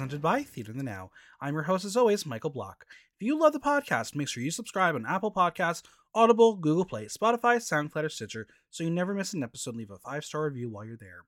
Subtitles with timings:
[0.00, 1.10] presented by Theater in the Now.
[1.42, 2.86] I'm your host, as always, Michael Block.
[3.20, 5.82] If you love the podcast, make sure you subscribe on Apple Podcasts,
[6.14, 9.76] Audible, Google Play, Spotify, SoundCloud, or Stitcher so you never miss an episode.
[9.76, 11.24] Leave a five star review while you're there.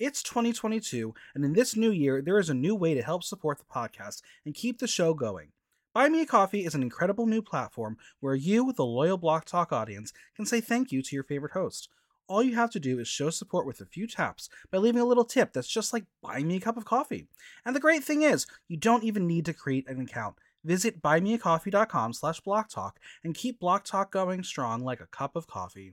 [0.00, 3.58] It's 2022, and in this new year, there is a new way to help support
[3.58, 5.50] the podcast and keep the show going.
[5.94, 9.72] Buy Me a Coffee is an incredible new platform where you, the loyal Block Talk
[9.72, 11.88] audience, can say thank you to your favorite host
[12.32, 15.04] all you have to do is show support with a few taps by leaving a
[15.04, 17.28] little tip that's just like buying me a cup of coffee.
[17.64, 20.36] And the great thing is, you don't even need to create an account.
[20.64, 22.92] Visit buymeacoffee.com slash blocktalk
[23.22, 25.92] and keep Block Talk going strong like a cup of coffee.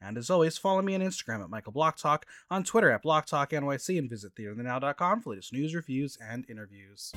[0.00, 4.08] And as always, follow me on Instagram at Michael Blocktalk, on Twitter at BlockTalkNYC, and
[4.08, 7.12] visit theaterthenow.com for latest news, reviews, and interviews.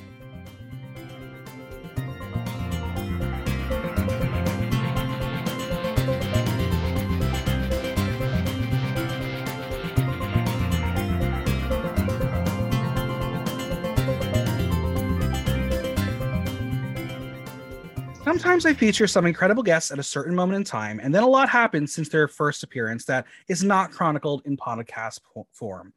[18.24, 21.28] Sometimes I feature some incredible guests at a certain moment in time, and then a
[21.28, 25.20] lot happens since their first appearance that is not chronicled in podcast
[25.52, 25.92] form.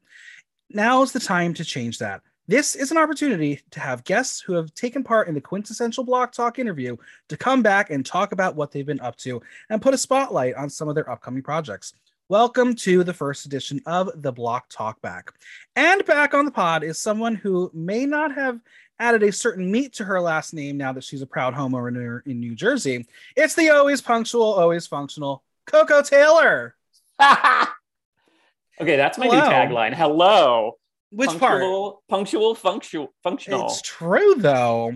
[0.69, 2.21] Now is the time to change that.
[2.45, 6.33] This is an opportunity to have guests who have taken part in the quintessential Block
[6.33, 6.97] Talk interview
[7.29, 10.55] to come back and talk about what they've been up to and put a spotlight
[10.55, 11.93] on some of their upcoming projects.
[12.29, 15.31] Welcome to the first edition of the Block Talk Back.
[15.77, 18.59] And back on the pod is someone who may not have
[18.99, 22.41] added a certain meat to her last name now that she's a proud homeowner in
[22.41, 23.05] New Jersey.
[23.37, 26.75] It's the always punctual, always functional Coco Taylor.
[27.21, 29.39] okay, that's my Hello.
[29.39, 29.93] new tagline.
[29.93, 30.79] Hello.
[31.11, 32.07] Which punctual, part?
[32.09, 33.67] Punctual, functional, functional.
[33.67, 34.95] It's true though.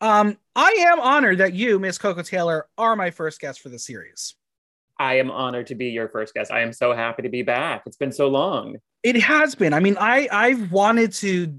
[0.00, 3.78] Um, I am honored that you, Miss Coco Taylor, are my first guest for the
[3.78, 4.36] series.
[4.98, 6.50] I am honored to be your first guest.
[6.50, 7.82] I am so happy to be back.
[7.86, 8.76] It's been so long.
[9.02, 9.72] It has been.
[9.72, 11.58] I mean, I I've wanted to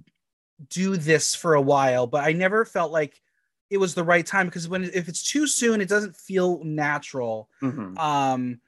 [0.69, 3.19] do this for a while, but I never felt like
[3.69, 7.49] it was the right time because when if it's too soon, it doesn't feel natural.
[7.61, 7.97] Mm-hmm.
[7.97, 8.59] Um,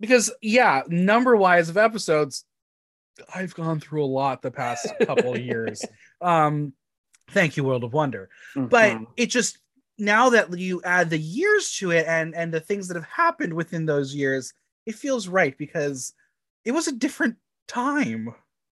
[0.00, 2.44] because yeah, number wise of episodes,
[3.32, 5.84] I've gone through a lot the past couple of years.
[6.20, 6.72] Um,
[7.30, 8.30] thank you, World of Wonder.
[8.56, 8.66] Mm-hmm.
[8.66, 9.58] But it just
[9.98, 13.54] now that you add the years to it and and the things that have happened
[13.54, 14.52] within those years,
[14.86, 16.14] it feels right because
[16.64, 17.36] it was a different
[17.68, 18.34] time.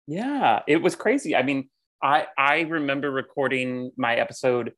[0.08, 1.36] Yeah, it was crazy.
[1.36, 1.70] I mean,
[2.02, 4.74] I I remember recording my episode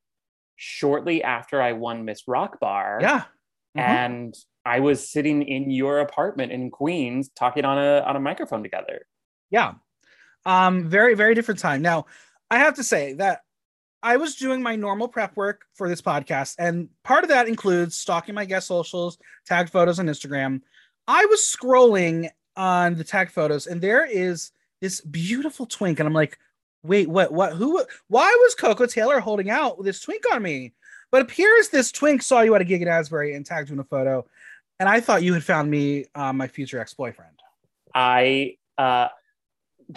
[0.55, 2.99] shortly after I won Miss Rock Bar.
[3.01, 3.23] Yeah.
[3.77, 3.79] Mm-hmm.
[3.79, 8.63] And I was sitting in your apartment in Queens talking on a on a microphone
[8.63, 9.05] together.
[9.49, 9.73] Yeah.
[10.45, 11.81] Um very very different time.
[11.81, 12.05] Now,
[12.49, 13.41] I have to say that
[14.07, 17.93] I was doing my normal prep work for this podcast and part of that includes
[17.97, 20.61] stalking my guest socials, tagged photos on Instagram.
[21.09, 26.13] I was scrolling on the tag photos and there is this beautiful twink and I'm
[26.13, 26.39] like,
[26.83, 30.71] wait, what, what, who, why was Coco Taylor holding out this twink on me?
[31.11, 33.79] But appears this twink saw you at a gig in Asbury and tagged you in
[33.79, 34.25] a photo.
[34.79, 37.41] And I thought you had found me, uh, my future ex boyfriend.
[37.93, 39.09] I uh,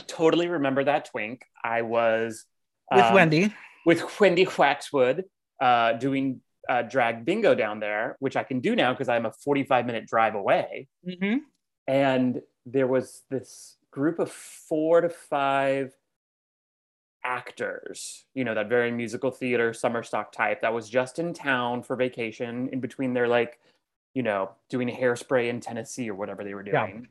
[0.09, 1.47] totally remember that twink.
[1.63, 2.45] I was
[2.91, 3.55] with um, Wendy,
[3.87, 5.25] with Wendy Waxwood,
[5.61, 9.33] uh, doing uh, drag bingo down there, which I can do now because I'm a
[9.33, 10.89] 45 minute drive away.
[11.07, 11.39] Mm-hmm.
[11.87, 15.93] And there was this group of four to five
[17.25, 21.83] actors, you know, that very musical theater summer stock type that was just in town
[21.83, 23.59] for vacation in between their like,
[24.15, 27.09] you know, doing hairspray in Tennessee or whatever they were doing.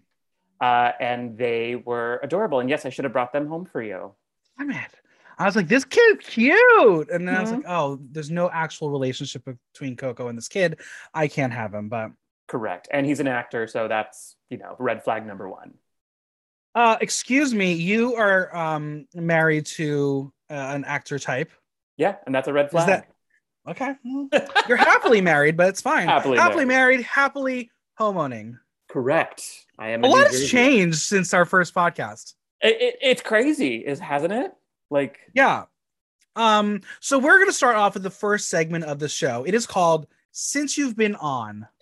[0.62, 0.68] Yeah.
[0.68, 2.60] Uh, and they were adorable.
[2.60, 4.14] And yes, I should have brought them home for you.
[4.58, 4.99] Damn it.
[5.40, 7.10] I was like, this kid's cute.
[7.10, 7.38] And then mm-hmm.
[7.38, 7.72] I was like, mm-hmm.
[7.72, 10.80] oh, there's no actual relationship between Coco and this kid.
[11.14, 12.12] I can't have him, but
[12.50, 12.90] correct.
[12.92, 15.76] And he's an actor, so that's, you know, red flag number one.
[16.76, 21.52] Uh, excuse me, you are um married to uh, an actor type.
[21.98, 22.90] Yeah, and that's a red flag.
[22.90, 23.08] Is that
[23.68, 23.96] okay?
[24.68, 26.08] You're happily married, but it's fine.
[26.08, 26.98] Happily, happily married.
[26.98, 28.60] married, happily homeowning.
[28.90, 29.66] Correct.
[29.80, 30.04] I am.
[30.04, 32.36] A, a lot has changed since our first podcast.
[32.62, 34.52] It, it, it's crazy, is hasn't it?
[34.90, 35.66] Like yeah.
[36.36, 36.82] Um.
[37.00, 39.44] So we're gonna start off with the first segment of the show.
[39.46, 41.68] It is called "Since You've Been On."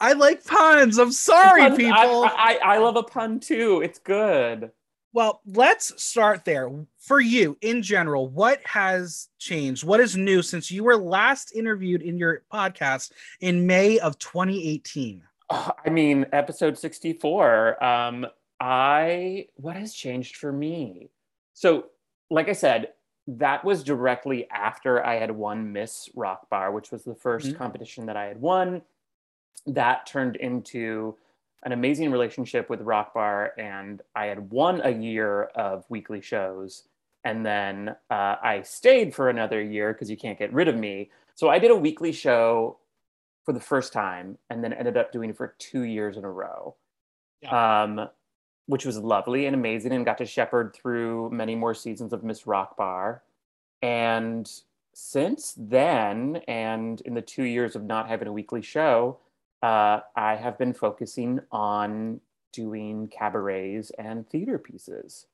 [0.00, 0.98] I like puns.
[0.98, 2.24] I'm sorry, puns, people.
[2.24, 3.80] I, I, I love a pun too.
[3.82, 4.70] It's good.
[5.12, 6.70] Well, let's start there.
[6.98, 9.82] For you, in general, what has changed?
[9.82, 15.22] What is new since you were last interviewed in your podcast in May of 2018?
[15.50, 17.82] Uh, I mean, episode 64.
[17.82, 18.26] Um,
[18.60, 21.10] I what has changed for me?
[21.54, 21.86] So,
[22.30, 22.92] like I said,
[23.26, 27.58] that was directly after I had won Miss Rock Bar, which was the 1st mm-hmm.
[27.58, 28.82] competition that I had won
[29.66, 31.16] that turned into
[31.64, 36.84] an amazing relationship with Rock Bar, and I had won a year of weekly shows.
[37.24, 41.10] And then uh, I stayed for another year because you can't get rid of me.
[41.34, 42.78] So I did a weekly show
[43.44, 46.30] for the first time and then ended up doing it for two years in a
[46.30, 46.76] row.
[47.42, 47.82] Yeah.
[47.82, 48.08] Um,
[48.68, 52.46] which was lovely and amazing and got to shepherd through many more seasons of Miss
[52.46, 53.22] Rock Bar.
[53.80, 54.48] And
[54.92, 59.18] since then, and in the two years of not having a weekly show,
[59.62, 62.20] uh, I have been focusing on
[62.52, 65.26] doing cabarets and theater pieces.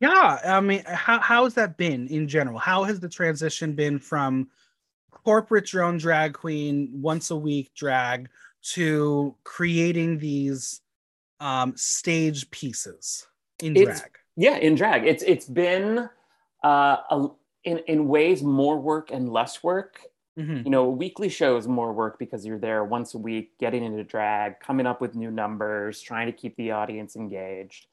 [0.00, 2.58] Yeah, I mean, how how has that been in general?
[2.58, 4.48] How has the transition been from
[5.10, 8.28] corporate drone drag queen once a week drag
[8.74, 10.82] to creating these
[11.40, 13.26] um, stage pieces
[13.62, 14.10] in it's, drag?
[14.36, 16.08] Yeah, in drag, it's it's been
[16.64, 17.28] uh, a,
[17.64, 20.00] in in ways more work and less work.
[20.38, 20.62] Mm-hmm.
[20.64, 23.82] You know, a weekly show is more work because you're there once a week, getting
[23.82, 27.86] into drag, coming up with new numbers, trying to keep the audience engaged.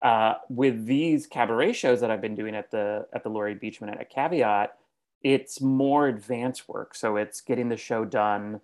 [0.00, 3.90] Uh, with these cabaret shows that I've been doing at the at the Laurie Beechman
[3.90, 4.74] at Caveat,
[5.22, 6.94] it's more advanced work.
[6.94, 8.62] So it's getting the show done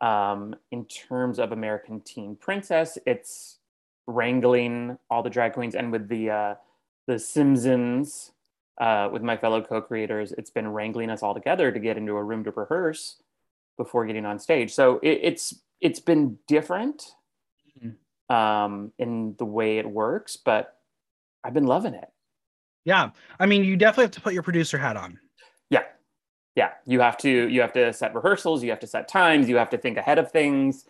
[0.00, 2.96] um, in terms of American Teen Princess.
[3.06, 3.57] It's
[4.08, 6.54] wrangling all the drag queens, and with the uh,
[7.06, 8.32] the Simpsons
[8.80, 12.24] uh, with my fellow co-creators, it's been wrangling us all together to get into a
[12.24, 13.16] room to rehearse
[13.76, 14.72] before getting on stage.
[14.74, 17.04] So it, it's it's been different
[17.78, 18.34] mm-hmm.
[18.34, 20.76] um, in the way it works, but
[21.44, 22.08] I've been loving it.
[22.84, 25.18] Yeah, I mean, you definitely have to put your producer hat on.
[25.70, 25.84] Yeah,
[26.56, 26.70] yeah.
[26.86, 28.62] You have to you have to set rehearsals.
[28.62, 29.48] You have to set times.
[29.48, 30.86] You have to think ahead of things.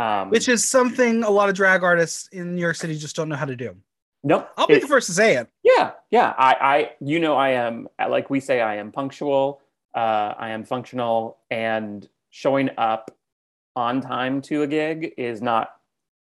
[0.00, 3.28] Um, Which is something a lot of drag artists in New York City just don't
[3.28, 3.76] know how to do.
[4.22, 4.50] Nope.
[4.56, 5.48] I'll be the first to say it.
[5.62, 6.34] Yeah, yeah.
[6.38, 9.60] I, I, you know, I am like we say, I am punctual.
[9.94, 13.14] Uh, I am functional, and showing up
[13.76, 15.76] on time to a gig is not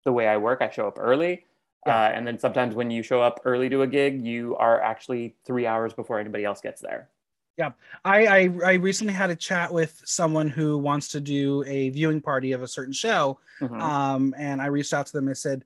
[0.04, 0.60] the way I work.
[0.60, 1.44] I show up early,
[1.86, 2.04] yeah.
[2.04, 5.36] uh, and then sometimes when you show up early to a gig, you are actually
[5.46, 7.08] three hours before anybody else gets there.
[7.56, 7.70] Yeah,
[8.04, 12.20] I, I, I recently had a chat with someone who wants to do a viewing
[12.20, 13.80] party of a certain show, mm-hmm.
[13.80, 15.64] um, and I reached out to them and said,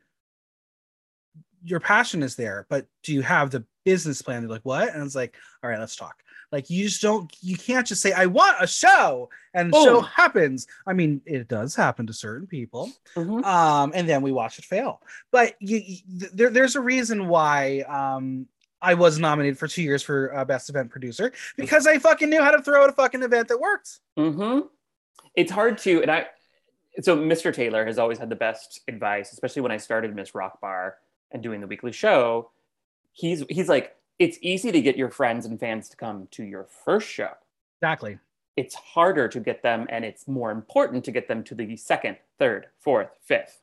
[1.65, 4.43] your passion is there, but do you have the business plan?
[4.43, 4.95] They're like, what?
[4.95, 6.23] And it's like, all right, let's talk.
[6.51, 9.85] Like you just don't, you can't just say, I want a show and Boom.
[9.85, 10.67] show happens.
[10.87, 12.91] I mean, it does happen to certain people.
[13.17, 13.45] Mm-hmm.
[13.45, 15.03] Um, and then we watch it fail.
[15.31, 18.47] But you, you there, there's a reason why um,
[18.81, 22.43] I was nominated for two years for uh, best event producer because I fucking knew
[22.43, 24.01] how to throw out a fucking event that worked.
[24.17, 24.67] Mm-hmm.
[25.35, 26.27] It's hard to, and I,
[27.01, 27.53] so Mr.
[27.53, 30.97] Taylor has always had the best advice, especially when I started Miss Rock Bar
[31.31, 32.51] and doing the weekly show,
[33.13, 36.67] he's he's like, it's easy to get your friends and fans to come to your
[36.85, 37.31] first show.
[37.81, 38.19] Exactly.
[38.57, 42.17] It's harder to get them, and it's more important to get them to the second,
[42.39, 43.61] third, fourth, fifth.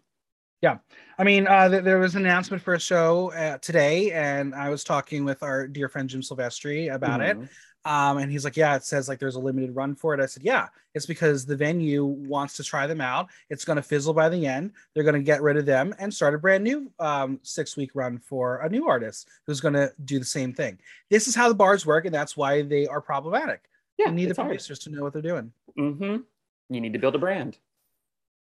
[0.62, 0.78] Yeah,
[1.18, 4.70] I mean, uh, th- there was an announcement for a show uh, today, and I
[4.70, 7.44] was talking with our dear friend Jim Silvestri about mm-hmm.
[7.44, 7.50] it.
[7.86, 10.20] Um, and he's like, yeah, it says like there's a limited run for it.
[10.20, 13.30] I said, yeah, it's because the venue wants to try them out.
[13.52, 14.72] It's going to fizzle by the end.
[14.94, 17.92] They're going to get rid of them and start a brand new um, six week
[17.94, 20.80] run for a new artist who's going to do the same thing.
[21.12, 23.62] This is how the bars work, and that's why they are problematic.
[24.00, 24.94] Yeah, you need the producers hard.
[24.94, 25.52] to know what they're doing.
[25.78, 26.24] Mm-hmm.
[26.74, 27.60] You need to build a brand.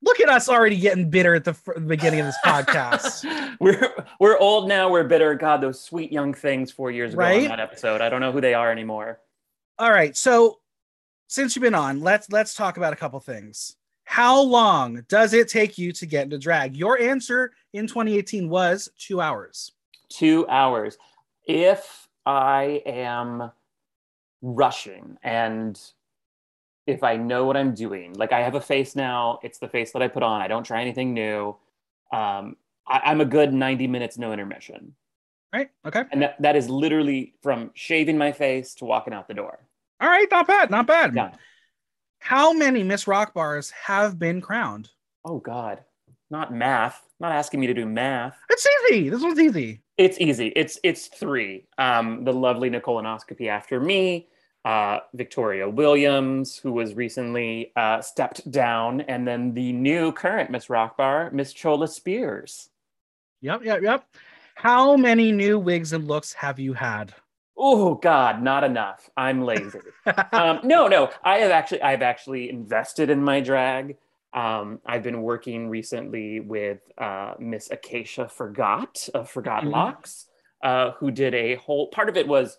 [0.04, 3.56] Look at us already getting bitter at the, f- beginning of this podcast.
[3.60, 4.90] we're we're old now.
[4.90, 5.34] We're bitter.
[5.34, 7.42] God, those sweet young things four years ago right?
[7.42, 8.02] on that episode.
[8.02, 9.20] I don't know who they are anymore.
[9.78, 10.14] All right.
[10.14, 10.58] So
[11.26, 13.76] since you've been on, let's let's talk about a couple things.
[14.04, 16.76] How long does it take you to get into drag?
[16.76, 19.72] Your answer in 2018 was two hours.
[20.10, 20.98] Two hours.
[21.46, 23.50] If I am
[24.42, 25.80] rushing and
[26.86, 29.92] if I know what I'm doing, like I have a face now, it's the face
[29.92, 30.40] that I put on.
[30.40, 31.56] I don't try anything new.
[32.12, 34.94] Um, I, am a good 90 minutes, no intermission.
[35.52, 35.70] Right.
[35.86, 36.02] Okay.
[36.10, 39.60] And that, that is literally from shaving my face to walking out the door.
[40.00, 40.26] All right.
[40.30, 40.70] Not bad.
[40.70, 41.14] Not bad.
[41.14, 41.32] Yeah.
[42.18, 44.90] How many Miss Rock bars have been crowned?
[45.24, 45.80] Oh, God.
[46.30, 47.00] Not math.
[47.20, 48.36] Not asking me to do math.
[48.50, 49.08] It's easy.
[49.08, 49.80] This one's easy.
[49.96, 50.48] It's easy.
[50.56, 51.66] It's it's three.
[51.78, 54.26] Um, the lovely Nicolonoscopy after me,
[54.64, 60.66] uh, Victoria Williams, who was recently uh, stepped down, and then the new current Miss
[60.66, 62.70] Rockbar, Miss Chola Spears.
[63.42, 64.06] Yep, yep, yep.
[64.54, 67.12] How many new wigs and looks have you had?
[67.56, 69.10] Oh God, not enough.
[69.16, 69.80] I'm lazy.
[70.32, 71.10] um, no, no.
[71.22, 73.96] I have actually, I've actually invested in my drag.
[74.32, 79.72] Um, I've been working recently with uh, Miss Acacia Forgot of Forgot mm-hmm.
[79.72, 80.26] Locks,
[80.62, 82.58] uh, who did a whole part of it was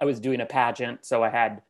[0.00, 1.62] I was doing a pageant, so I had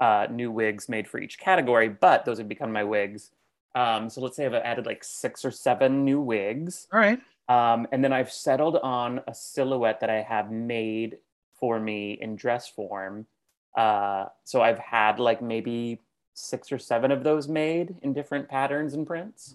[0.00, 3.30] uh, new wigs made for each category, but those had become my wigs
[3.74, 6.86] Um, so let's say I've added like six or seven new wigs.
[6.92, 7.20] All right.
[7.48, 11.18] Um, and then I've settled on a silhouette that I have made
[11.58, 13.26] for me in dress form.
[13.76, 16.00] Uh, so I've had like maybe
[16.34, 19.54] six or seven of those made in different patterns and prints.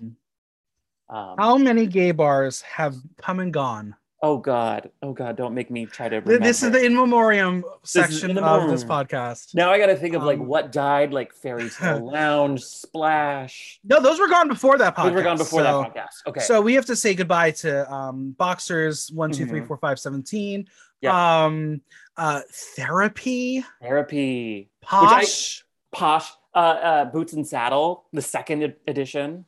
[1.10, 3.96] Um, How many gay bars have come and gone?
[4.22, 6.44] Oh God, oh God, don't make me try to remember.
[6.44, 9.54] This is the in memoriam section in of this podcast.
[9.54, 13.80] now I got to think of like Um, what died, like Fairy Tale Lounge, Splash.
[13.84, 15.04] No, those were gone before that podcast.
[15.04, 16.30] Those were gone before so, that podcast.
[16.30, 16.40] Okay.
[16.42, 19.68] So we have to say goodbye to um, boxers one, two, three, Mhm.
[19.68, 20.68] four, five, seventeen.
[21.02, 21.44] Yeah.
[21.46, 21.82] Um,
[22.18, 22.42] uh,
[22.76, 24.70] therapy, Therapy.
[24.82, 25.64] posh.
[25.92, 26.32] Posh.
[26.56, 29.46] Uh, uh, Boots and Saddle, the second ed- edition.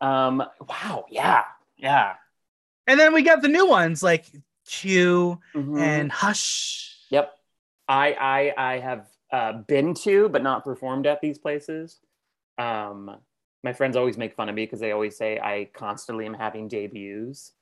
[0.00, 0.28] Wow.
[0.28, 1.04] Um, wow.
[1.10, 1.42] Yeah.
[1.76, 2.14] Yeah.
[2.86, 4.26] And then we got the new ones like
[4.66, 5.80] Q Mhm.
[5.80, 6.96] and Hush.
[7.10, 7.32] Yep.
[7.88, 12.00] I I I have uh, been to but not performed at these places.
[12.58, 13.16] Um,
[13.64, 16.68] my friends always make fun of me because they always say I constantly am having
[16.68, 17.52] debuts.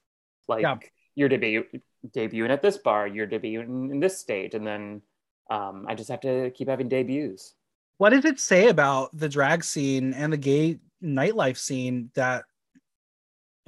[0.49, 0.79] Like Yeah.
[1.15, 1.65] you're debut
[2.09, 5.03] debuting at this bar, you're debuting in this state, and then
[5.51, 7.55] um, I just have to keep having debuts.
[7.99, 12.45] What did it say about the drag scene and the gay nightlife scene that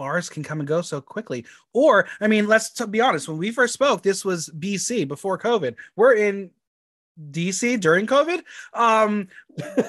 [0.03, 1.47] bars can come and go so quickly?
[1.73, 3.29] Or, I mean, let's be honest.
[3.29, 5.77] When we first spoke, this was BC before COVID.
[5.95, 6.51] We're in
[7.31, 8.43] DC during COVID.
[8.75, 9.29] Um,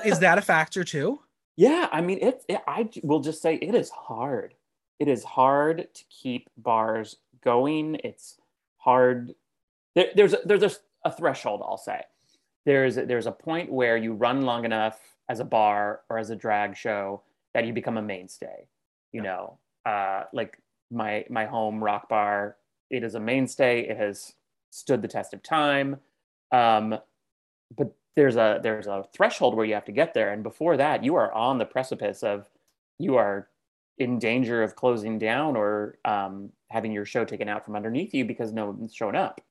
[0.05, 1.19] is that a factor too?
[1.55, 2.61] Yeah, I mean, it, it.
[2.67, 4.55] I will just say it is hard.
[4.99, 8.01] It is hard to keep bars going.
[8.03, 8.39] It's
[8.77, 9.35] hard.
[9.93, 10.71] There, there's a, there's a,
[11.05, 11.61] a threshold.
[11.63, 12.01] I'll say
[12.65, 16.35] there's there's a point where you run long enough as a bar or as a
[16.35, 17.21] drag show
[17.53, 18.67] that you become a mainstay.
[19.11, 20.59] You know, uh, like
[20.91, 22.57] my my home rock bar.
[22.89, 23.87] It is a mainstay.
[23.87, 24.33] It has
[24.69, 25.97] stood the test of time.
[26.51, 26.97] Um,
[27.75, 31.03] but there's a there's a threshold where you have to get there and before that
[31.03, 32.47] you are on the precipice of
[32.99, 33.47] you are
[33.97, 38.25] in danger of closing down or um, having your show taken out from underneath you
[38.25, 39.41] because no one's shown up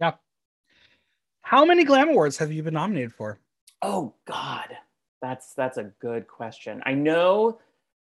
[0.00, 0.12] Yeah.
[1.42, 3.38] How many Glam Awards have you been nominated for?
[3.82, 4.76] oh god
[5.20, 7.58] that's that's a good question i know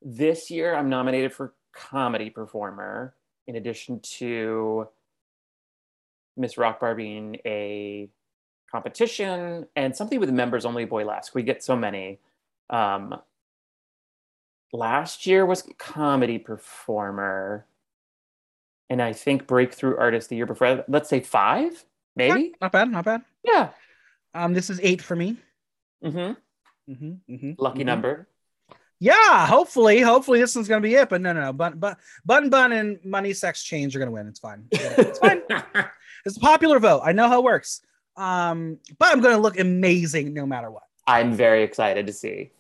[0.02, 3.14] this year i'm nominated for comedy performer
[3.48, 4.88] in addition to
[6.38, 8.10] miss rock bar being a
[8.72, 12.20] competition and something with members only boy last we get so many
[12.70, 13.16] um
[14.74, 17.66] last year was comedy performer
[18.90, 21.84] and i think breakthrough artist the year before let's say five
[22.16, 23.22] maybe Not bad, not bad.
[23.44, 23.70] yeah
[24.34, 25.36] Um, this is eight for me.
[26.04, 26.34] Mm-hmm.
[26.92, 27.86] Mhm, mhm, lucky mhm.
[27.86, 28.28] number
[29.04, 31.10] Yeah, hopefully, hopefully this one's gonna be it.
[31.10, 31.54] But no, no, no.
[31.54, 34.28] But but Button Bun and Money Sex Change are gonna win.
[34.28, 34.66] It's fine.
[34.72, 35.42] It's fine.
[36.24, 37.02] It's a popular vote.
[37.04, 37.82] I know how it works.
[38.16, 40.84] Um, but I'm gonna look amazing no matter what.
[41.08, 42.52] i'm very excited to see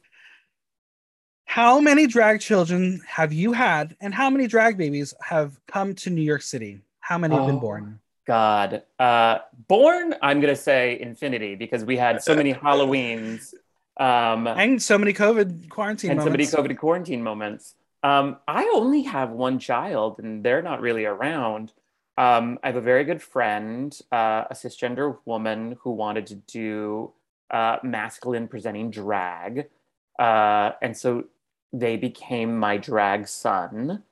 [1.45, 6.09] How many drag children have you had, and how many drag babies have come to
[6.09, 6.81] New York City?
[7.01, 7.59] How many have been Oh.
[7.59, 7.99] born?
[8.25, 8.81] God.
[8.97, 13.53] Uh, born, I'm going to say infinity because we had so many Halloweens
[13.97, 16.45] um, And so many COVID quarantine and so many.
[16.45, 17.75] COVID quarantine moments.
[18.03, 21.71] Um, I only have one child and they're not really around.
[22.17, 27.13] Um, I have a very good friend, uh, a cisgender woman who wanted to do
[27.51, 29.69] uh, masculine presenting drag.
[30.17, 31.25] Uh, and so
[31.73, 34.03] they became my drag son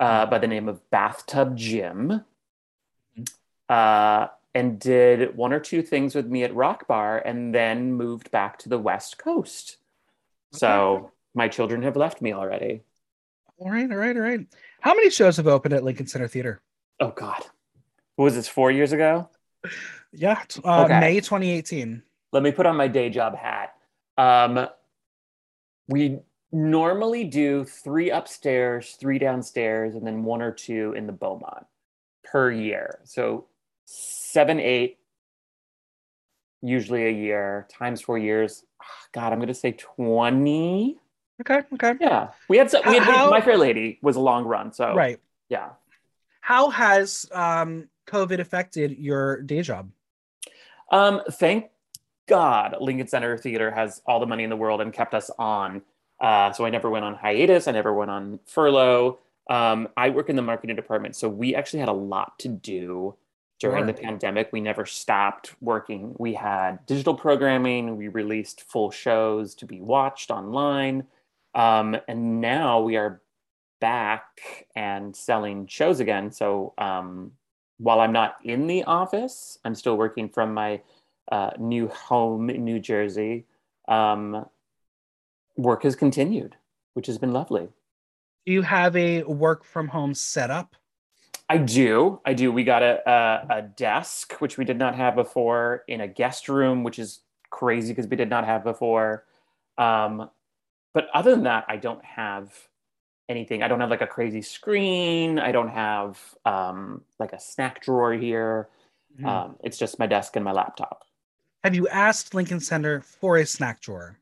[0.00, 2.24] uh, by the name of Bathtub Jim.
[3.68, 4.28] Uh,
[4.58, 8.58] and did one or two things with me at Rock Bar and then moved back
[8.58, 9.76] to the West Coast.
[10.52, 12.82] So my children have left me already.
[13.58, 14.44] All right, all right, all right.
[14.80, 16.60] How many shows have opened at Lincoln Center Theater?
[16.98, 17.40] Oh God.
[18.16, 19.28] What was this, four years ago?
[20.12, 20.98] Yeah, uh, Okay.
[20.98, 22.02] May 2018.
[22.32, 23.74] Let me put on my day job hat.
[24.16, 24.66] Um,
[25.86, 26.18] we
[26.50, 31.66] normally do three upstairs, three downstairs, and then one or two in the Beaumont
[32.24, 32.98] per year.
[33.04, 33.46] So
[34.38, 34.98] seven, eight,
[36.62, 38.62] usually a year, times four years.
[38.80, 40.96] Ah, God, I'm going to say 20.
[41.40, 41.94] Okay, okay.
[42.00, 42.28] Yeah.
[42.48, 44.72] We had, some, we had How- My Fair Lady was a long run.
[44.72, 45.18] So, Right.
[45.48, 45.70] yeah.
[46.40, 49.90] How has um, COVID affected your day job?
[50.92, 51.70] Um, thank
[52.28, 55.82] God Lincoln Center Theater has all the money in the world and kept us on.
[56.20, 57.66] Uh, so I never went on hiatus.
[57.66, 59.18] I never went on furlough.
[59.50, 63.16] Um, I work in the marketing department, so we actually had a lot to do
[63.58, 64.50] during the pandemic.
[64.52, 66.14] We never stopped working.
[66.18, 67.96] We had digital programming.
[67.96, 71.04] We released full shows to be watched online,
[71.54, 73.20] um, and now we are
[73.80, 76.30] back and selling shows again.
[76.32, 77.32] So um,
[77.78, 80.80] while I'm not in the office, I'm still working from my
[81.30, 83.44] uh, new home in New Jersey.
[83.86, 84.46] Um,
[85.56, 86.56] work has continued.
[86.94, 87.68] which has been lovely.
[88.44, 90.74] Do you have a work from home setup?
[91.48, 92.20] I do.
[92.26, 92.52] I do.
[92.52, 96.48] We got a, a, a desk, which we did not have before, in a guest
[96.48, 99.24] room, which is crazy because we did not have before.
[99.78, 100.28] Um,
[100.92, 102.52] but other than that, I don't have
[103.28, 103.62] anything.
[103.62, 105.38] I don't have like a crazy screen.
[105.38, 108.68] I don't have um, like a snack drawer here.
[109.18, 109.26] Mhm.
[109.26, 111.04] Um, it's just my desk and my laptop.
[111.64, 114.18] Have you asked Lincoln Center for a snack drawer?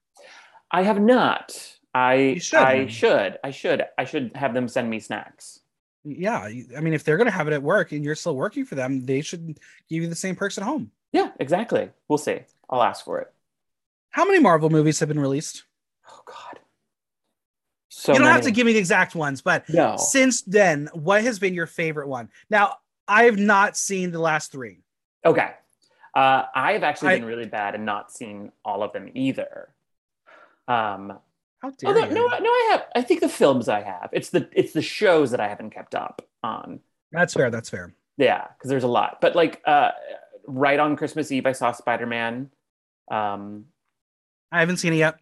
[0.70, 1.76] I have not.
[1.94, 2.58] I should.
[2.58, 3.38] I should.
[3.42, 3.84] I should.
[3.98, 5.60] I should have them send me snacks.
[6.06, 8.64] Yeah, I mean, if they're going to have it at work and you're still working
[8.64, 9.58] for them, they should
[9.88, 10.92] give you the same perks at home.
[11.12, 11.90] Yeah, exactly.
[12.08, 12.40] We'll see.
[12.70, 13.32] I'll ask for it.
[14.10, 15.64] How many Marvel movies have been released?
[16.08, 16.60] Oh God.
[17.88, 19.96] So you don't have to give me the exact ones, but no.
[19.96, 22.28] since then, what has been your favorite one?
[22.50, 22.76] Now,
[23.08, 24.80] I have not seen the last three.
[25.24, 25.50] Okay.
[26.14, 29.68] Uh, I have actually I- been really bad and not seen all of them either.
[30.68, 31.18] Um,
[31.62, 32.14] How dare although, you?
[32.14, 32.84] no, no, I have.
[32.94, 34.10] I think the films I have.
[34.12, 36.80] It's the it's the shows that I haven't kept up on.
[37.12, 37.50] That's fair.
[37.50, 37.94] That's fair.
[38.18, 39.20] Yeah, because there's a lot.
[39.20, 39.90] But like, uh,
[40.46, 42.50] right on Christmas Eve, I saw Spider Man.
[43.10, 43.66] Um,
[44.52, 45.18] I haven't seen it yet.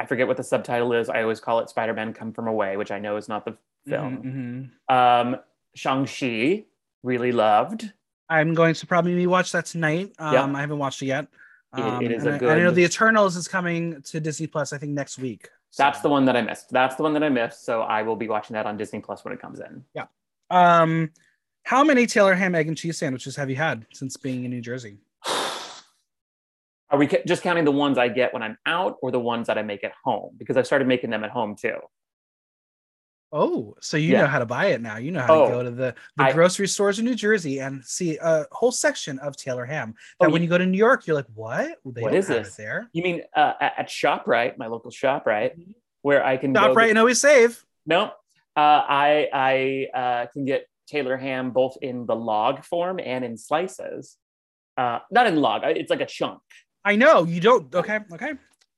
[0.00, 1.08] I forget what the subtitle is.
[1.08, 3.56] I always call it Spider Man Come From Away, which I know is not the
[3.86, 4.70] film.
[4.88, 4.94] Mhm, mhm.
[5.34, 5.40] Um,
[5.74, 6.64] Shang Chi,
[7.02, 7.92] really loved.
[8.28, 10.12] I'm going to probably watch that tonight.
[10.18, 10.44] Um, Yeah.
[10.56, 11.26] I haven't watched it yet.
[11.76, 14.20] It- Um, it is and a I- and I know the Eternals is coming to
[14.20, 14.72] Disney Plus.
[14.72, 15.48] I think next week.
[15.76, 16.70] That's the one that I missed.
[16.70, 17.64] That's the one that I missed.
[17.66, 19.84] So I will be watching that on Disney Plus when it comes in.
[19.94, 20.06] Yeah.
[20.50, 21.10] Um,
[21.64, 24.62] how many Taylor ham egg and cheese sandwiches have you had since being in New
[24.62, 24.96] Jersey?
[26.90, 29.58] Are we just counting the ones I get when I'm out or the ones that
[29.58, 30.34] I make at home?
[30.38, 31.76] Because I started making them at home too.
[33.30, 34.22] Oh, so you Yeah.
[34.22, 34.96] know how to buy it now.
[34.96, 37.60] You know how Oh, to go to the, the I- grocery stores in New Jersey
[37.60, 39.94] and see a whole section of Taylor ham.
[40.20, 41.78] That Oh, when you- you go to New York, you're like, what?
[41.82, 42.56] What is this?
[42.56, 42.88] there.
[42.92, 45.52] You mean uh, at, ShopRite, my local ShopRite,
[46.02, 47.62] where I can go right and always save.
[47.84, 48.10] No, uh,
[48.56, 54.16] I I uh, can get Taylor ham both in the log form and in slices.
[54.78, 55.62] Uh, not in log.
[55.64, 56.40] It's like a chunk.
[56.84, 57.74] I know you don't.
[57.74, 58.32] Okay, okay,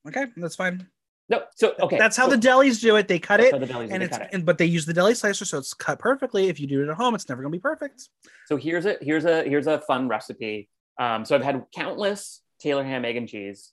[0.09, 0.27] okay.
[0.37, 0.89] That's fine.
[1.31, 1.97] No, so okay.
[1.97, 3.07] That's how so- the delis do it.
[3.09, 4.31] They cut it, the delis and it's cut it.
[4.33, 6.49] and, but they use the deli slicer, so it's cut perfectly.
[6.49, 8.09] If you do it at home, it's never gonna be perfect.
[8.47, 10.69] So here's a here's a here's a fun recipe.
[10.99, 13.73] Um, so I've had countless Taylor ham, egg, and cheese,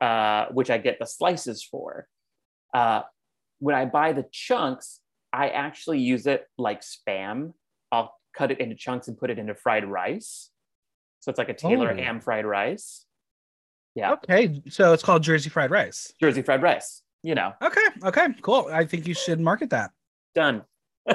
[0.00, 2.08] uh, which I get the slices for.
[2.72, 3.02] Uh,
[3.60, 5.00] when I buy the chunks,
[5.32, 7.52] I actually use it like spam.
[7.92, 10.50] I'll cut it into chunks and put it into fried rice.
[11.20, 11.96] So it's like a Taylor Oh.
[11.96, 13.04] ham fried rice.
[13.94, 16.12] Yeah, Okay, so it's called Jersey fried rice.
[16.20, 17.02] Jersey fried rice.
[17.22, 18.68] You know, Okay, okay, cool.
[18.70, 19.90] I think you should market that.
[20.34, 20.62] done.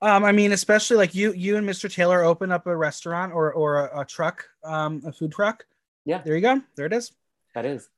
[0.00, 1.88] Um, I mean, especially like you, you and Mr.
[1.88, 5.64] Taylor open up a restaurant or or a, a truck, um, a food truck.
[6.04, 6.22] Yeah.
[6.24, 6.60] there you go.
[6.74, 7.12] There it is.
[7.54, 7.88] that is.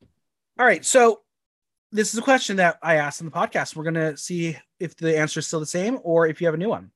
[0.59, 1.21] All right, so
[1.91, 3.75] this is a question that I asked in the podcast.
[3.75, 6.57] We're gonna see if the answer is still the same or if you have a
[6.59, 6.91] new one.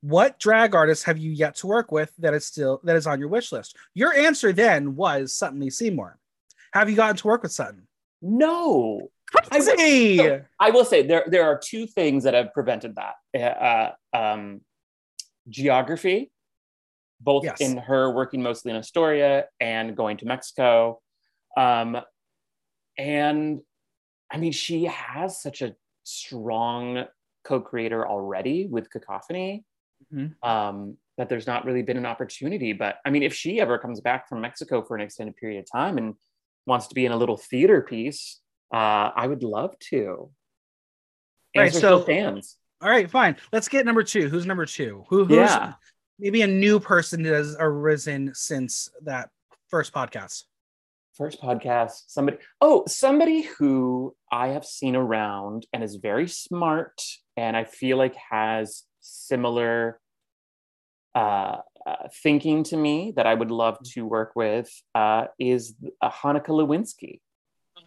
[0.00, 3.20] What drag artist have you yet to work with that is still that is on
[3.20, 3.76] your wish list?
[3.92, 6.16] Your answer then was Sutton Lee Seymour.
[6.76, 7.88] Have you gotten to work with Sutton?
[8.20, 9.08] No,
[9.50, 13.14] I- so- I will say there there are two things that have prevented that.
[13.34, 14.60] Uh, um,
[15.48, 16.30] geography,
[17.20, 17.60] both Yes.
[17.62, 21.00] in her working mostly in Astoria and going to Mexico,
[21.56, 21.96] um,
[22.98, 23.62] and
[24.30, 27.06] I mean she has such a strong
[27.44, 29.64] co-creator already with Cacophony
[30.12, 30.34] Mhm.
[30.42, 32.74] um, that there's not really been an opportunity.
[32.74, 35.70] But I mean, if she ever comes back from Mexico for an extended period of
[35.70, 36.14] time and
[36.66, 38.40] wants to be in a little theater piece,
[38.72, 40.30] uh, I would love to.
[41.56, 42.56] Right, so- stands.
[42.82, 43.36] All right, fine.
[43.52, 44.28] Let's get number two.
[44.28, 45.04] Who's number two?
[45.08, 45.72] Who, who's Yeah.
[46.18, 49.30] maybe a new person that has arisen since that
[49.68, 50.44] first podcast?
[51.14, 57.00] First podcast, somebody, oh, somebody who I have seen around and is very smart
[57.38, 59.98] and I feel like has similar
[61.14, 66.10] uh, uh, thinking to me that I would love to work with uh, is uh,
[66.10, 67.20] Hanukkah Lewinsky.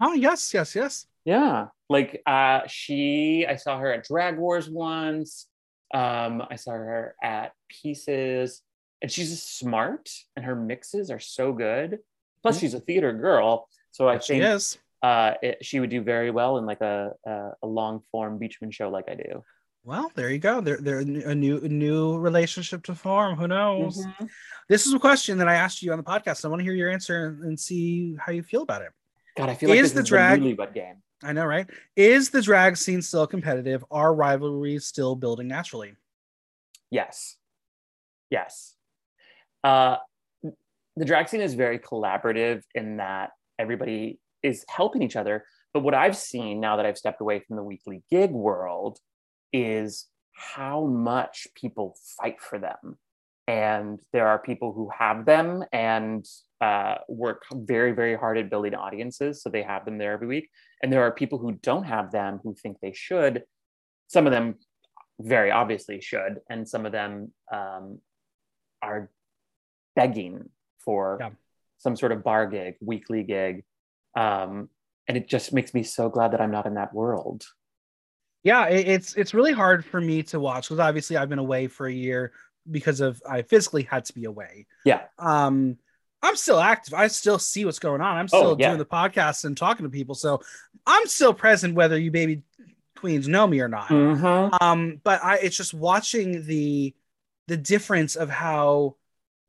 [0.02, 1.06] Oh, yes, yes, yes.
[1.26, 5.48] Yeah, like uh, she, I saw her at Drag Wars once.
[5.94, 8.62] Um, I saw her at Pieces,
[9.02, 12.00] and she's smart, and her mixes are so good.
[12.42, 12.60] Plus, Mhm.
[12.62, 14.78] she's a theater girl, so I She think is.
[15.04, 18.72] uh, it, she would do very well in like a a, a long form Beechman
[18.72, 19.44] show like I do.
[19.84, 20.62] Well, there you go.
[20.62, 23.36] There, there a new a new relationship to form.
[23.38, 24.06] Who knows?
[24.06, 24.26] Mm-hmm.
[24.68, 26.46] This is a question that I asked you on the podcast.
[26.46, 28.89] I want to hear your answer and- see how you feel about it.
[29.38, 30.98] God, I feel like Is this the is drag- the game.
[31.24, 31.68] I know, right?
[31.96, 33.84] Is the drag scene still competitive?
[33.92, 35.94] Are rivalries still building naturally?
[36.92, 37.36] Yes.
[38.30, 38.76] Yes.
[39.63, 39.98] Uh,
[40.96, 45.94] the drag scene is very collaborative in that everybody is helping each other, But what
[45.94, 49.00] I've seen now that I've stepped away from the weekly gig world
[49.54, 52.98] is how much people fight for them.
[53.48, 56.26] And there are people who have them and
[56.62, 59.42] uh, work very, very hard at building audiences.
[59.42, 60.50] So they have them there every week.
[60.84, 63.44] And there are people who don't have them who think they should.
[64.08, 64.56] Some of them
[65.20, 66.40] very obviously should.
[66.50, 68.00] And some of them um,
[68.82, 69.10] are
[69.96, 71.30] begging for yeah.
[71.80, 73.64] some sort of bar gig, weekly gig.
[74.16, 74.70] Um,
[75.08, 77.46] and it just makes me so glad that I'm not in that world.
[78.43, 81.88] Yeah, it's it's really hard for me to watch because obviously I've been away for
[81.88, 82.32] a year
[82.69, 84.65] because of I physically had to be away.
[84.86, 85.02] Yeah.
[85.17, 85.78] Um,
[86.21, 86.93] I'm still active.
[86.93, 88.17] I still see what's going on.
[88.17, 88.69] I'm oh, still oh, yeah.
[88.69, 90.15] doing the podcast and talking to people.
[90.15, 90.41] So
[90.86, 92.43] I'm still present whether you baby
[92.95, 93.88] queens know me or not.
[93.88, 94.63] Mm-hmm.
[94.63, 96.93] Um, but I it's just watching the
[97.47, 98.95] the difference of how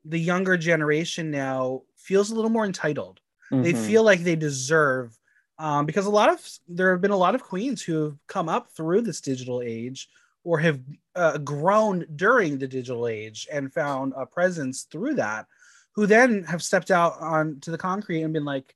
[0.05, 3.21] the younger generation now feels a little more entitled.
[3.53, 3.63] Mm-hmm.
[3.63, 5.17] They feel like they deserve
[5.61, 8.49] um, because a lot of there have been a lot of queens who have come
[8.49, 10.09] up through this digital age
[10.43, 10.81] or have
[11.15, 15.47] uh, grown during the digital age and found a presence through that
[15.95, 18.75] who then have stepped out onto the concrete and been like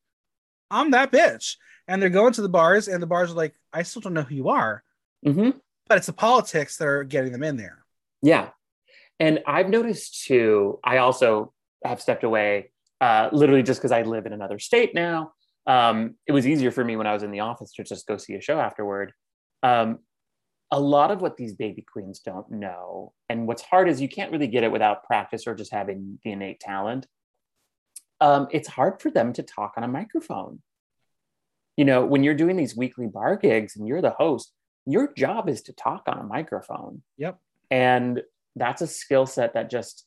[0.71, 1.57] i'm that bitch.
[1.89, 4.23] And they're going to the bars and the bars are like i still don't know
[4.23, 4.85] who you are.
[5.25, 5.57] Mm-hmm.
[5.89, 7.83] but it's the politics that are getting them in there.
[8.21, 8.51] Yeah.
[9.19, 14.27] And i've noticed too i also have stepped away uh, literally just because i live
[14.27, 15.33] in another state now
[15.67, 18.17] um, it was easier for me when i was in the office to just go
[18.17, 19.13] see a show afterward
[19.63, 19.99] um,
[20.71, 24.33] a lot of what these baby queens don't know, and what's hard is you can't
[24.33, 27.07] really get it without practice or just having the innate talent.
[28.21, 30.63] Um, it's hard for them to talk on a microphone.
[31.77, 34.53] You know, when you're doing these weekly bar gigs and you're the host,
[34.85, 37.03] your job is to talk on a microphone.
[37.19, 37.39] Yep.
[37.71, 38.23] And
[38.57, 40.05] that's a skill set that just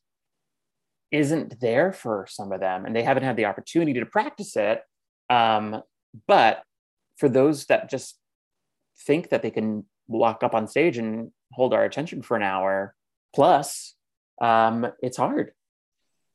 [1.11, 4.81] isn't there for some of them, and they haven't had the opportunity to practice it.
[5.29, 5.81] Um,
[6.27, 6.63] but
[7.17, 8.17] for those that just
[9.05, 12.95] think that they can walk up on stage and hold our attention for an hour
[13.35, 13.95] plus
[14.39, 15.51] um, it's hard.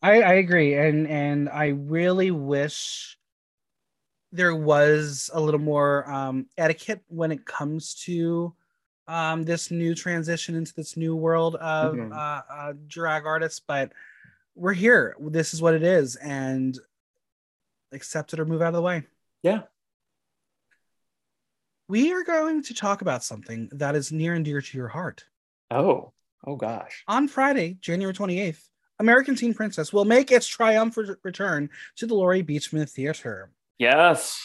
[0.03, 0.75] I, I agree.
[0.75, 3.17] And and i really wish
[4.33, 8.55] there was a little more um, etiquette when it comes to
[9.09, 12.13] um, this new transition into this new world of mm-hmm.
[12.13, 13.93] uh, uh, drag artists but
[14.55, 15.17] we're here.
[15.19, 16.17] This is what it is.
[16.17, 16.79] And
[17.93, 19.05] accept it or move out of the way
[19.43, 19.63] yeah
[21.93, 25.27] we are going to talk about something that is near and dear to your heart.
[25.71, 27.05] Oh, oh gosh.
[27.07, 28.63] On Friday, January 28th,
[28.99, 33.51] American Teen Princess will make its triumphant return to the Laurie Beechman Theater.
[33.79, 34.41] Yes.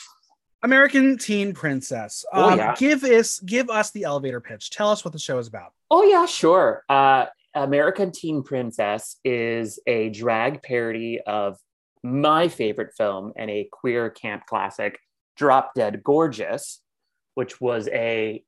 [0.62, 2.26] American Teen Princess.
[2.34, 2.76] Oh, um, yeah.
[2.76, 4.70] Give us give us the elevator pitch.
[4.70, 5.72] Tell us what the show is about.
[5.90, 6.84] Oh yeah, sure.
[6.90, 11.58] Uh, American Teen Princess is a drag parody of
[12.08, 15.00] my favorite film and a queer camp classic,
[15.36, 16.82] Drop Dead Gorgeous,
[17.36, 18.44] which was a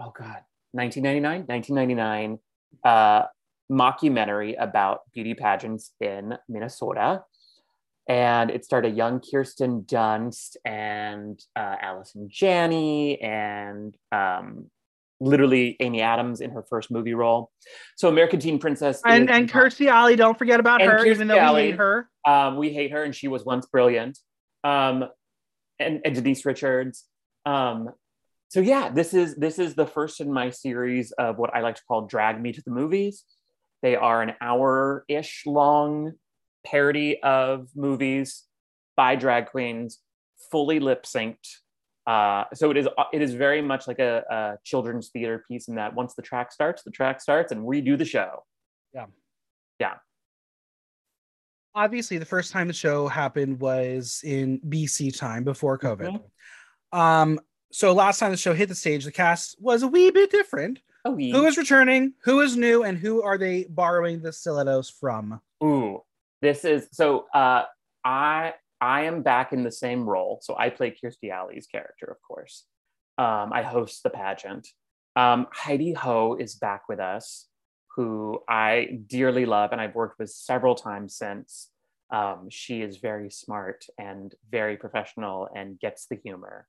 [0.00, 0.42] oh god
[0.72, 2.38] 1999 1999
[2.84, 3.26] uh,
[3.70, 7.24] mockumentary about beauty pageants in Minnesota.
[8.08, 14.70] And it starred a young Kirsten Dunst and uh, Allison Janney and um,
[15.20, 17.50] literally Amy Adams in her first movie role.
[17.96, 21.28] So American Teen Princess and is, and Kirstie Alley, don't forget about her, Kirstie even
[21.28, 22.08] though Alley, we hate her.
[22.26, 24.18] Um, we hate her, and she was once brilliant.
[24.64, 25.04] Um,
[25.78, 27.04] and, and Denise Richards.
[27.46, 27.90] Um,
[28.48, 31.76] so yeah, this is this is the first in my series of what I like
[31.76, 33.24] to call drag me to the movies.
[33.82, 36.12] They are an hour-ish long
[36.66, 38.44] parody of movies
[38.96, 40.00] by drag queens,
[40.50, 41.58] fully lip synced.
[42.10, 45.76] Uh, so it is it is very much like a, a, children's theater piece in
[45.76, 48.44] that once the track starts, the track starts, and we do the show.
[48.92, 49.06] Yeah,
[49.78, 49.94] yeah.
[51.72, 56.18] Obviously, the first time the show happened was in BC time before COVID.
[56.18, 56.98] Mm-hmm.
[56.98, 57.38] Um,
[57.70, 60.80] so last time the show hit the stage, the cast was a wee bit different.
[61.04, 61.32] Oh, yeah.
[61.36, 62.14] Who is returning?
[62.24, 62.82] Who is new?
[62.82, 65.40] And who are they borrowing the stilettos from?
[65.62, 66.02] Ooh,
[66.42, 67.26] this is so.
[67.32, 67.66] Uh,
[68.04, 70.40] I I am back in the same role.
[70.42, 72.64] So I play Kirstie Alley's character, of course.
[73.18, 74.66] Um, I host the pageant.
[75.16, 77.48] Um, Heidi Ho is back with us,
[77.96, 81.68] who I dearly love, and I've worked with several times since.
[82.10, 86.66] Um, she is very smart and very professional and gets the humor.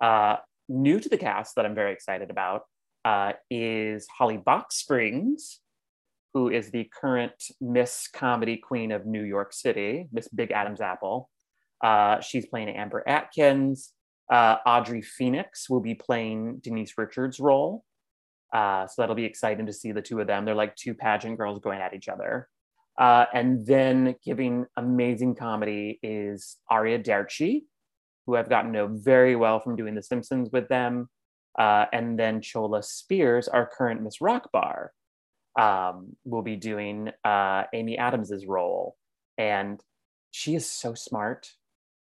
[0.00, 0.36] Uh,
[0.68, 2.62] new to the cast that I'm very excited about
[3.04, 5.60] uh, is Holly Box Springs,
[6.32, 11.28] who is the current Miss Comedy Queen of New York City, Miss Big Adam's Apple.
[11.82, 13.92] Uh, she's playing Amber Atkins.
[14.30, 17.84] Uh, Audrey Phoenix will be playing Denise Richards' role.
[18.52, 20.44] Uh, so that'll be exciting to see the two of them.
[20.44, 22.48] They're like two pageant girls going at each other.
[22.98, 27.62] Uh, and then giving amazing comedy is Aria Derci,
[28.26, 31.08] who I've gotten to know very well from doing The Simpsons with them.
[31.58, 34.92] Uh, and then Chola Spears, our current Miss Rock Bar,
[35.58, 38.96] um, will be doing uh, Amy Adams's role.
[39.38, 39.80] And
[40.30, 41.50] she is so smart.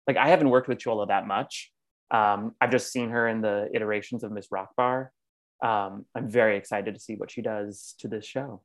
[0.07, 1.73] Like, I haven't worked with Chola that much.
[2.11, 5.09] Um, I've just seen her in the iterations of Miss Rockbar.
[5.65, 8.63] Um, I'm very excited to see what she does to this show.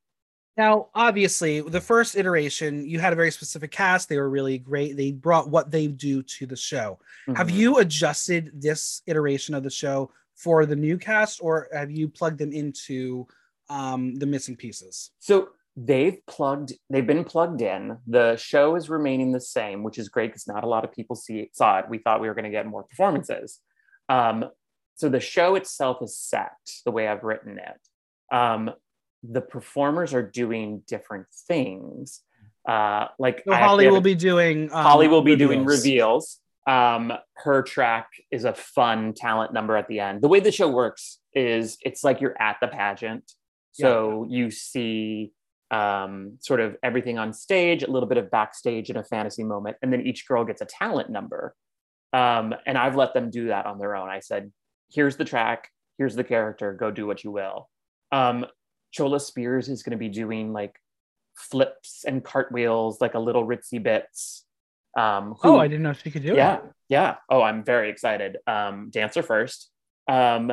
[0.58, 4.10] Now, obviously, the first iteration, you had a very specific cast.
[4.10, 4.98] They were really great.
[4.98, 7.00] They brought what they do to the show.
[7.28, 7.36] Mm-hmm.
[7.36, 12.10] Have you adjusted this iteration of the show for the new cast, or have you
[12.10, 13.26] plugged them into
[13.70, 15.12] um, the missing pieces?
[15.20, 17.98] So they've plugged, they've been plugged in.
[18.08, 21.16] The show is remaining the same, which is great because not a lot of people
[21.16, 21.86] see saw it.
[21.90, 23.60] We thought we were going to get more performances.
[24.10, 24.46] Um,
[24.96, 26.52] so the show itself is set
[26.86, 28.36] the way I've written it.
[28.36, 28.72] Um,
[29.24, 32.22] the performers are doing different things.
[32.68, 35.50] Uh, like so Holly will be doing um, Holly will be reveals.
[35.50, 36.40] doing reveals.
[36.68, 40.22] Um, her track is a fun talent number at the end.
[40.22, 43.32] The way the show works is it's like you're at the pageant,
[43.72, 44.38] so yeah.
[44.38, 45.32] you see
[45.72, 49.78] um, sort of everything on stage, a little bit of backstage in a fantasy moment,
[49.82, 51.56] and then each girl gets a talent number.
[52.14, 54.10] Um, and I've let them do that on their own.
[54.10, 54.52] I said,
[54.92, 57.70] "Here's the track, here's the character, go do what you will."
[58.12, 58.46] Um,
[58.92, 60.76] Chola Spears is going to be doing like
[61.36, 64.46] flips and cartwheels, like a little ritzy bits.
[64.98, 66.64] Um, who, oh, I didn't know she could do yeah, it.
[66.90, 67.16] Yeah, yeah.
[67.30, 68.38] Oh, I'm very excited.
[68.46, 69.70] Um, dancer first.
[70.10, 70.52] Um,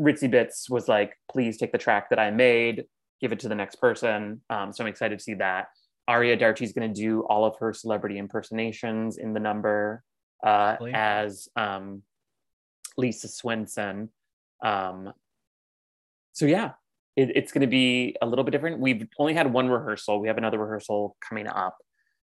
[0.00, 2.86] ritzy bits was like, please take the track that I made,
[3.20, 4.40] give it to the next person.
[4.50, 5.68] Um, so I'm excited to see that.
[6.06, 10.02] Aria Derci is going to do all of her celebrity impersonations in the number
[10.44, 12.02] uh, as um,
[12.96, 14.10] Lisa Swenson.
[14.62, 15.12] Um,
[16.32, 16.72] so yeah,
[17.16, 18.80] it, it's going to be a little bit different.
[18.80, 20.20] We've only had one rehearsal.
[20.20, 21.76] We have another rehearsal coming up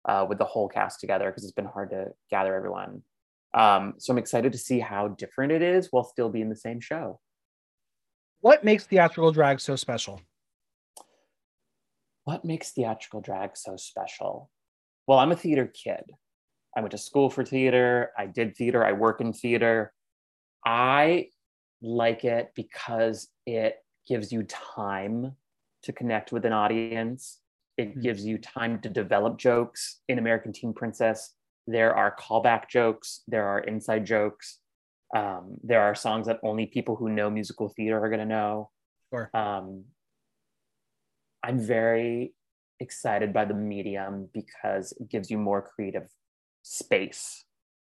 [0.06, 3.04] uh, with the whole cast together because it's been hard to gather everyone.
[3.54, 6.80] Um, so I'm excited to see how different it is while still being the same
[6.80, 7.20] show.
[8.39, 10.20] What makes theatrical drag so special?
[12.24, 14.50] What makes theatrical drag so special?
[15.08, 16.04] Well, I'm a theater kid.
[16.76, 18.12] I went to school for theater.
[18.18, 18.86] I did theater.
[18.86, 19.92] I work in theater.
[20.66, 21.30] I
[21.82, 25.36] like it because it gives you time
[25.84, 27.40] to connect with an audience.
[27.78, 28.02] It mm-hmm.
[28.02, 30.02] gives you time to develop jokes.
[30.08, 31.34] In American Teen Princess,
[31.68, 34.60] there are callback jokes, there are inside jokes.
[35.16, 38.70] Um, there are songs that only people who know musical theater are going to know.
[39.14, 39.30] Sure.
[39.34, 39.86] Um,
[41.44, 42.34] I'm very
[42.80, 46.08] excited by the medium because it gives you more creative
[46.64, 47.46] space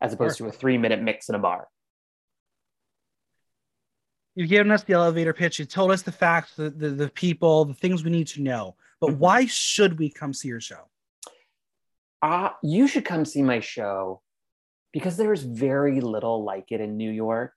[0.01, 0.49] as opposed sure.
[0.49, 1.67] to a three minute mix in a bar.
[4.35, 5.59] You've given us the elevator pitch.
[5.59, 8.75] You told us the facts, the, the, the people, the things we need to know.
[8.99, 9.19] But mm-hmm.
[9.19, 10.89] why should we come see your show?
[12.21, 14.21] Uh, you should come see my show
[14.91, 17.53] because there's very little like it in New York.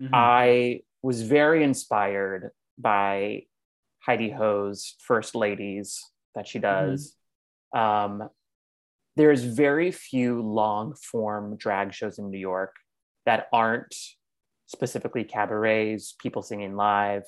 [0.00, 0.14] Mm-hmm.
[0.14, 3.44] I was very inspired by
[4.06, 6.00] Heidi Ho's First Ladies
[6.34, 6.90] that she mm-hmm.
[6.90, 7.16] does.
[7.74, 8.22] Mm-hmm.
[8.22, 8.28] Um,
[9.16, 12.76] there's very few long form drag shows in New York
[13.24, 13.94] that aren't
[14.66, 17.24] specifically cabarets, people singing live.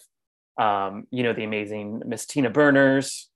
[0.58, 3.28] Um, you know, the amazing Miss Tina Burner's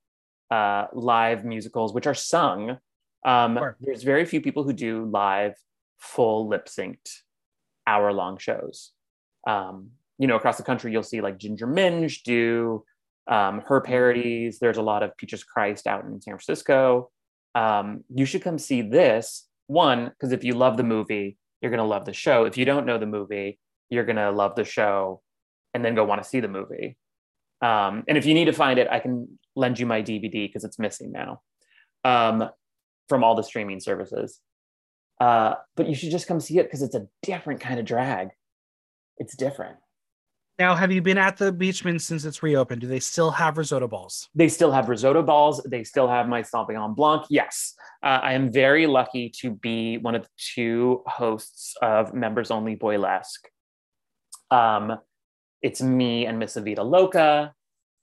[0.51, 2.77] uh, live musicals, which are sung.
[3.25, 3.77] Um, sure.
[3.79, 5.55] There's very few people who do live,
[5.99, 7.21] full lip synced,
[7.87, 8.91] hour long shows.
[9.47, 12.83] Um, you know, across the country, you'll see like Ginger Minj do
[13.27, 14.59] um, her parodies.
[14.59, 17.09] There's a lot of Peaches Christ out in San Francisco.
[17.55, 21.77] Um, you should come see this one because if you love the movie, you're going
[21.77, 22.45] to love the show.
[22.45, 23.59] If you don't know the movie,
[23.93, 25.21] you're gonna love the show
[25.73, 26.97] and then go want to see the movie
[27.61, 30.63] um, and if you need to find it i can lend you my dvd because
[30.63, 31.41] it's missing now
[32.03, 32.49] um,
[33.07, 34.39] from all the streaming services
[35.21, 38.29] uh, but you should just come see it because it's a different kind of drag
[39.17, 39.77] it's different
[40.59, 42.81] now have you been at the beechman since it's reopened?
[42.81, 44.29] Do they still have risotto balls?
[44.35, 45.61] They still have risotto balls.
[45.65, 47.25] They still have my Sauvignon blanc.
[47.29, 47.73] Yes.
[48.03, 52.75] Uh, i am very lucky to be one of the two hosts of members only
[52.75, 53.45] boylesque.
[54.51, 54.99] Um,
[55.61, 57.53] it's me and Miss Evita Loca,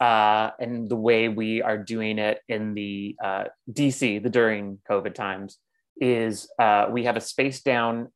[0.00, 5.14] uh, and the way we are doing it in the uh, DC, the during COVID
[5.14, 5.58] times,
[6.00, 8.08] is uh, we have a space down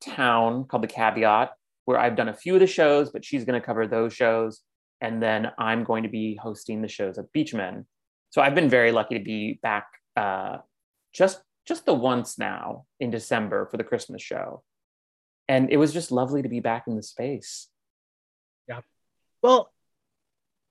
[0.00, 1.50] town called the Caveat,
[1.86, 4.60] where I've done a few of the shows, but she's going to cover those shows,
[5.00, 7.86] and then I'm going to be hosting the shows at Beechman.
[8.30, 10.58] So I've been very lucky to be back uh,
[11.14, 14.62] just just the once now in December for the Christmas show
[15.48, 17.68] and it was just lovely to be back in the space.
[18.68, 18.80] Yeah.
[19.42, 19.72] Well,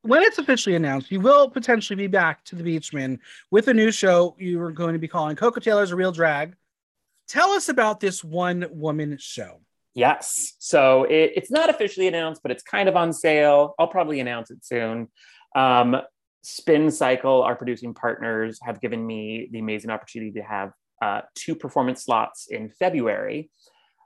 [0.01, 3.19] when it's officially announced, you will potentially be back to the Beechman
[3.51, 6.55] with a new show you are going to be calling Coco Taylor's a Real Drag.
[7.27, 9.61] Tell us about this one woman show.
[9.95, 10.53] Yes.
[10.59, 13.73] So it, it's not officially announced, but it's kind of on sale.
[13.79, 15.07] I'll probably announce it soon.
[15.55, 15.95] Um,
[16.43, 21.55] Spin Cycle, our producing partners, have given me the amazing opportunity to have uh, two
[21.55, 23.49] performance slots in February.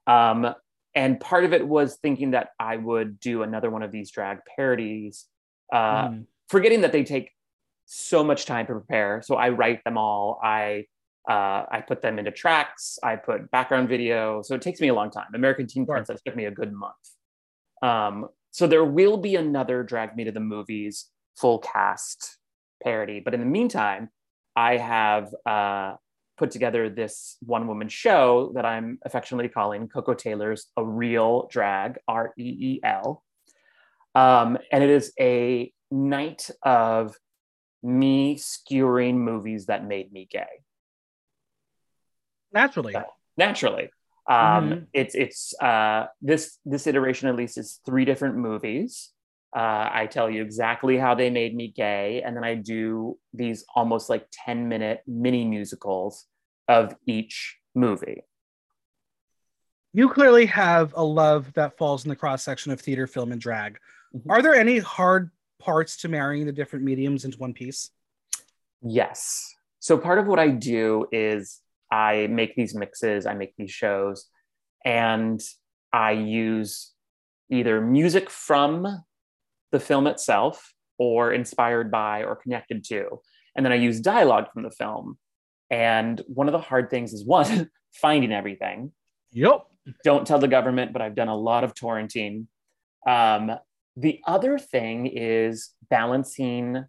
[0.08, 0.54] Um,
[0.96, 4.40] and part of it was thinking that I would do another one of these drag
[4.56, 5.26] parodies,
[5.74, 6.26] uh, mm.
[6.50, 7.32] forgetting that they take
[7.86, 9.22] so much time to prepare.
[9.24, 10.40] So I write them all.
[10.44, 10.86] I
[11.30, 12.98] uh, I put them into tracks.
[13.04, 14.42] I put background video.
[14.42, 15.28] So it takes me a long time.
[15.36, 15.94] American Teen sure.
[15.94, 16.96] Princess took me a good month.
[17.84, 21.06] Um, so there will be another Drag Me to the Movies
[21.38, 22.38] full cast
[22.84, 23.22] parody.
[23.24, 24.10] But in the meantime,
[24.56, 25.94] I have uh,
[26.36, 32.00] put together this one woman show that I'm affectionately calling Coco Taylor's A Real Drag,
[32.08, 33.24] R E E L.
[34.16, 37.16] Um, and it is a night of
[37.84, 40.48] me skewering movies that made me gay.
[42.54, 42.96] Naturally.
[43.38, 43.90] Naturally.
[44.30, 44.84] Um, mm-hmm.
[44.94, 49.10] It's it's uh, this this iteration at least is three different movies.
[49.56, 53.66] Uh, I tell you exactly how they made me gay, and then I do these
[53.76, 56.26] almost like ten minute mini musicals
[56.68, 58.24] of each movie.
[59.94, 63.42] You clearly have a love that falls in the cross section of theater, film, and
[63.42, 63.80] drag.
[64.16, 64.30] Mm-hmm.
[64.30, 67.90] Are there any hard parts to marrying the different mediums into one piece?
[68.84, 69.56] Yes.
[69.80, 74.26] So part of what I do is I make these mixes, I make these shows,
[74.86, 75.42] and
[75.92, 76.94] I use
[77.50, 79.04] either music from
[79.72, 83.20] the film itself or inspired by or connected to.
[83.56, 85.18] And then I use dialogue from the film.
[85.72, 88.92] And one of the hard things is one, finding everything.
[89.32, 89.66] Yep.
[90.04, 92.46] Don't tell the government, but I've done a lot of torrenting.
[93.08, 93.52] Um,
[93.96, 96.86] the other thing is balancing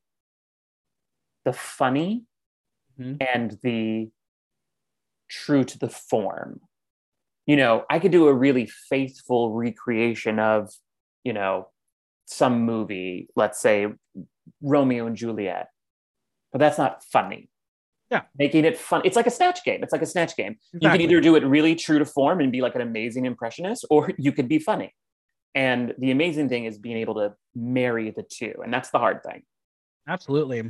[1.45, 2.25] the funny
[2.99, 3.17] mm-hmm.
[3.21, 4.11] and the
[5.31, 6.61] true to the form.
[7.47, 10.71] You know, I could do a really faithful recreation of,
[11.25, 11.69] you know,
[12.27, 13.87] some movie, let's say
[14.63, 15.69] Romeo and Juliet,
[16.53, 17.49] but that's not funny.
[18.11, 18.23] Yeah.
[18.37, 19.03] Making it fun.
[19.05, 19.83] It's like a snatch game.
[19.83, 20.57] It's like a snatch game.
[20.75, 20.81] Exactly.
[20.81, 23.87] You can either do it really true to form and be like an amazing impressionist,
[23.89, 24.95] or you could be funny.
[25.55, 28.55] And the amazing thing is being able to marry the two.
[28.63, 29.43] And that's the hard thing.
[30.11, 30.61] Absolutely.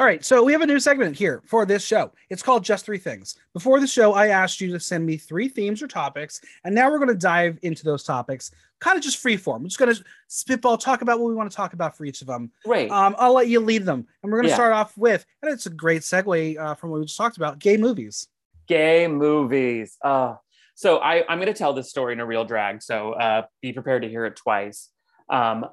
[0.00, 0.24] All right.
[0.24, 2.10] So we have a new segment here for this show.
[2.28, 3.36] It's called Just Three Things.
[3.52, 6.40] Before the show, I asked you to send me three themes or topics.
[6.64, 8.50] And now we're going to dive into those topics,
[8.80, 9.62] kind of just free form.
[9.62, 12.20] We're just going to spitball, talk about what we want to talk about for each
[12.20, 12.50] of them.
[12.66, 12.90] Right.
[12.90, 14.06] Um, I'll let you lead them.
[14.22, 14.54] And we're going to yeah.
[14.56, 17.60] start off with, and it's a great segue uh, from what we just talked about
[17.60, 18.26] gay movies.
[18.66, 19.98] Gay movies.
[20.02, 20.34] Uh,
[20.74, 22.82] so I, I'm going to tell this story in a real drag.
[22.82, 24.88] So uh, be prepared to hear it twice.
[25.28, 25.66] Um,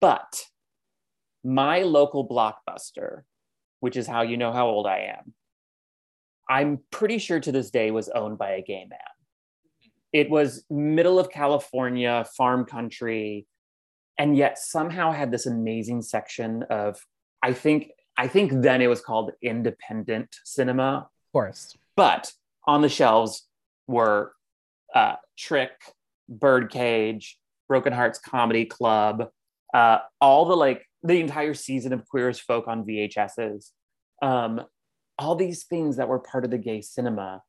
[0.00, 0.42] but
[1.44, 3.22] my local blockbuster,
[3.80, 5.34] which is how you know how old I am,
[6.48, 8.98] I'm pretty sure to this day was owned by a gay man.
[10.12, 13.46] It was middle of California, farm country,
[14.18, 17.00] and yet somehow had this amazing section of,
[17.42, 21.08] I think, I think then it was called independent cinema.
[21.08, 21.76] Of course.
[21.96, 22.32] But
[22.66, 23.46] on the shelves
[23.86, 24.32] were
[24.94, 25.72] uh, Trick,
[26.28, 29.28] Birdcage, Broken Hearts Comedy Club,
[29.72, 33.70] uh, all the like the entire season of Queer as Folk on VHSs,
[34.22, 34.62] um,
[35.18, 37.42] all these things that were part of the gay cinema.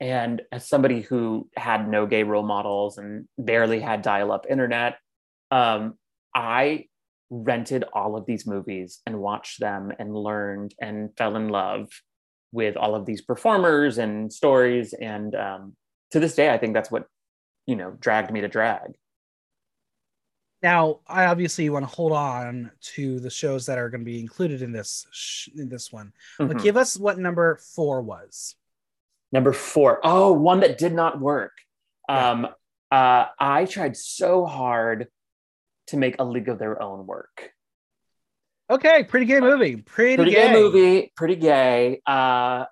[0.00, 4.96] And as somebody who had no gay role models and barely had dial up internet,
[5.50, 5.94] um,
[6.34, 6.86] I
[7.30, 11.88] rented all of these movies and watched them and learned and fell in love
[12.50, 14.92] with all of these performers and stories.
[14.94, 15.76] And um,
[16.10, 17.06] to this day, I think that's what,
[17.66, 18.92] you know, dragged me to drag.
[20.62, 24.20] Now, I obviously want to hold on to the shows that are going to be
[24.20, 26.12] included in this sh- in this one.
[26.38, 26.52] Mm-hmm.
[26.52, 28.54] But give us what number four was.
[29.32, 30.00] Number four.
[30.04, 31.52] Oh, one that did not work.
[32.08, 32.30] Yeah.
[32.30, 32.48] Um,
[32.90, 35.08] uh, I tried so hard
[35.88, 37.50] to make a League of Their Own work.
[38.70, 39.76] Okay, pretty gay movie.
[39.76, 40.48] Pretty, pretty gay.
[40.48, 40.52] gay.
[40.52, 41.12] movie.
[41.16, 42.00] Pretty gay.
[42.06, 42.66] Uh,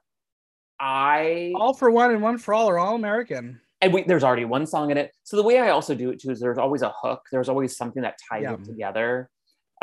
[0.79, 4.45] I all for one and one for all are all American and we, there's already
[4.45, 5.13] one song in it.
[5.25, 7.23] So the way I also do it too is there's always a hook.
[7.33, 8.55] There's always something that ties yeah.
[8.55, 9.31] it together.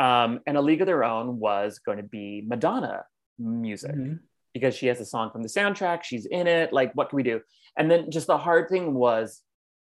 [0.00, 3.04] Um, and A League of Their Own was going to be Madonna
[3.38, 4.14] music mm-hmm.
[4.54, 6.04] because she has a song from the soundtrack.
[6.04, 6.72] She's in it.
[6.72, 7.40] Like, what can we do?
[7.76, 9.42] And then just the hard thing was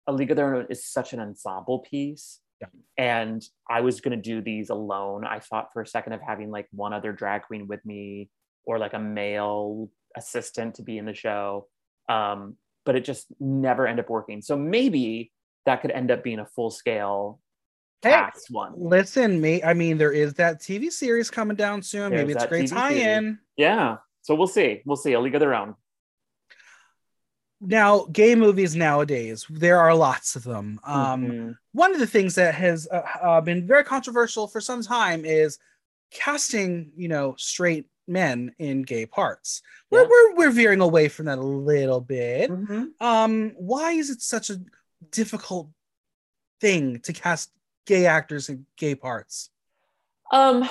[0.07, 2.39] A League of Their Own is such an ensemble piece.
[2.59, 2.67] Yeah.
[2.97, 5.25] And I was going to do these alone.
[5.25, 8.29] I thought for a second of having like one other drag queen with me
[8.65, 11.67] or like a male assistant to be in the show.
[12.09, 14.41] Um, but it just never ended up working.
[14.41, 15.31] So maybe
[15.65, 17.39] that could end up being a full scale
[18.01, 18.73] cast hey, one.
[18.75, 22.11] Listen, me, I mean, there is that TV series coming down soon.
[22.11, 23.39] There's maybe it's great tie in.
[23.57, 23.97] Yeah.
[24.21, 24.81] So we'll see.
[24.85, 25.13] We'll see.
[25.13, 25.75] A League of Their Own.
[27.63, 31.55] now gay movies nowadays there are lots of them um Mhm.
[31.73, 35.59] one of the things that has uh, uh, been very controversial for some time is
[36.09, 41.37] casting you know straight men in gay parts we're, we're, we're veering away from that
[41.37, 42.89] a little bit Mhm.
[42.99, 44.57] um why is it such a
[45.11, 45.69] difficult
[46.59, 47.51] thing to cast
[47.87, 49.49] gay actors in gay parts
[50.31, 50.67] Um,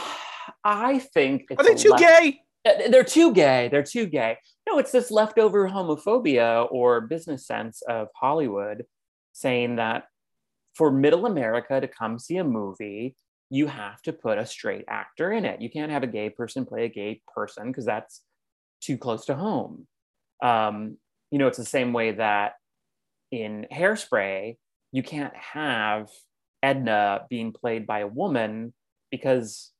[0.64, 3.68] I think it's are they too gay Uh, They're too gay.
[3.70, 4.36] They're too gay.
[4.68, 8.84] No, it's this leftover homophobia or business sense of Hollywood
[9.32, 10.04] saying that
[10.74, 13.16] for middle America to come see a movie,
[13.50, 15.60] you have to put a straight actor in it.
[15.60, 18.22] You can't have a gay person play a gay person because that's
[18.80, 19.86] too close to home.
[20.42, 20.96] Um,
[21.30, 22.54] you know, it's the same way that
[23.32, 24.56] in Hairspray,
[24.92, 26.08] you can't have
[26.62, 28.72] Edna being played by a woman
[29.10, 29.72] because,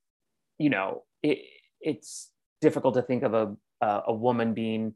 [0.59, 1.39] you know, it,
[1.81, 4.95] it's difficult to think of a, a, a woman being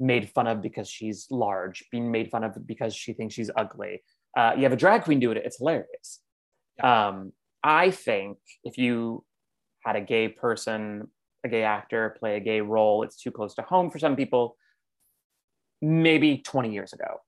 [0.00, 4.02] made fun of because she's large, being made fun of because she thinks she's ugly.
[4.36, 6.20] Uh, you have a drag queen do it, it's hilarious.
[6.82, 7.32] Um,
[7.64, 9.24] I think if you
[9.84, 11.08] had a gay person,
[11.44, 14.56] a gay actor play a gay role, it's too close to home for some people.
[15.80, 17.20] Maybe 20 years ago.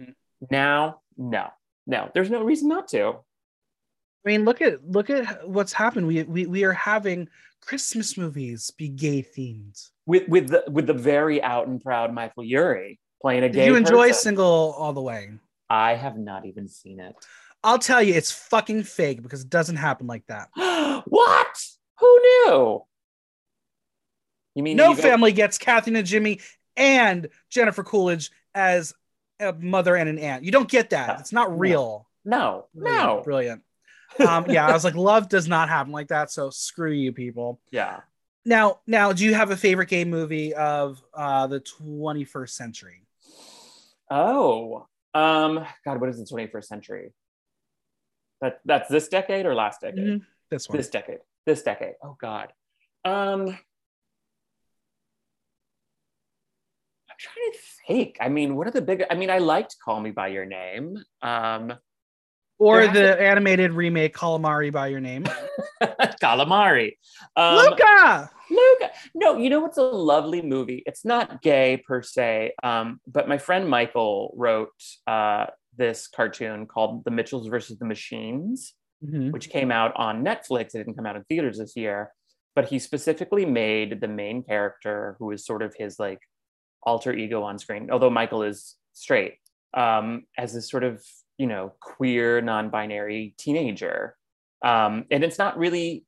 [0.00, 0.14] Mhm.
[0.50, 1.48] Now, no,
[1.86, 3.14] no, there's no reason not to.
[4.24, 6.06] I mean, look at look at what's happened.
[6.06, 7.28] We we, we are having
[7.60, 9.90] Christmas movies be gay themed.
[10.06, 13.66] With with the with the very out and proud Michael Urie playing a Did gay.
[13.66, 14.22] you enjoy person.
[14.22, 15.30] Single All the Way?
[15.68, 17.14] I have not even seen it.
[17.64, 20.48] I'll tell you, it's fucking fake because it doesn't happen like that.
[21.06, 21.64] what?
[22.00, 22.82] Who knew?
[24.54, 26.42] You mean No you go- family gets Kathy Najimy
[26.76, 28.92] and Jennifer Coolidge as
[29.40, 30.44] a mother and an aunt.
[30.44, 31.20] You don't get that.
[31.20, 31.56] It's not No.
[31.56, 32.08] real.
[32.24, 33.20] No, Brilliant, no.
[33.24, 33.62] Brilliant.
[34.28, 36.30] Um, yeah, I was like, love does not happen like that.
[36.30, 37.58] So screw you, people.
[37.70, 38.00] Yeah.
[38.44, 43.06] Now, now, do you have a favorite gay movie of uh, the 21st century?
[44.10, 47.12] Oh, um, God, what is the 21st century?
[48.42, 50.04] That that's this decade or last decade?
[50.04, 50.76] Mhm, This one.
[50.76, 51.20] This decade.
[51.46, 51.94] This decade.
[52.02, 52.52] Oh God.
[53.04, 53.48] Um,
[57.08, 58.16] I'm trying to think.
[58.20, 59.04] I mean, what are the big?
[59.10, 61.02] I mean, I liked Call Me by Your Name.
[61.22, 61.72] Um,
[62.58, 65.24] or there has the animated remake Calamari by Your Name.
[66.22, 66.96] Calamari.
[67.36, 68.30] Um, Luca.
[68.50, 68.90] Luca.
[69.14, 70.82] No, you know what's a lovely movie?
[70.86, 74.70] It's not gay per se, um, but my friend Michael wrote
[75.06, 79.32] uh, this cartoon called The Mitchells versus the Machines, Mhm.
[79.32, 80.74] which came out on Netflix.
[80.74, 82.12] It didn't come out in theaters this year,
[82.54, 86.20] but he specifically made the main character, who is sort of his like
[86.84, 89.38] alter ego on screen, although Michael is straight,
[89.74, 91.04] um, as this sort of
[91.38, 94.16] you know queer, non-binary teenager,
[94.62, 96.04] um, and it's not really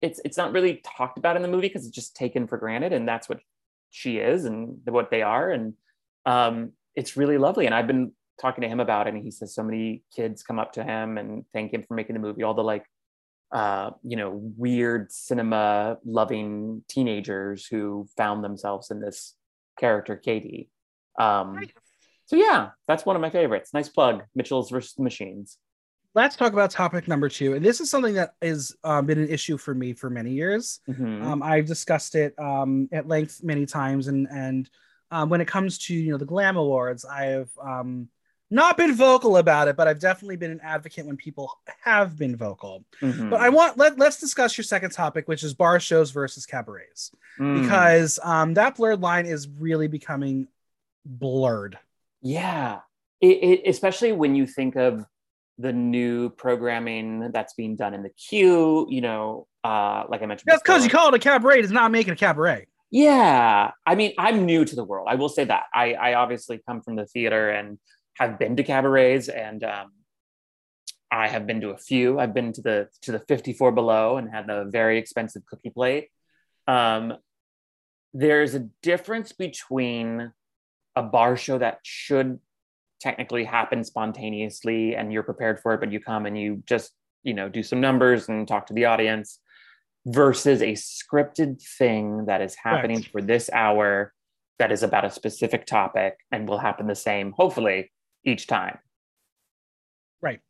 [0.00, 2.92] it's it's not really talked about in the movie because it's just taken for granted
[2.94, 3.40] and that's what
[3.90, 5.74] she is and what they are and
[6.24, 8.10] um, it's really lovely and i've been
[8.40, 11.18] talking to him about it and he says so many kids come up to him
[11.18, 12.84] and thank him for making the movie all the like
[13.52, 19.34] uh, you know weird cinema loving teenagers who found themselves in this
[19.78, 20.70] character katie
[21.18, 21.60] um,
[22.26, 25.58] so yeah that's one of my favorites nice plug mitchell's versus the machines
[26.12, 27.54] Let's talk about topic number two.
[27.54, 30.80] And this is something that has um, been an issue for me for many years.
[30.88, 31.22] Mhm.
[31.24, 34.68] Um, I've discussed it um, at length many times, and and
[35.12, 38.08] um, when it comes to you know the Glam Awards, I've um,
[38.50, 42.34] not been vocal about it, but I've definitely been an advocate when people have been
[42.36, 42.84] vocal.
[43.00, 43.30] Mhm.
[43.30, 47.12] But I want let let's discuss your second topic, which is bar shows versus cabarets,
[47.38, 47.62] Mm.
[47.62, 50.48] because um, that blurred line is really becoming
[51.04, 51.78] blurred.
[52.22, 52.80] Yeah,
[53.20, 55.04] it, it, especially when you think of
[55.58, 58.86] the new programming that's being done in the queue.
[58.90, 60.48] You know, uh, like I mentioned.
[60.50, 62.66] Just because you call it a cabaret does not make it a cabaret.
[62.92, 65.06] Yeah, I mean, I'm new to the world.
[65.08, 65.64] I will say that.
[65.72, 67.78] I, I obviously come from the theater and
[68.26, 69.92] have been to cabarets, and um,
[71.10, 72.18] I have been to a few.
[72.18, 76.08] I've been to the to the 54 below and had the very expensive cookie plate.
[76.68, 77.14] Um,
[78.12, 80.32] there's a difference between
[80.96, 82.38] a bar show that should
[83.00, 86.92] technically happen spontaneously and you're prepared for it, but you come and you just
[87.22, 89.40] you know do some numbers and talk to the audience
[90.06, 93.12] versus a scripted thing that is happening Correct.
[93.12, 94.14] for this hour
[94.58, 97.90] that is about a specific topic and will happen the same hopefully
[98.24, 98.78] each time.
[100.20, 100.40] Right.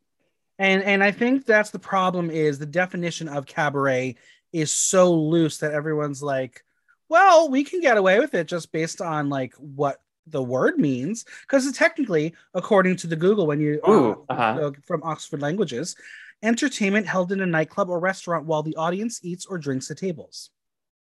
[0.59, 4.15] And and I think that's the problem is the definition of cabaret
[4.53, 6.63] is so loose that everyone's like,
[7.09, 11.25] well, we can get away with it just based on like what the word means.
[11.41, 14.41] Because technically according to the google when you uh, Ooh, uh-huh.
[14.61, 15.95] uh, from oxford languages
[16.43, 20.49] entertainment held in a nightclub or restaurant while the audience eats or drinks at tables.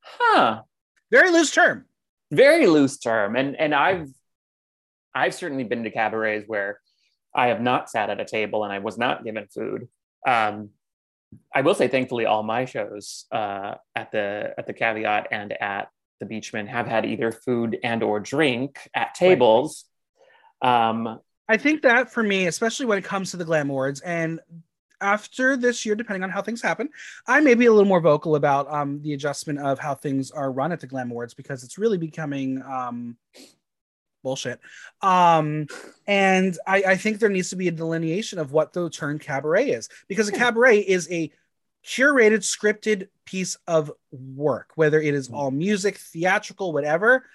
[0.01, 0.63] Huh.
[1.09, 1.85] Very loose term.
[2.31, 3.35] Very loose term.
[3.35, 4.09] And and i've
[5.13, 6.79] I've certainly been to cabarets where
[7.33, 9.87] I have not sat at a table and I was not given food.
[10.27, 10.69] Um,
[11.53, 15.89] I will say, thankfully, all my shows uh, at the at the Caveat and at
[16.19, 19.85] the Beechman have had either food and or drink at tables.
[20.61, 24.39] Um, I think that for me, especially when it comes to the Glam Awards, and
[25.01, 26.89] after this year, depending on how things happen,
[27.27, 30.51] I may be a little more vocal about um, the adjustment of how things are
[30.51, 33.17] run at the Glam Awards because it's really becoming um,
[34.23, 34.59] bullshit.
[35.01, 35.67] Um,
[36.07, 39.69] and I, I, think there needs to be a delineation of what the term cabaret
[39.69, 41.31] is because a cabaret is a
[41.85, 45.35] curated, scripted piece of work, whether it is mm.
[45.35, 47.25] all music, theatrical, whatever.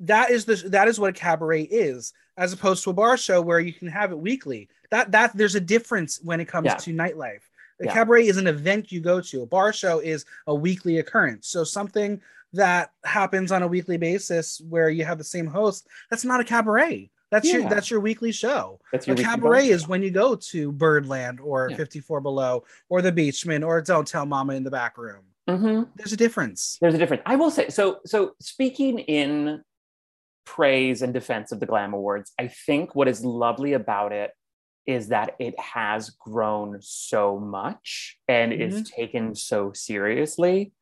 [0.00, 3.40] That is the that is what a cabaret is, as opposed to a bar show
[3.40, 4.68] where you can have it weekly.
[4.90, 6.76] That that there's a difference when it comes yeah.
[6.76, 7.40] to nightlife.
[7.80, 7.92] A yeah.
[7.92, 9.42] cabaret is an event you go to.
[9.42, 11.48] A bar show is a weekly occurrence.
[11.48, 12.20] So something
[12.56, 16.44] that happens on a weekly basis where you have the same host, that's not a
[16.44, 17.10] cabaret.
[17.30, 17.58] That's yeah.
[17.58, 18.80] your that's your weekly show.
[18.92, 21.76] That's your a cabaret is when you go to Birdland or yeah.
[21.76, 25.22] 54 Below or the Beechman or Don't Tell Mama in the back room.
[25.48, 25.90] Mm-hmm.
[25.96, 26.78] There's a difference.
[26.80, 27.22] There's a difference.
[27.26, 27.98] I will say so.
[28.04, 29.62] So speaking in
[30.44, 34.30] praise and defense of the Glam Awards, I think what is lovely about it
[34.86, 38.62] is that it has grown so much and mm-hmm.
[38.62, 40.72] is taken so seriously.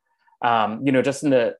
[0.43, 1.55] Um, you know, just in the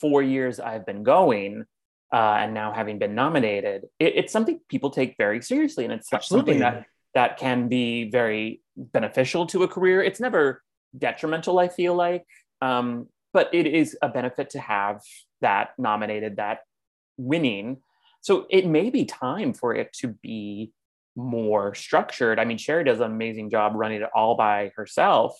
[0.00, 1.64] four years I've been going,
[2.12, 6.12] uh, and now having been nominated, it, it's something people take very seriously, and it's
[6.12, 6.54] Absolutely.
[6.54, 10.02] something that that can be very beneficial to a career.
[10.02, 10.62] It's never
[10.96, 12.26] detrimental, I feel like,
[12.62, 15.00] um, but it is a benefit to have
[15.40, 16.60] that nominated, that
[17.16, 17.78] winning.
[18.20, 20.72] So it may be time for it to be
[21.16, 22.38] more structured.
[22.38, 25.38] I mean, Sherry does an amazing job running it all by herself.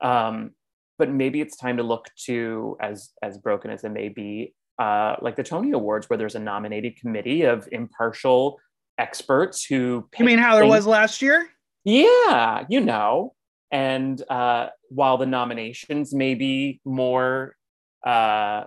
[0.00, 0.52] Um,
[0.98, 5.16] but maybe it's time to look to as as broken as it may be uh,
[5.22, 8.58] like the tony awards where there's a nominated committee of impartial
[8.98, 11.48] experts who you mean how there was last year
[11.84, 13.34] yeah you know
[13.70, 17.56] and uh, while the nominations may be more
[18.04, 18.64] uh,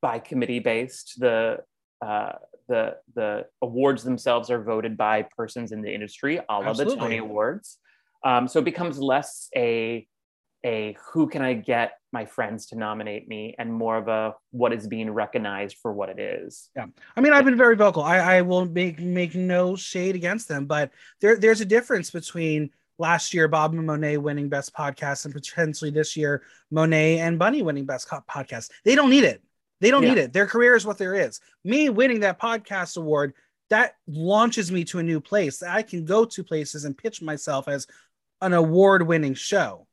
[0.00, 1.58] by committee based the
[2.00, 2.32] uh,
[2.70, 7.18] the the awards themselves are voted by persons in the industry, all of the Tony
[7.18, 7.78] Awards.
[8.24, 10.06] Um, so it becomes less a
[10.64, 14.72] a who can I get my friends to nominate me and more of a what
[14.72, 16.70] is being recognized for what it is.
[16.76, 16.86] Yeah.
[17.16, 18.02] I mean, I've been very vocal.
[18.02, 20.90] I, I will make make no shade against them, but
[21.20, 25.90] there there's a difference between last year Bob and Monet winning best podcast and potentially
[25.90, 28.70] this year Monet and Bunny winning best podcast.
[28.84, 29.42] They don't need it.
[29.80, 30.10] They don't yeah.
[30.10, 30.32] need it.
[30.32, 31.40] Their career is what there is.
[31.64, 33.34] Me winning that podcast award
[33.70, 35.62] that launches me to a new place.
[35.62, 37.86] I can go to places and pitch myself as
[38.42, 39.86] an award winning show.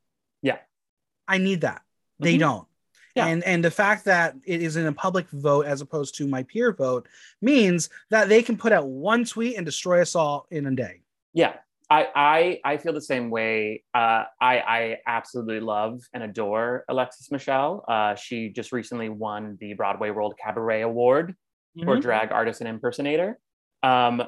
[1.28, 1.82] I need that.
[2.18, 2.40] They mm-hmm.
[2.40, 2.68] don't.
[3.14, 3.26] Yeah.
[3.26, 6.44] And and the fact that it is in a public vote as opposed to my
[6.44, 7.08] peer vote
[7.42, 11.02] means that they can put out one tweet and destroy us all in a day.
[11.34, 11.54] Yeah.
[11.90, 13.82] I I, I feel the same way.
[13.94, 17.84] Uh, I I absolutely love and adore Alexis Michelle.
[17.88, 21.34] Uh, she just recently won the Broadway World Cabaret Award
[21.76, 21.88] mm-hmm.
[21.88, 23.38] for drag artist and impersonator.
[23.82, 24.22] Um,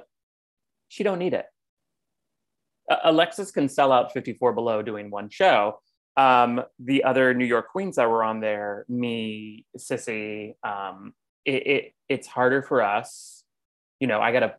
[0.89, 1.47] she don't need it.
[2.91, 5.81] Uh, Alexis can sell out 54 Below doing one show
[6.17, 11.93] um, the other New York queens that were on there, me, Sissy, um, it, it
[12.09, 13.45] it's harder for us.
[14.01, 14.55] You know, I got to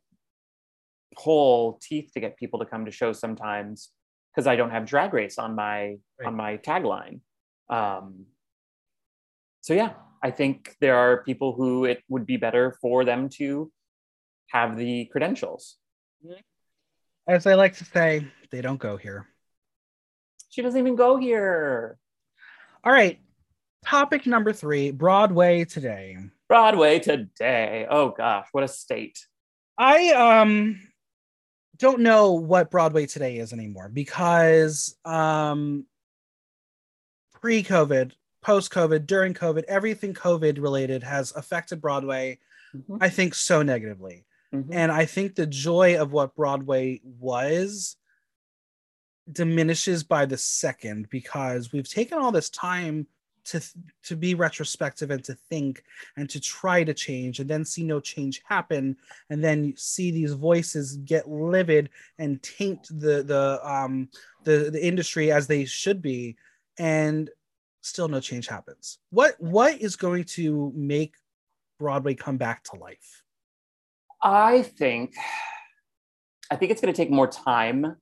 [1.17, 3.89] pull teeth to get people to come to shows sometimes
[4.33, 6.27] because I don't have drag race on my right.
[6.27, 7.19] on my tagline.
[7.69, 8.25] Um,
[9.61, 9.93] so yeah,
[10.23, 13.71] I think there are people who it would be better for them to
[14.47, 15.77] have the credentials.
[17.27, 19.27] As I like to say, they don't go here.
[20.51, 21.97] She doesn't even go here.
[22.83, 23.19] All right.
[23.85, 26.17] Topic number three Broadway today.
[26.47, 27.87] Broadway today.
[27.89, 29.25] Oh gosh, what a state.
[29.77, 30.79] I um
[31.77, 35.85] don't know what Broadway today is anymore because um
[37.39, 38.11] pre-COVID,
[38.43, 42.39] post-COVID, during COVID, everything COVID related has affected Broadway,
[42.75, 42.97] mm-hmm.
[43.01, 44.25] I think, so negatively.
[44.53, 44.73] Mm-hmm.
[44.73, 47.95] And I think the joy of what Broadway was
[49.31, 53.07] diminishes by the second because we've taken all this time
[53.43, 53.59] to
[54.03, 55.83] to be retrospective and to think
[56.15, 58.95] and to try to change and then see no change happen
[59.29, 64.09] and then see these voices get livid and taint the the um
[64.43, 66.35] the the industry as they should be
[66.77, 67.29] and
[67.81, 68.99] still no change happens.
[69.09, 71.15] What what is going to make
[71.79, 73.23] broadway come back to life?
[74.21, 75.15] I think
[76.51, 77.95] i think it's going to take more time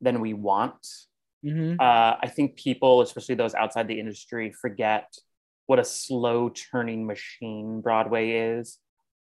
[0.00, 0.86] than we want.
[1.44, 1.80] Mm-hmm.
[1.80, 5.12] Uh, I think people, especially those outside the industry, forget
[5.66, 8.78] what a slow turning machine Broadway is.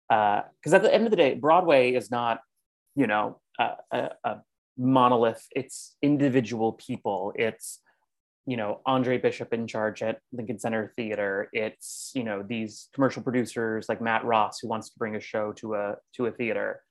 [0.07, 2.39] because at the end of the day, Broadway is not,
[2.95, 4.38] you know, a, a, a
[4.78, 5.45] monolith.
[5.55, 7.34] It's individual people.
[7.36, 7.80] It's
[8.45, 11.49] you know Andre Bishop in charge at Lincoln Center Theater.
[11.53, 15.51] It's you know these commercial producers like Matt Ross who wants to bring a show
[15.53, 16.82] to a to a theater.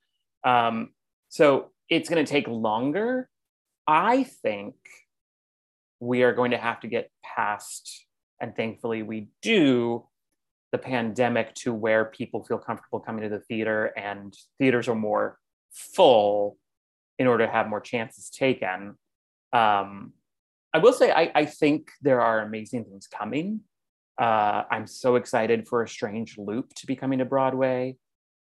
[0.45, 0.91] Um,
[1.31, 3.29] so it's going to take longer.
[3.89, 4.75] I think
[5.99, 8.07] we are going to have to get past,
[8.39, 10.07] and thankfully we do,
[10.73, 15.39] the pandemic to where people feel comfortable coming to the theater and theaters are more
[15.73, 16.59] full
[17.19, 18.95] in order to have more chances taken.
[19.55, 20.13] Um,
[20.75, 23.63] I will say, I, I think there are amazing things coming.
[24.21, 27.97] Uh, I'm so excited for a Strange Loop to be coming to Broadway.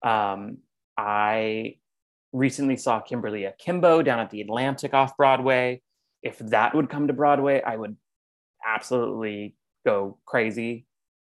[0.03, 0.57] Um,
[0.97, 1.75] I
[2.33, 5.81] recently saw Kimberly Akimbo down at the Atlantic off Broadway.
[6.21, 7.95] If that would come to Broadway, I would
[8.65, 9.55] absolutely
[9.85, 10.85] go crazy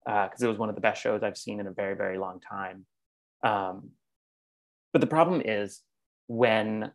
[0.05, 2.17] because uh, it was one of the best shows I've seen in a very, very
[2.17, 2.85] long time.
[3.43, 3.91] Um,
[4.93, 5.81] but the problem is
[6.27, 6.91] when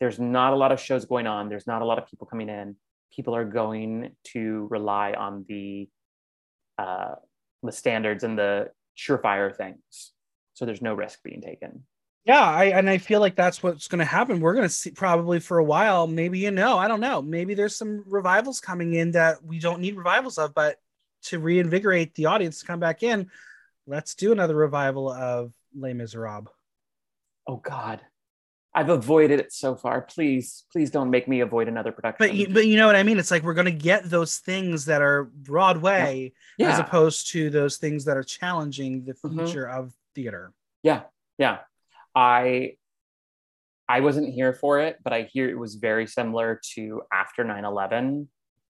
[0.00, 2.48] there's not a lot of shows going on, there's not a lot of people coming
[2.48, 2.76] in,
[3.14, 5.88] people are going to rely on the
[6.78, 7.14] uh,
[7.62, 10.12] the standards and the surefire things.
[10.54, 11.84] So there's no risk being taken.
[12.24, 14.40] Yeah, I and I feel like that's what's going to happen.
[14.40, 16.06] We're going to see probably for a while.
[16.06, 17.22] Maybe you know, I don't know.
[17.22, 20.76] Maybe there's some revivals coming in that we don't need revivals of, but
[21.24, 23.30] to reinvigorate the audience to come back in,
[23.86, 26.52] let's do another revival of Les Miserables.
[27.46, 28.00] Oh God,
[28.74, 30.02] I've avoided it so far.
[30.02, 32.16] Please, please don't make me avoid another production.
[32.18, 33.18] But you, but you know what I mean.
[33.18, 36.68] It's like we're going to get those things that are Broadway, yeah.
[36.68, 36.74] Yeah.
[36.74, 39.38] as opposed to those things that are challenging the mm-hmm.
[39.38, 39.80] future mm-hmm.
[39.80, 40.52] of theater.
[40.82, 41.02] Yeah,
[41.38, 41.58] yeah.
[42.18, 42.72] I
[43.88, 47.64] I wasn't here for it, but I hear it was very similar to after 9
[47.64, 48.28] 11,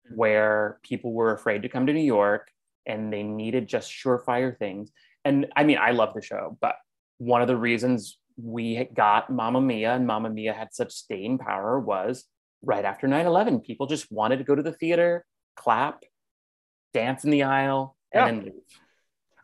[0.08, 0.16] mm-hmm.
[0.16, 2.50] where people were afraid to come to New York
[2.86, 4.90] and they needed just surefire things.
[5.24, 6.74] And I mean, I love the show, but
[7.18, 11.78] one of the reasons we got Mamma Mia and Mamma Mia had such staying power
[11.78, 12.24] was
[12.62, 13.60] right after 9 11.
[13.60, 15.24] People just wanted to go to the theater,
[15.54, 16.02] clap,
[16.92, 18.26] dance in the aisle, and yeah.
[18.26, 18.80] then leave.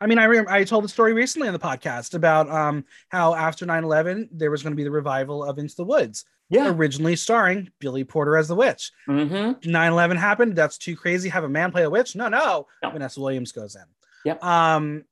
[0.03, 3.35] I mean, I remember I told the story recently on the podcast about um, how
[3.35, 6.25] after 9 11, there was going to be the revival of Into the Woods.
[6.51, 6.69] Yeah.
[6.69, 8.91] Originally starring Billy Porter as the witch.
[9.09, 9.71] Mm-hmm.
[9.71, 10.57] 9 11 happened.
[10.57, 11.29] That's too crazy.
[11.29, 12.17] Have a man play a witch?
[12.17, 12.67] No, no.
[12.83, 12.91] no.
[12.91, 13.85] Vanessa Williams goes in.
[14.25, 14.45] Yep.
[14.45, 15.05] Um,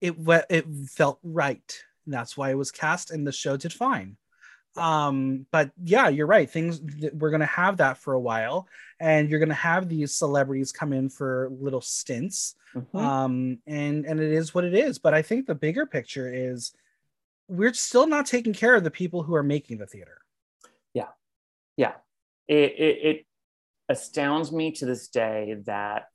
[0.00, 0.14] it,
[0.50, 1.82] it felt right.
[2.06, 4.16] that's why it was cast, and the show did fine
[4.76, 6.50] um but yeah you're right.
[6.50, 6.80] Things
[7.12, 8.68] we're going to have that for a while
[9.00, 12.96] and you're going to have these celebrities come in for little stints mm-hmm.
[12.96, 14.98] um and and it is what it is.
[14.98, 16.72] But i think the bigger picture is
[17.48, 20.18] we're still not taking care of the people who are making the theater.
[20.94, 21.08] Yeah.
[21.76, 21.92] Yeah.
[22.48, 23.26] It it, it
[23.88, 26.08] astounds me to this day that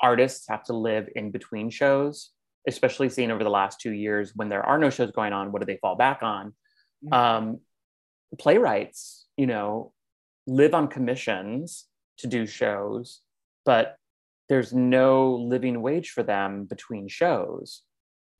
[0.00, 2.30] artists have to live in between shows
[2.66, 5.60] especially seen over the last two years when there are no shows going on what
[5.60, 6.54] do they fall back on?
[7.04, 7.12] Mm-hmm.
[7.12, 7.60] um,
[8.38, 9.92] playwrights you know
[10.46, 11.86] live on commissions
[12.18, 13.20] to do shows
[13.64, 13.98] but
[14.48, 17.82] there's no living wage for them between shows.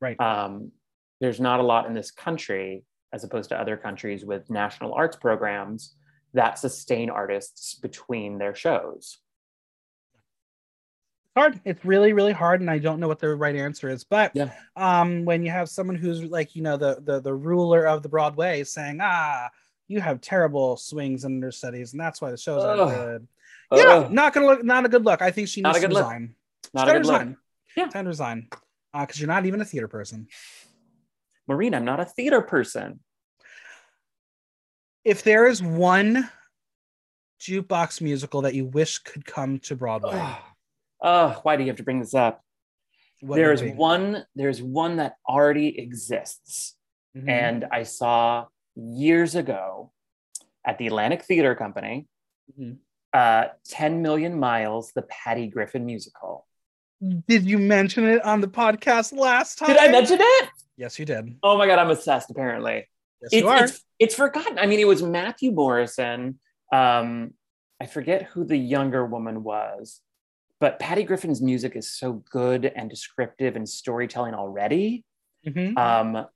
[0.01, 0.19] Right.
[0.21, 0.73] Um,
[1.21, 5.17] there's not a lot in this country as opposed to other countries with national arts
[5.17, 5.95] programs
[6.35, 9.19] that sustain artists between their shows
[11.39, 11.61] hard.
[11.65, 14.05] It's really, really hard, and I don't know what the right answer is.
[14.05, 14.51] But yeah.
[14.77, 18.09] um, when you have someone who's like, you know, the the the ruler of the
[18.09, 19.49] Broadway saying, "Ah,
[19.87, 23.29] you have terrible swings and understudies, and that's why the shows aren't good."
[23.73, 25.23] Yeah, not gonna look, not a good look.
[25.23, 26.35] I think she needs to resign.
[26.75, 27.29] Not a good resign.
[27.29, 27.39] look.
[27.77, 28.49] Yeah, time to resign
[28.93, 30.29] because uh, you're not even a theater person.
[31.47, 33.01] Maureen, I'm not a theater person.
[35.05, 36.29] If there is one
[37.41, 40.39] jukebox musical that you wish could come to Broadway, oh,
[41.01, 42.43] why do you have to bring this up?
[43.21, 46.77] What there's one, there's one that already exists.
[47.17, 47.29] Mm-hmm.
[47.29, 48.47] And I saw
[48.77, 49.93] years ago
[50.65, 52.07] at the Atlantic Theater Company,
[52.59, 52.75] mm-hmm.
[53.13, 56.47] uh, 10 Million Miles, the Patty Griffin musical.
[57.29, 59.69] Did you mention it on the podcast last time?
[59.69, 60.49] Did I mention it?
[60.77, 61.37] Yes, you did.
[61.43, 62.87] Oh my God, I'm obsessed, apparently.
[63.23, 63.65] Yes, it's, you are.
[63.65, 64.59] It's, it's forgotten.
[64.59, 66.39] I mean, it was Matthew Morrison.
[66.73, 67.35] Um,
[67.81, 70.01] I forget who the younger woman was
[70.61, 75.05] but Patty Griffin's music is so good and descriptive and storytelling already.
[75.47, 75.79] Mm-hmm.
[75.79, 76.27] Um,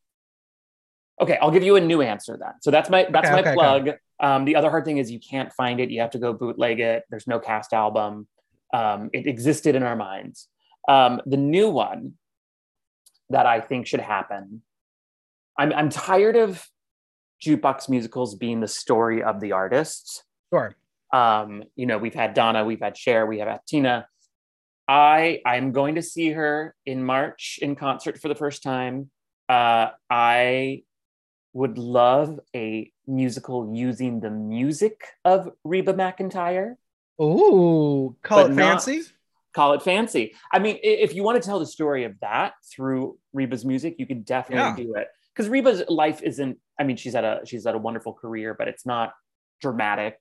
[1.20, 2.52] okay, I'll give you a new answer then.
[2.60, 3.88] So that's my that's okay, my okay, plug.
[3.88, 3.98] Okay.
[4.20, 5.90] Um, the other hard thing is you can't find it.
[5.90, 7.04] You have to go bootleg it.
[7.10, 8.28] There's no cast album.
[8.72, 10.48] Um, it existed in our minds.
[10.88, 12.14] Um, the new one
[13.30, 14.62] that I think should happen.
[15.58, 16.64] I'm I'm tired of
[17.44, 20.22] jukebox musicals being the story of the artists.
[20.52, 20.76] Sure.
[21.12, 24.06] Um, you know, we've had Donna, we've had Cher, we have had Tina.
[24.92, 29.10] I I'm going to see her in March in concert for the first time.
[29.48, 30.82] Uh, I
[31.54, 36.74] would love a musical using the music of Reba McEntire.
[37.20, 39.02] Ooh, call it not- fancy.
[39.54, 40.34] Call it fancy.
[40.50, 44.06] I mean, if you want to tell the story of that through Reba's music, you
[44.06, 45.08] could definitely do it.
[45.34, 46.58] Because Reba's life isn't.
[46.80, 49.12] I mean, she's had a she's had a wonderful career, but it's not
[49.60, 50.18] dramatic.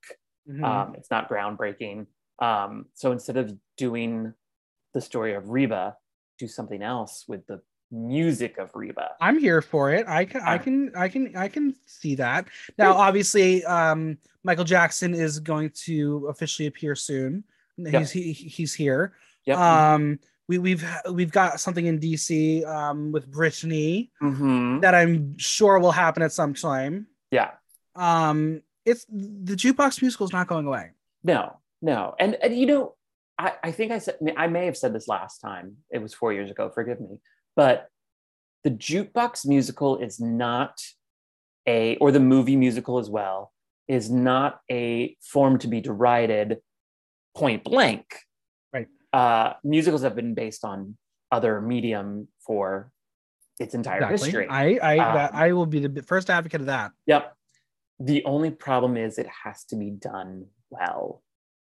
[0.49, 0.63] Mhm.
[0.63, 2.07] Um, it's not groundbreaking.
[2.39, 4.33] Um, so instead of doing
[4.93, 5.95] the story of Reba,
[6.39, 7.61] do something else with the
[7.91, 9.11] music of Reba.
[9.19, 10.07] I'm here for it.
[10.07, 12.47] I can, I Uh, can, I can, I can see that.
[12.77, 17.43] Now, obviously, um, Michael Jackson is going to officially appear soon.
[17.77, 17.93] Yep.
[18.01, 19.13] He's he, he's here.
[19.45, 19.57] Yep.
[19.57, 24.81] Um, we we've we've got something in DC um with Britney Mhm.
[24.81, 27.07] that I'm sure will happen at some time.
[27.31, 27.51] Yeah.
[27.95, 30.91] Um, it's the jukebox musical is not going away.
[31.23, 32.15] No, no.
[32.19, 32.95] And, and you know,
[33.41, 35.77] I, I think I said, I may have said this last time.
[35.89, 37.17] It was four years ago, forgive me.
[37.55, 37.87] But
[38.63, 40.79] the jukebox musical is not
[41.67, 43.51] a, or the movie musical as well,
[43.87, 46.59] is not a form to be derided
[47.35, 48.05] point blank.
[48.71, 48.87] Right.
[49.11, 50.97] Uh, musicals have been based on
[51.31, 52.91] other medium for
[53.59, 54.25] its entire Exactly.
[54.27, 54.47] history.
[54.49, 56.91] I I Um, I will be the first advocate of that.
[57.07, 57.35] Yep.
[57.99, 61.23] The only problem is it has to be done well.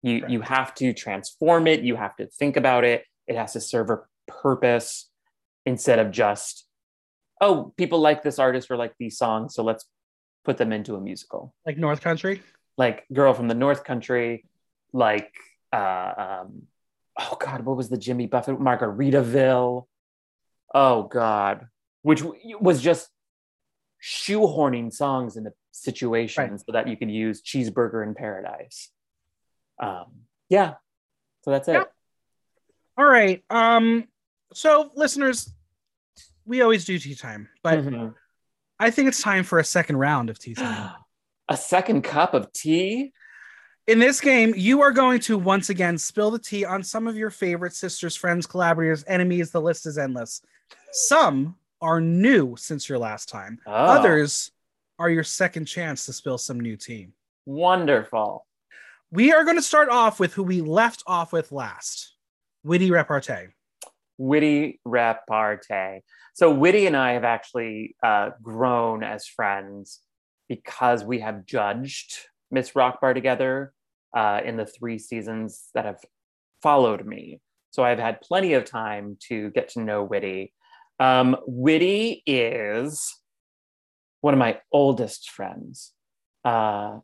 [0.04, 3.62] You you have to transform it, you have to think about it, it has to
[3.62, 5.10] serve a purpose
[5.66, 6.66] instead of just
[7.40, 9.86] oh, people like this artist or like these songs, so let's
[10.46, 11.56] put them into a musical.
[11.66, 12.42] Like North Country.
[12.78, 14.46] Like Girl from the North Country,
[14.94, 15.32] like
[15.74, 16.64] uh um
[17.20, 19.86] oh god, what was the Jimmy Buffett Margaritaville?
[20.74, 21.68] Oh god,
[22.02, 22.24] which
[22.60, 23.10] was just
[24.04, 26.60] shoehorning songs into situations Right.
[26.66, 28.90] so that you can use cheeseburger in paradise.
[29.82, 30.06] Um,
[30.50, 30.76] yeah,
[31.44, 31.74] so that's it.
[31.74, 31.84] Yeah.
[32.98, 33.44] All right.
[33.50, 34.06] Um.
[34.54, 35.52] So, listeners,
[36.46, 38.14] we always do tea time, but Mhm.
[38.80, 40.92] I think it's time for a second round of tea time.
[41.50, 43.12] A second cup of tea.
[43.88, 47.18] In this game, you are going to once again spill the tea on some of
[47.18, 49.52] your favorite sisters, friends, collaborators, enemies.
[49.52, 50.42] The list is endless.
[50.94, 53.60] Some are new since your last time.
[53.66, 54.52] Oh, Others
[54.98, 57.10] are your second chance to spill some new tea.
[57.46, 58.46] wonderful.
[59.14, 62.16] We are going to start off with who we left off with last
[62.64, 63.48] witty repartee.
[64.18, 66.00] Witty repartee.
[66.34, 70.00] So Witty and I have actually uh, grown as friends
[70.48, 72.20] because we have judged
[72.52, 73.74] Miss Rockbar together
[74.16, 76.00] uh, in the three seasons that have
[76.62, 77.42] followed me.
[77.72, 80.54] So I've had plenty of time to get to know Witty.
[81.02, 83.14] Um, Witty is
[84.22, 85.92] one of my oldest friends.
[86.46, 87.00] Uh,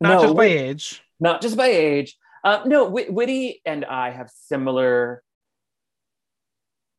[0.00, 1.02] Not no, just by age.
[1.24, 2.16] Not just by age.
[2.44, 5.22] Uh, no, Whit- Witty and I have similar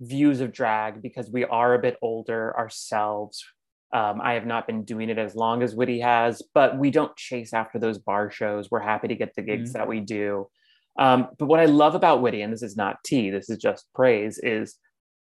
[0.01, 3.45] views of drag because we are a bit older ourselves.
[3.93, 7.15] Um, I have not been doing it as long as Witty has, but we don't
[7.15, 8.69] chase after those bar shows.
[8.69, 10.49] We're happy to get the gigs that we do.
[10.97, 13.85] Um, but what I love about Witty, and this is not tea, this is just
[13.93, 14.75] praise, is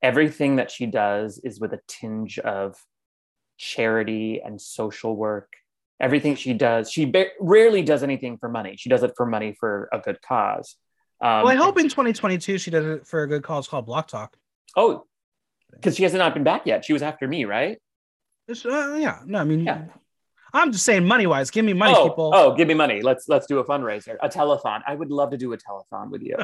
[0.02, 2.76] everything that she does is with a tinge of
[3.58, 5.54] charity and social work.
[6.02, 8.76] Everything she does, she ba- rarely does anything for money.
[8.76, 10.76] She does it for money for a good cause.
[11.22, 14.08] Um, Well, I hope in 2022 she does it for a good cause called Block
[14.08, 14.36] Talk.
[14.76, 15.06] Oh,
[15.72, 16.84] because she has not been back yet.
[16.84, 17.78] She was after me, right?
[18.50, 19.86] Uh, yeah, no, I mean, Yeah.
[20.54, 21.50] I'm just saying money wise.
[21.52, 22.32] Give me money, oh, people.
[22.36, 23.02] oh, give me money.
[23.02, 24.82] Let's let's do a fundraiser, a telethon.
[24.86, 26.36] I would love to do a telethon with you.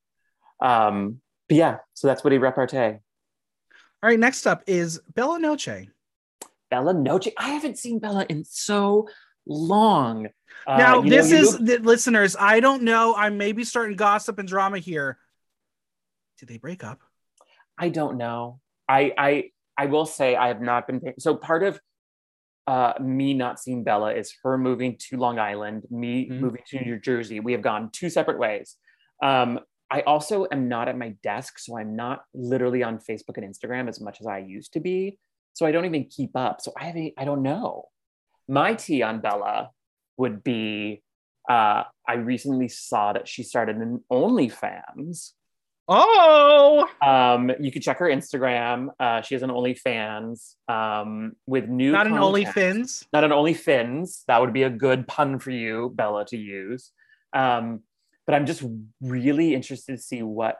[0.66, 2.76] um, but yeah, so that's Witty repartee.
[2.78, 5.88] All right, next up is Bella Noche.
[6.72, 7.28] Bella Noche.
[7.38, 9.06] I haven't seen Bella in so
[9.46, 10.28] long.
[10.66, 12.34] Uh, now, know, this you is the listeners.
[12.40, 13.14] I don't know.
[13.14, 15.18] I may be starting gossip and drama here.
[16.38, 17.00] Did they break up?
[17.76, 18.58] I don't know.
[18.88, 21.14] I I I will say I have not been paying.
[21.18, 21.78] So part of
[22.66, 26.40] uh, me not seeing Bella is her moving to Long Island, me Mhm.
[26.40, 27.40] moving to New Jersey.
[27.40, 28.76] We have gone two separate ways.
[29.22, 29.60] Um,
[29.90, 33.88] I also am not at my desk, so I'm not literally on Facebook and Instagram
[33.90, 35.18] as much as I used to be.
[35.54, 36.60] So I don't even keep up.
[36.60, 37.14] So I haven't.
[37.18, 37.86] I don't know.
[38.48, 39.70] My tea on Bella
[40.16, 41.02] would be.
[41.48, 45.32] Uh, I recently saw that she started an OnlyFans.
[45.88, 48.88] Oh, Um, you could check her Instagram.
[49.00, 52.46] Uh, she has an OnlyFans um, with new not an content.
[52.54, 53.06] OnlyFins.
[53.12, 54.22] Not an OnlyFins.
[54.28, 56.92] That would be a good pun for you, Bella, to use.
[57.32, 57.80] Um,
[58.26, 58.62] but I'm just
[59.00, 60.58] really interested to see what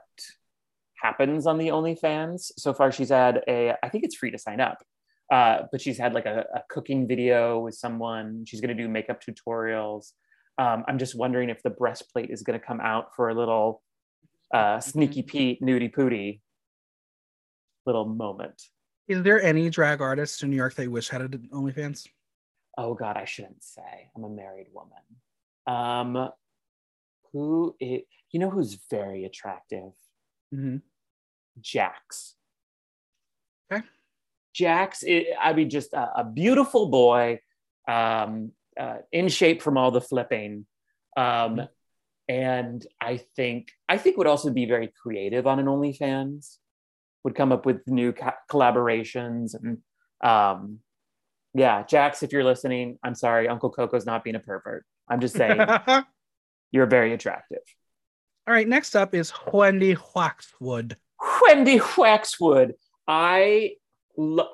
[1.03, 2.53] happens on the OnlyFans.
[2.57, 3.75] So far, she's had a.
[3.83, 4.79] I think it's free to sign up.
[5.31, 8.45] Uh, but she's had like a, a cooking video with someone.
[8.47, 10.13] She's going to do makeup tutorials.
[10.59, 13.83] Um, I'm just wondering if the breastplate is going to come out for a little
[14.53, 16.41] uh, sneaky Pete, nudie pootie
[17.87, 18.63] little moment.
[19.09, 22.07] Is there any drag artist in New York that you wish had an OnlyFans?
[22.79, 24.11] Oh God, I shouldn't say.
[24.15, 25.03] I'm a married woman.
[25.67, 26.31] Um,
[27.33, 29.93] who is, you know who's very attractive?
[30.55, 30.77] Mm-hmm.
[31.61, 32.35] Jax.
[33.73, 33.85] Okay.
[34.55, 37.41] Jax, i I mean, just a, a beautiful boy,
[37.89, 40.67] um, uh, in shape from all the flipping.
[41.17, 41.69] Um,
[42.29, 46.57] and I think I think would also be very creative on an OnlyFans.
[47.25, 49.79] Would come up with new co- collaborations and
[50.23, 50.79] um,
[51.55, 54.85] yeah, Jax, if you're listening, I'm sorry, Uncle Coco's not being a pervert.
[55.09, 55.61] I'm just saying
[56.73, 57.59] you're very attractive.
[58.47, 60.97] All right, next up is Wendy Waxwood.
[61.43, 62.73] Wendy Waxwood.
[63.07, 63.73] I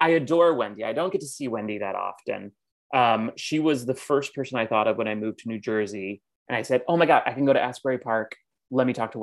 [0.00, 0.84] I adore Wendy.
[0.84, 2.52] I don't get to see Wendy that often.
[2.94, 6.22] Um, she was the first person I thought of when I moved to New Jersey,
[6.48, 8.36] and I said, "Oh my God, I can go to Asbury Park.
[8.70, 9.18] Let me talk to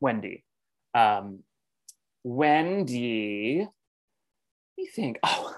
[0.00, 0.44] Wendy."
[0.94, 1.40] Um,
[2.24, 3.68] Wendy, let
[4.76, 5.18] me think.
[5.30, 5.54] Oh,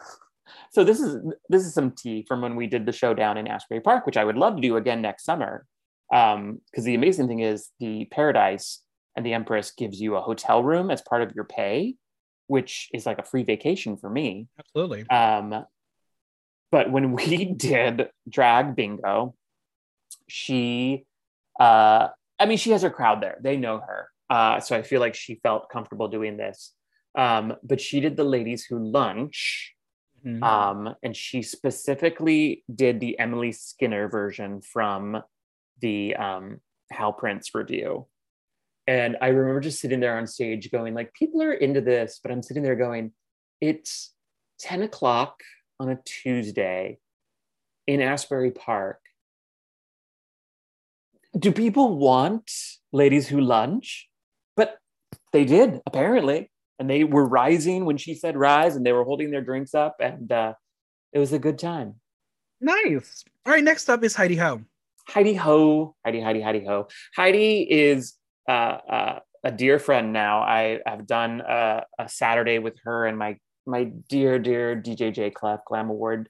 [0.73, 1.17] so this is
[1.49, 4.17] this is some tea from when we did the show down in Asbury Park, which
[4.17, 5.67] I would love to do again next summer.
[6.11, 8.83] Because the amazing thing is, the Paradise
[9.21, 11.95] and the Empress gives you a hotel room as part of your pay,
[12.47, 14.49] which is like a free vacation for me.
[14.59, 15.07] Absolutely.
[15.11, 15.67] Um,
[16.73, 19.35] but when we did drag bingo,
[20.27, 21.05] she,
[21.61, 22.09] uh,
[22.39, 23.37] I mean, she has her crowd there.
[23.43, 24.09] They know her.
[24.31, 26.73] Uh, so I feel like she felt comfortable doing this.
[27.15, 29.75] Um, but she did the ladies who lunch.
[30.25, 30.43] Mhm.
[30.43, 35.23] Um, and she specifically did the Emily Skinner version from
[35.83, 36.61] the um,
[36.91, 38.07] Hal Prince review.
[38.87, 42.33] And I remember just sitting there on stage going, like, people are into this, but
[42.33, 43.13] I'm sitting there going,
[43.61, 44.13] it's
[44.61, 45.43] 10 o'clock
[45.79, 46.99] on a Tuesday
[47.87, 49.01] in Asbury Park.
[51.39, 52.51] Do people want
[52.93, 54.09] ladies who lunch?
[54.57, 54.79] But
[55.33, 56.51] they did, apparently.
[56.79, 59.97] And they were rising when she said rise, and they were holding their drinks up,
[60.01, 60.55] and uh,
[61.13, 61.97] it was a good time.
[62.61, 63.25] Nice.
[63.47, 64.63] All right, next up is Heidi Ho.
[65.07, 66.89] Heidi Ho, Heidi, Heidi, Heidi Ho.
[67.15, 68.15] Heidi is
[68.51, 70.41] uh, uh, a dear friend now.
[70.41, 75.61] I have done a, a Saturday with her and my my dear, dear DJJ Clef
[75.67, 76.29] Glam Award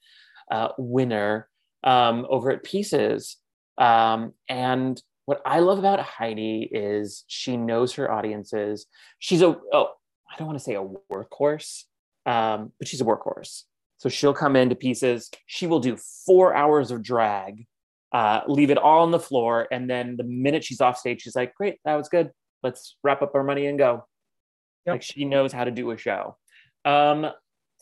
[0.50, 1.48] uh, winner
[1.82, 3.38] um, over at Pieces.
[3.78, 8.86] Um, and what I love about Heidi is she knows her audiences.
[9.18, 9.88] She's a oh,
[10.30, 11.84] I don't want to say a workhorse,
[12.26, 13.62] um, but she's a workhorse.
[13.96, 15.30] So she'll come into Pieces.
[15.46, 15.96] She will do
[16.26, 17.66] four hours of drag
[18.12, 19.68] uh, leave it all on the floor.
[19.70, 22.30] And then the minute she's off stage, she's like, great, that was good.
[22.62, 24.04] Let's wrap up our money and go.
[24.86, 24.94] Yep.
[24.94, 26.36] Like she knows how to do a show.
[26.84, 27.26] Um,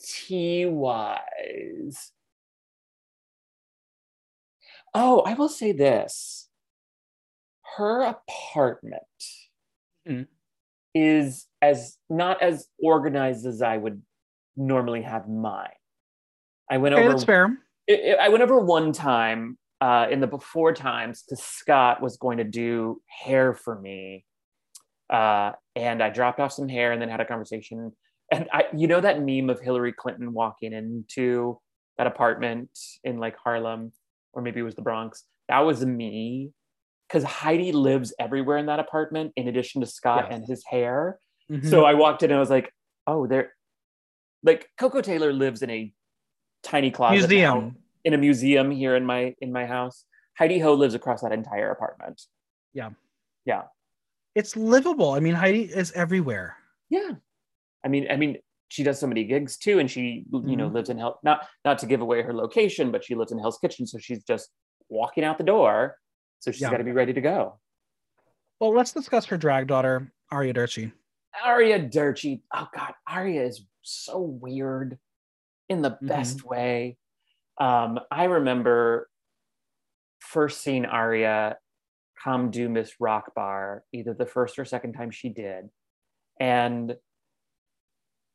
[0.01, 2.11] T wise.
[4.93, 6.49] Oh, I will say this.
[7.77, 9.03] Her apartment
[10.07, 10.27] Mhm.
[10.95, 14.01] is as not as organized as I would
[14.55, 15.69] normally have mine.
[16.69, 17.57] I went Okay, over that's fair.
[17.87, 22.17] it, it- I went over one time uh, in the before times because Scott was
[22.17, 24.25] going to do hair for me,
[25.09, 27.91] uh, and I dropped off some hair and then had a conversation.
[28.31, 31.59] And I, you know, that meme of Hillary Clinton walking into
[31.97, 32.69] that apartment
[33.03, 33.91] in like Harlem,
[34.33, 35.23] or maybe it was the Bronx.
[35.47, 36.51] That was me,
[37.07, 40.35] because Heidi lives everywhere in that apartment, in addition to Scott Yes.
[40.39, 41.19] and his hair.
[41.49, 41.67] Mhm.
[41.69, 42.71] So I walked in and I was like,
[43.07, 43.53] oh, there,
[44.43, 45.91] like Coco Taylor lives in a
[46.61, 47.77] tiny closet now museum.
[48.05, 50.05] In a museum here in my in my house.
[50.37, 52.21] Heidi Ho lives across that entire apartment.
[52.73, 52.91] Yeah.
[53.45, 53.63] Yeah.
[54.35, 55.11] It's livable.
[55.11, 56.55] I mean, Heidi is everywhere.
[56.89, 57.11] Yeah,
[57.83, 58.37] I mean, I mean,
[58.69, 60.73] she does so many gigs too, and she you know Mhm.
[60.73, 61.19] lives in Hell.
[61.23, 64.23] Not not to give away her location, but she lives in Hell's Kitchen, so she's
[64.23, 64.49] just
[64.87, 65.97] walking out the door.
[66.39, 66.71] So she's Yeah.
[66.71, 67.59] got to be ready to go.
[68.59, 70.91] Well, let's discuss her drag daughter, Aria Derci.
[71.43, 72.41] Aria Derci.
[72.53, 74.99] Oh God, Aria is so weird
[75.67, 76.07] in the Mhm.
[76.07, 76.97] best way.
[77.59, 79.09] Um, I remember
[80.19, 81.57] first seeing Aria
[82.23, 85.69] come do Miss Rock Bar, either the first or second time she did,
[86.39, 86.95] and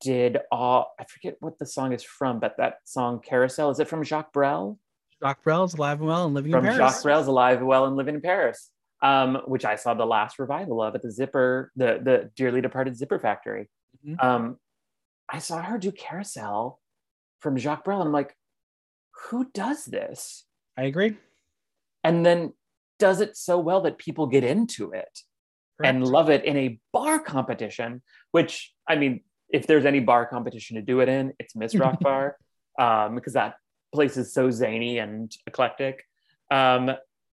[0.01, 3.89] did all I forget what the song is from, but that song Carousel is it
[3.89, 4.79] from Jacques Brel?
[5.22, 6.95] Jacques Brel's alive and well and living From in Paris.
[6.95, 8.70] Jacques Brel's Alive, and Well, and Living in Paris,
[9.03, 12.97] um, which I saw the last revival of at the Zipper, the the dearly departed
[12.97, 13.70] Zipper Factory.
[14.05, 14.22] Mhm.
[14.22, 14.59] Um,
[15.29, 16.81] I saw her do Carousel
[17.41, 18.37] from Jacques Brel, and I'm like,
[19.22, 20.44] who does this?
[20.76, 21.16] I agree.
[22.02, 22.52] And then
[22.98, 25.20] does it so well that people get into it
[25.82, 30.76] and love it in a bar competition, which I mean, if there's any bar competition
[30.76, 32.36] to do it in, it's Miss Rock Bar,
[32.78, 33.56] um, because that
[33.92, 36.04] place is so zany and eclectic.
[36.50, 36.90] Um,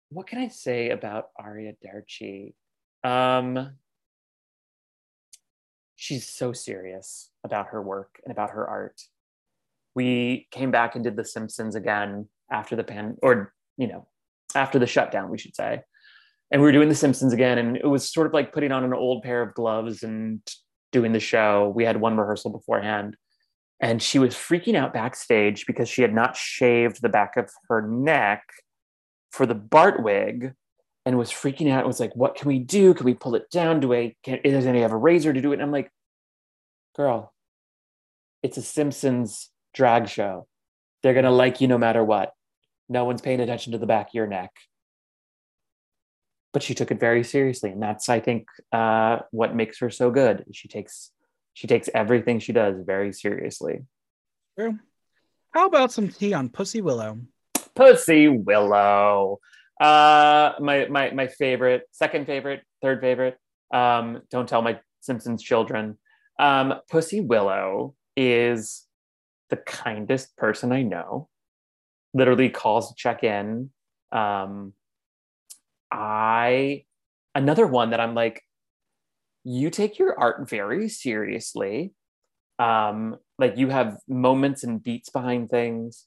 [0.09, 2.53] what can I say about Aria Derci?
[3.03, 3.71] Um,
[5.95, 9.01] she's so serious about her work and about her art.
[9.95, 14.07] We came back and did The Simpsons again after the pan, or you know,
[14.55, 15.81] after the shutdown, we should say.
[16.51, 18.83] And we were doing The Simpsons again, and it was sort of like putting on
[18.83, 20.41] an old pair of gloves and
[20.91, 21.71] doing the show.
[21.75, 23.15] We had one rehearsal beforehand,
[23.79, 27.81] and she was freaking out backstage because she had not shaved the back of her
[27.81, 28.43] neck
[29.31, 30.53] for the Bart wig
[31.05, 31.83] and was freaking out.
[31.83, 32.93] It was like, what can we do?
[32.93, 33.79] Can we pull it down?
[33.79, 35.55] Do I, can, does any have a razor to do it?
[35.55, 35.91] And I'm like,
[36.95, 37.33] girl,
[38.43, 40.47] it's a Simpsons drag show.
[41.01, 42.33] They're going to like you no matter what.
[42.87, 44.51] No one's paying attention to the back of your neck.
[46.51, 47.69] But she took it very seriously.
[47.71, 50.45] And that's, I think, uh, what makes her so good.
[50.51, 51.11] She takes,
[51.53, 53.85] she takes everything she does very seriously.
[54.57, 54.79] True.
[55.51, 57.19] How about some tea on Pussy Willow?
[57.75, 59.39] Pussy Willow.
[59.79, 63.37] Uh, my my my favorite, second favorite, third favorite.
[63.73, 65.97] Um, don't tell my Simpsons children.
[66.37, 68.85] Um, Pussy Willow is
[69.49, 71.29] the kindest person I know.
[72.13, 73.69] Literally calls to check in.
[74.11, 74.73] Um,
[75.91, 76.85] I
[77.35, 78.41] another one that I'm like,
[79.43, 81.93] you take your art very seriously.
[82.57, 86.05] Um, like you have moments and beats behind things.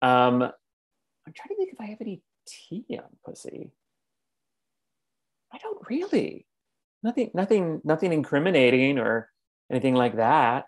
[0.00, 3.70] Um, I'm trying to think if I have any tea on pussy.
[5.52, 6.46] I don't really.
[7.02, 9.28] Nothing, nothing, nothing incriminating or
[9.70, 10.64] anything like that.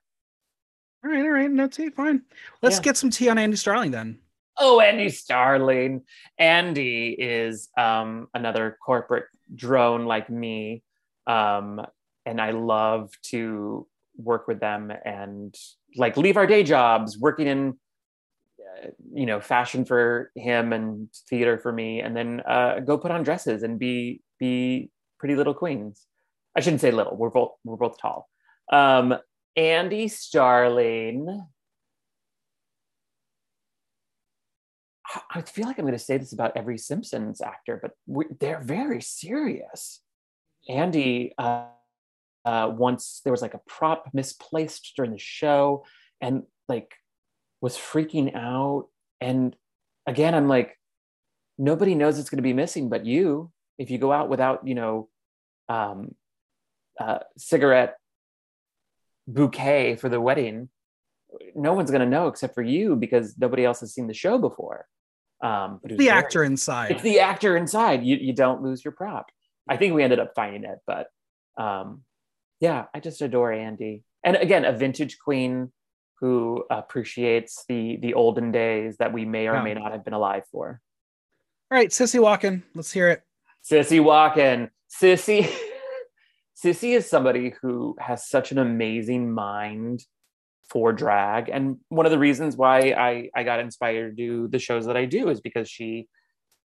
[1.05, 2.23] All right, all right, no tea, fine.
[2.63, 2.83] Let's Yeah.
[2.83, 4.21] get some tea on Andy Starling then.
[4.59, 6.03] Oh, Andy Starling.
[6.39, 10.83] Andy is um, another corporate drone like me.
[11.27, 11.85] Um,
[12.25, 13.87] and I love to
[14.17, 15.55] work with them and
[15.97, 17.79] like leave our day jobs working in,
[18.61, 23.11] uh, you know, fashion for him and theater for me, and then uh, go put
[23.11, 26.07] on dresses and be be pretty little queens.
[26.57, 27.17] I shouldn't say little.
[27.17, 28.29] We're both we're both tall.
[28.73, 29.17] Um,
[29.57, 31.47] Andy Starling.
[35.31, 38.63] I- feel like I'm going to say this about every Simpsons actor, but we, they're
[38.63, 40.01] very serious.
[40.69, 41.67] Andy, uh,
[42.45, 45.85] uh, once there was like a prop misplaced during the show,
[46.21, 46.95] and like
[47.61, 48.89] was freaking out.
[49.21, 49.57] And
[50.07, 50.79] again, I'm like,
[51.59, 53.51] nobody knows it's going to be missing but you.
[53.79, 55.09] If you go out without, you know,
[55.69, 56.15] um,
[57.01, 57.97] uh, cigarette
[59.27, 60.69] bouquet for the wedding,
[61.55, 64.39] no one's going to know except for you because nobody else has seen the show
[64.39, 64.87] before.
[65.43, 66.91] Um, but The very- actor inside.
[66.93, 68.05] it's the actor inside.
[68.05, 69.27] You you don't lose your prop.
[69.69, 71.09] I think we ended up finding it, but
[71.59, 72.03] um,
[72.61, 74.05] yeah, I just adore Andy.
[74.23, 75.73] And again, a vintage queen
[76.21, 80.45] who appreciates the the olden days that we may or may not have been alive
[80.51, 80.81] for.
[81.71, 83.23] All right, Sissy Walken, let's hear it.
[83.71, 84.71] Sissy Walken.
[84.91, 85.51] Sissy
[86.57, 90.05] Sissy is somebody who has such an amazing mind
[90.71, 91.49] for drag.
[91.49, 94.97] And one of the reasons why I, I got inspired to do the shows that
[94.97, 96.09] I do is because she,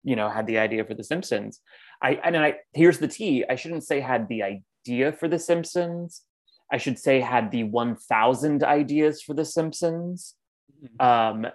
[0.03, 1.61] you know, had the idea for The Simpsons.
[2.01, 3.45] I and I here's the tea.
[3.49, 6.23] I shouldn't say had the idea for The Simpsons.
[6.73, 10.35] I should say had the 1000 ideas for The Simpsons.
[10.99, 11.47] Um,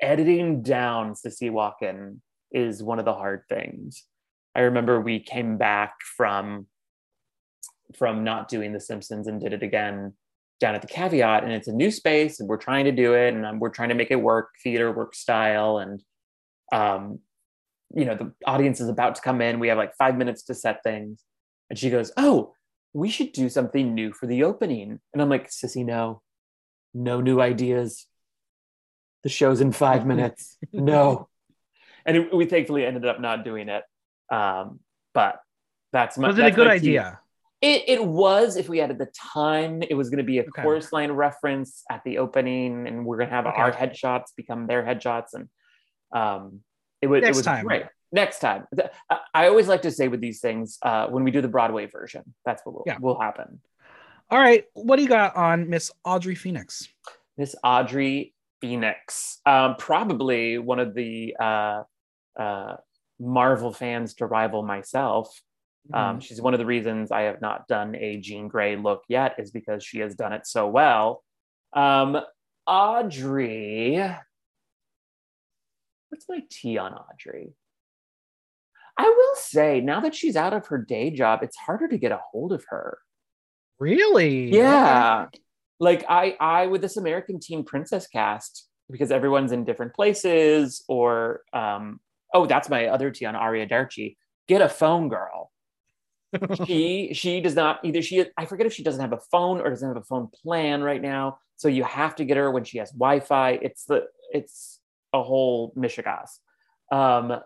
[0.00, 2.18] editing down Sissy Walken
[2.50, 4.04] is one of the hard things.
[4.54, 6.66] I remember we came back from
[7.96, 10.14] from not doing The Simpsons and did it again
[10.60, 13.34] down at the Caveat, and it's a new space, and we're trying to do it,
[13.34, 16.02] and we're trying to make it work, theater work style, and
[16.72, 17.20] um,
[17.94, 19.60] you know the audience is about to come in.
[19.60, 21.22] We have like five minutes to set things,
[21.70, 22.54] and she goes, "Oh,
[22.92, 26.22] we should do something new for the opening," and I'm like, "Sissy, no,
[26.92, 28.06] no new ideas.
[29.22, 30.58] The show's in five minutes.
[30.72, 31.28] No."
[32.04, 33.84] And it, we thankfully ended up not doing it.
[34.30, 34.80] Um,
[35.14, 35.40] but
[35.92, 36.28] that's my.
[36.28, 37.20] Was it a good idea?
[37.60, 40.44] It, it was if we had at the time it was going to be a
[40.44, 40.62] Okay.
[40.62, 43.60] chorus line reference at the opening and we're going to have Okay.
[43.60, 45.48] our headshots become their headshots and
[46.14, 46.60] um
[47.02, 47.64] it was Next it was time.
[47.66, 48.64] great next time
[49.10, 51.86] I, I always like to say with these things uh when we do the broadway
[51.86, 52.98] version that's what will, Yeah.
[53.00, 53.60] will happen
[54.30, 56.88] All right, what do you got on Miss Audrey Phoenix?
[57.36, 61.82] miss audrey phoenix um probably one of the uh
[62.38, 62.76] uh
[63.20, 65.42] marvel fans to rival myself
[65.92, 66.10] Mm-hmm.
[66.10, 69.36] Um, she's one of the reasons I have not done a Jean Grey look yet,
[69.38, 71.24] is because she has done it so well.
[71.72, 72.18] Um,
[72.66, 73.96] Audrey,
[76.08, 77.54] what's my tea on Audrey?
[78.98, 82.12] I will say, now that she's out of her day job, it's harder to get
[82.12, 82.98] a hold of her.
[83.78, 84.54] really?
[84.54, 85.26] Yeah.
[85.80, 91.42] Like I I with this American Teen Princess cast, because everyone's in different places, or
[91.52, 92.00] um,
[92.34, 94.16] oh, that's my other tea on Aria Derci.
[94.48, 95.50] Get a phone girl.
[96.66, 98.02] She she does not either.
[98.02, 100.82] She I forget if she doesn't have a phone or doesn't have a phone plan
[100.82, 101.38] right now.
[101.56, 103.52] So you have to get her when she has Wi-Fi.
[103.62, 104.80] It's the it's
[105.12, 106.38] a whole mishigas.
[106.92, 107.40] Um,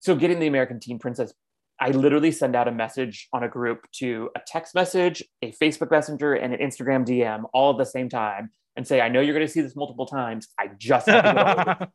[0.00, 1.32] so getting the American Teen Princess,
[1.78, 5.90] I literally send out a message on a group to a text message, a Facebook
[5.90, 9.34] Messenger, and an Instagram DM all at the same time, and say, "I know you're
[9.34, 10.48] going to see this multiple times.
[10.58, 11.90] I just have to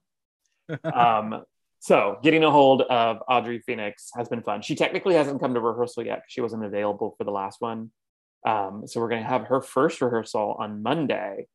[0.69, 1.43] get um,
[1.85, 4.63] so getting a hold of Audrey Phoenix has been fun.
[4.63, 7.91] She technically hasn't come to rehearsal yet she wasn't available for the last one.
[8.43, 11.45] Um, so we're going to have her first rehearsal on Monday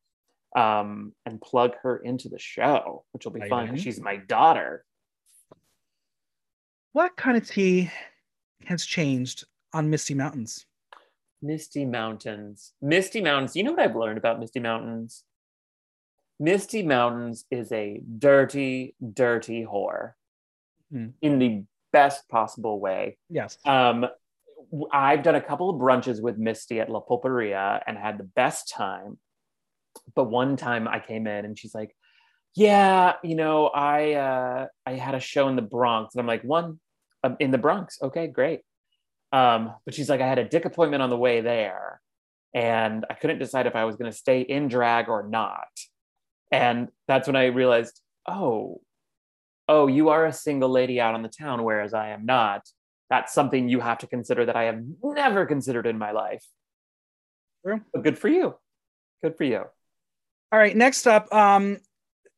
[0.55, 4.85] um, and plug her into the show, which will be fun because she's my daughter.
[6.93, 7.91] What kind of tea
[8.67, 10.65] has changed on Misty Mountains?
[11.41, 12.71] Misty Mountains.
[12.81, 13.57] Misty Mountains.
[13.57, 15.25] You know what I've learned about Misty Mountains?
[16.39, 20.13] Misty Mountains is a dirty, dirty whore
[20.93, 21.13] mm.
[21.21, 23.17] in the best possible way.
[23.29, 23.57] Yes.
[23.65, 24.07] Um,
[24.91, 28.69] I've done a couple of brunches with Misty at La Pulperia and had the best
[28.69, 29.17] time.
[30.15, 31.95] But one time I came in and she's like,
[32.55, 36.43] "Yeah, you know, I uh, I had a show in the Bronx." And I'm like,
[36.43, 36.79] "One
[37.23, 37.97] um, in the Bronx?
[38.01, 38.61] Okay, great."
[39.33, 41.99] Um, but she's like, "I had a dick appointment on the way there,
[42.53, 45.67] and I couldn't decide if I was going to stay in drag or not."
[46.51, 48.81] And that's when I realized, oh,
[49.71, 52.67] oh, you are a single lady out on the town, whereas I am not.
[53.09, 56.45] That's something you have to consider that I have never considered in my life.
[57.65, 57.79] True.
[57.93, 58.55] But good for you.
[59.23, 59.63] Good for you.
[60.51, 60.75] All right.
[60.75, 61.77] Next up, um,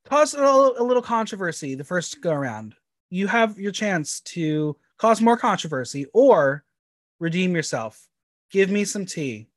[0.05, 2.75] cause a little, a little controversy the first go around.
[3.09, 6.63] You have your chance to cause more controversy or
[7.19, 8.07] redeem yourself.
[8.51, 9.47] Give me some tea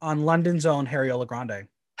[0.00, 1.68] on London's own Harriola Grande.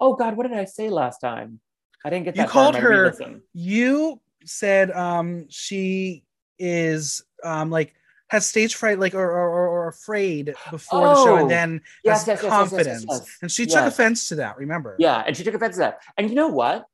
[0.00, 1.60] oh God, what did I say last time?
[2.04, 2.42] I didn't get that.
[2.42, 3.14] you called her.
[3.52, 6.24] You said um she
[6.58, 7.94] is um like
[8.28, 11.80] has stage fright like or or, or afraid before oh, the show and oh, then
[12.04, 13.04] yes, has yes, confidence.
[13.08, 14.96] yes, and she took offense to that remember?
[14.98, 16.00] Yeah and she took offense to that.
[16.16, 16.84] And you know what?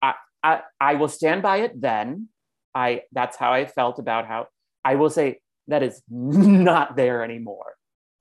[0.00, 2.28] I, I i will stand by it then.
[2.74, 4.48] I that's how i felt about how
[4.84, 7.74] i will say that is not there anymore.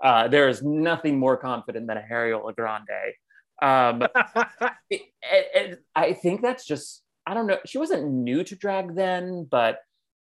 [0.04, 3.14] Uh, there is nothing more confident than a Harriola Grande
[3.62, 4.04] um,
[4.90, 7.60] it, it, I think that's just, I don't know.
[7.66, 9.80] She wasn't new to drag then, but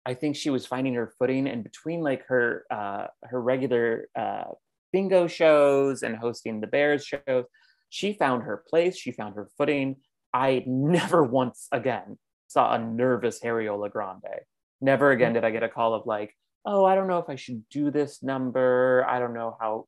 [0.06, 4.44] I think she was finding her footing and between like her, uh, her regular, uh,
[4.92, 7.46] bingo shows and hosting the Bears shows,
[7.88, 8.96] she found her place.
[8.96, 9.96] She found her footing.
[10.32, 12.18] I never once again
[12.48, 14.40] saw a nervous Harriola Grande.
[14.80, 17.36] Never again did I get a call of like, oh, I don't know if I
[17.36, 19.04] should do this number.
[19.08, 19.86] I don't know how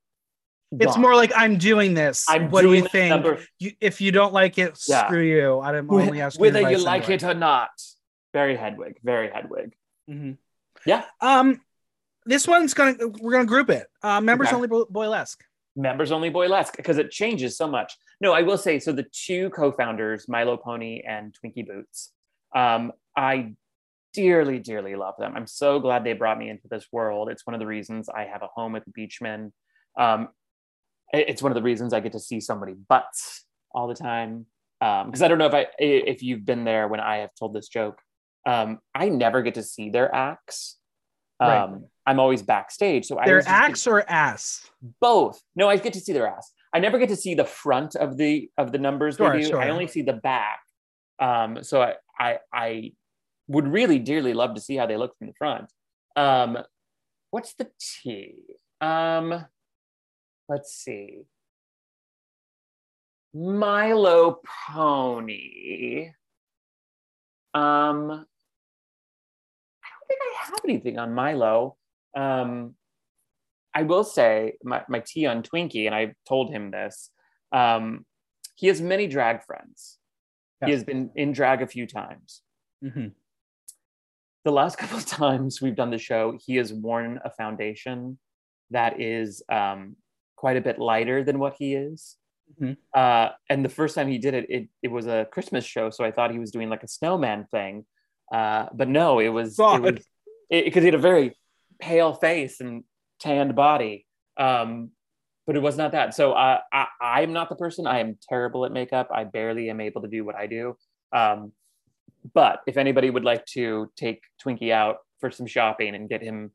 [0.73, 2.27] it's more like I'm doing this.
[2.29, 3.25] I'm what do you think?
[3.59, 5.07] You, if you don't like it, yeah.
[5.07, 5.61] screw you.
[5.61, 7.15] I'm only asking whether you like anyway.
[7.15, 7.71] it or not.
[8.33, 8.97] Very Hedwig.
[9.03, 9.75] Very Hedwig.
[10.11, 10.33] Mm-hmm.
[10.85, 11.05] Yeah.
[11.21, 11.61] Um,
[12.25, 13.87] this one's gonna we're gonna group it.
[14.03, 14.57] Uh, members okay.
[14.57, 15.39] only boylesque.
[15.77, 17.97] Members only boylesque because it changes so much.
[18.21, 18.93] No, I will say so.
[18.93, 22.13] The two co-founders, Milo Pony and Twinkie Boots,
[22.55, 23.53] um, I
[24.15, 25.35] dearly, dearly love them.
[25.37, 27.29] I'm so glad they brought me into this world.
[27.29, 29.53] It's one of the reasons I have a home with the Beechman.
[29.99, 30.29] Um,
[31.13, 34.47] it's one of the reasons I get to see somebody butts all the time.
[34.81, 37.55] Because um, I don't know if I if you've been there when I have told
[37.55, 38.01] this joke.
[38.45, 40.77] Um, I never get to see their acts.
[41.41, 41.81] Um, right.
[42.07, 44.71] I'm always backstage, so their acts or ass.
[45.01, 45.43] Both.
[45.55, 46.53] No, I get to see their ass.
[46.73, 49.43] I never get to see the front of the of the numbers sure.
[49.43, 49.61] Sure.
[49.61, 50.61] I only see the back.
[51.19, 52.93] Um, so I, I I
[53.49, 55.71] would really dearly love to see how they look from the front.
[56.17, 56.59] Um,
[57.31, 58.43] what's the T?
[58.81, 59.47] Um,
[60.49, 61.23] let's see.
[63.35, 66.11] Milo Pony.
[67.53, 71.77] Um, I don't think I have anything on Milo.
[72.17, 72.75] Um,
[73.75, 77.11] I will say my, my tea on Twinkie, and I told him this.
[77.53, 78.07] Um,
[78.55, 79.99] he has many drag friends.
[80.63, 80.69] Yeah.
[80.69, 82.41] He has been in drag a few times.
[82.83, 83.09] Mm-hmm.
[84.45, 88.19] The last couple of times we've done the show, he has worn a foundation
[88.71, 89.97] that is um,
[90.37, 92.17] quite a bit lighter than what he is.
[92.61, 92.75] Mm-hmm.
[92.95, 96.05] Uh, and the first time he did it, it, it was a Christmas show, so
[96.05, 97.85] I thought he was doing like a snowman thing.
[98.33, 100.03] Uh, but no, it was because
[100.51, 101.37] he had a very
[101.81, 102.85] pale face and
[103.21, 104.07] tanned body.
[104.37, 104.91] Um,
[105.47, 106.15] but it was not that.
[106.15, 107.87] So uh, I, I'm not the person.
[107.87, 109.09] I am terrible at makeup.
[109.13, 110.77] I barely am able to do what I do.
[111.13, 111.53] Um,
[112.35, 116.51] but if anybody would like to take Twinkie out for some shopping and get him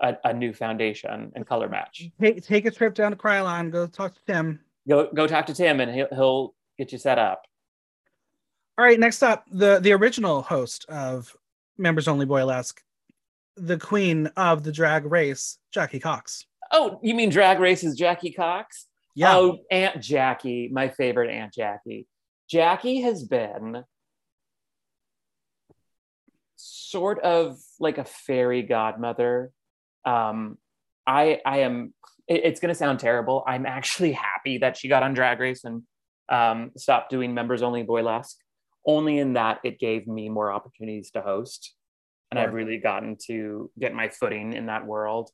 [0.00, 2.08] a, a new foundation and color match.
[2.20, 3.70] Take, take a trip down to Kryolan.
[3.70, 4.60] Go talk to Tim.
[4.88, 7.42] Go go talk to Tim, and he'll he'll get you set up.
[8.78, 9.00] All right.
[9.00, 11.34] Next up, the the original host of
[11.78, 12.78] Members Only Boylesque,
[13.56, 16.46] the queen of the drag race, Jackie Cox.
[16.72, 18.86] Oh, you mean Drag Race is Jackie Cox?
[19.14, 19.36] Yeah.
[19.36, 22.06] Oh, Aunt Jackie, my favorite Aunt Jackie.
[22.48, 23.84] Jackie has been
[26.56, 29.52] sort of like a fairy godmother.
[30.06, 30.56] Um,
[31.06, 31.92] I I am.
[32.28, 33.44] it- it's going to sound terrible.
[33.46, 35.82] I'm actually happy that she got on Drag Race and
[36.28, 38.36] um, stopped doing members only boylesque.
[38.86, 41.74] Only in that it gave me more opportunities to host,
[42.30, 45.30] and I've really gotten to get my footing in that world.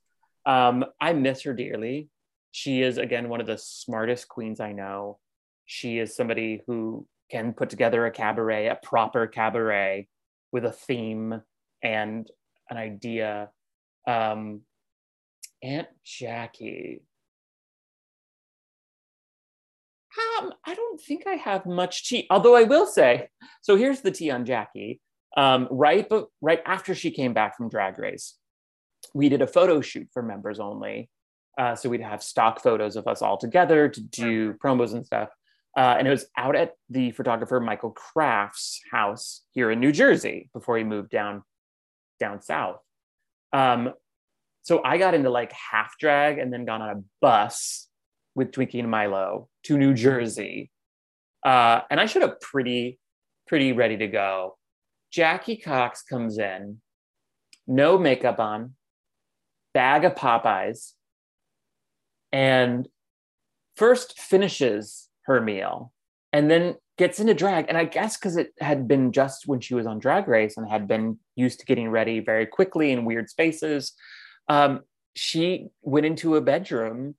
[0.46, 2.08] Um, I miss her dearly.
[2.50, 5.18] She is again one of the smartest queens I know.
[5.66, 10.08] She is somebody who can put together a cabaret, a proper cabaret
[10.50, 11.42] with a theme
[11.82, 12.30] and
[12.70, 13.50] an idea.
[14.06, 14.62] Um,
[15.62, 17.02] Aunt Jackie.
[20.40, 23.28] Um, I don't think I have much tea, although I will say.
[23.62, 25.00] So here's the tea on Jackie.
[25.36, 28.36] Um, right, but right after she came back from Drag Race,
[29.14, 31.08] we did a photo shoot for members only.
[31.56, 35.30] Uh, so we'd have stock photos of us all together to do promos and stuff.
[35.76, 40.50] Uh, and it was out at the photographer Michael Kraft's house here in New Jersey
[40.52, 41.42] before he moved down
[42.20, 42.78] down south.
[43.52, 43.92] Um,
[44.62, 47.88] so I got into like half drag and then got on a bus
[48.34, 50.70] with Twinkie and Milo to New Jersey.
[51.44, 52.98] Uh, and I showed up pretty,
[53.46, 54.56] pretty ready to go.
[55.12, 56.80] Jackie Cox comes in,
[57.66, 58.74] no makeup on,
[59.74, 60.92] bag of Popeyes,
[62.32, 62.88] and
[63.76, 65.92] first finishes her meal
[66.32, 67.66] and then gets into drag.
[67.68, 70.68] And I guess because it had been just when she was on Drag Race and
[70.68, 73.92] had been used to getting ready very quickly in weird spaces,
[74.48, 74.80] um,
[75.14, 77.14] she went into a bedroom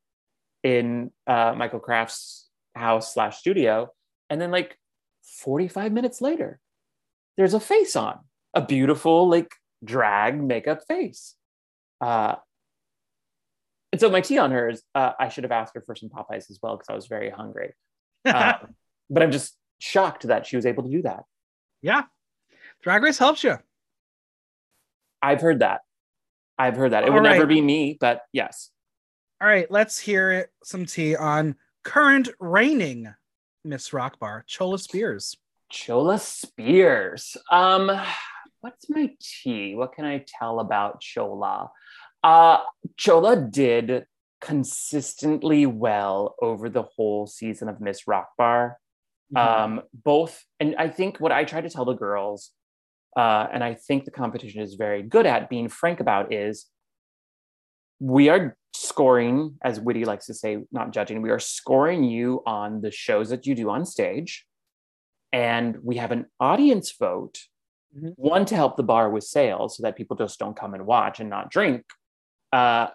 [0.64, 3.90] in uh, Michael Kraft's house slash studio.
[4.30, 4.78] And then, like
[5.41, 6.60] 45 minutes later,
[7.38, 8.20] there's a face on
[8.54, 9.52] a beautiful, like
[9.84, 11.36] drag makeup face.
[12.00, 12.36] Uh,
[13.91, 16.10] and so my tea on her is uh, I should have asked her for some
[16.10, 17.74] Popeyes as well because I was very hungry.
[18.26, 18.76] Um,
[19.10, 21.26] but I'm just shocked that she was able to do that.
[21.82, 22.04] yeah.
[22.82, 23.58] Drag Race helps you.
[25.22, 25.82] I've heard that.
[26.58, 27.04] I've heard that.
[27.04, 28.72] It All would never be me, but yes.
[29.42, 33.14] All right, let's hear some tea on current reigning
[33.64, 35.38] Miss Rockbar, Chola Spears.
[35.70, 37.38] Chola Spears.
[37.50, 37.90] Um,
[38.60, 39.76] what's my tea?
[39.76, 41.72] What can I tell about Chola?
[42.22, 42.60] Uh,
[42.98, 44.06] Chola did
[44.42, 48.30] consistently well over the whole season of Miss Rock
[49.34, 49.64] Bar.
[49.64, 52.52] Um, both, and I think what I try to tell the girls,
[53.18, 56.68] uh, and I think the competition is very good at being frank about, is
[58.00, 62.82] we are scoring, as Witty likes to say, not judging, we are scoring you on
[62.82, 64.46] the shows that you do on stage.
[65.32, 67.40] And we have an audience vote,
[67.96, 68.14] Mhm.
[68.18, 71.20] one to help the bar with sales so that people just don't come and watch
[71.20, 71.86] and not drink,
[72.52, 72.88] uh,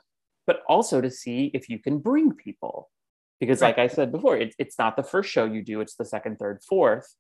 [0.46, 2.90] but also to see if you can bring people.
[3.40, 6.04] Because, like I said before, it, it's not the first show you do, it's the
[6.04, 7.14] second, third, fourth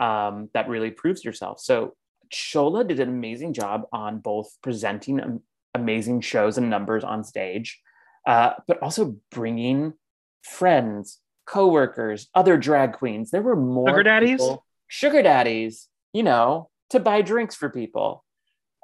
[0.00, 1.60] um, that really proves yourself.
[1.60, 1.94] So,
[2.32, 5.42] Shola did an amazing job on both presenting am-
[5.74, 7.80] amazing shows and numbers on stage,
[8.26, 9.94] uh, but also bringing
[10.42, 13.30] friends, coworkers, other drag queens.
[13.30, 14.40] There were more Sugar daddies?
[14.40, 18.24] people- sugar daddies, you know, to buy drinks for people.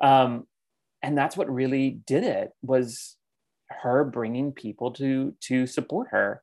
[0.03, 0.47] Um,
[1.03, 3.17] and that's what really did it was
[3.71, 6.43] her bringing people to to support her.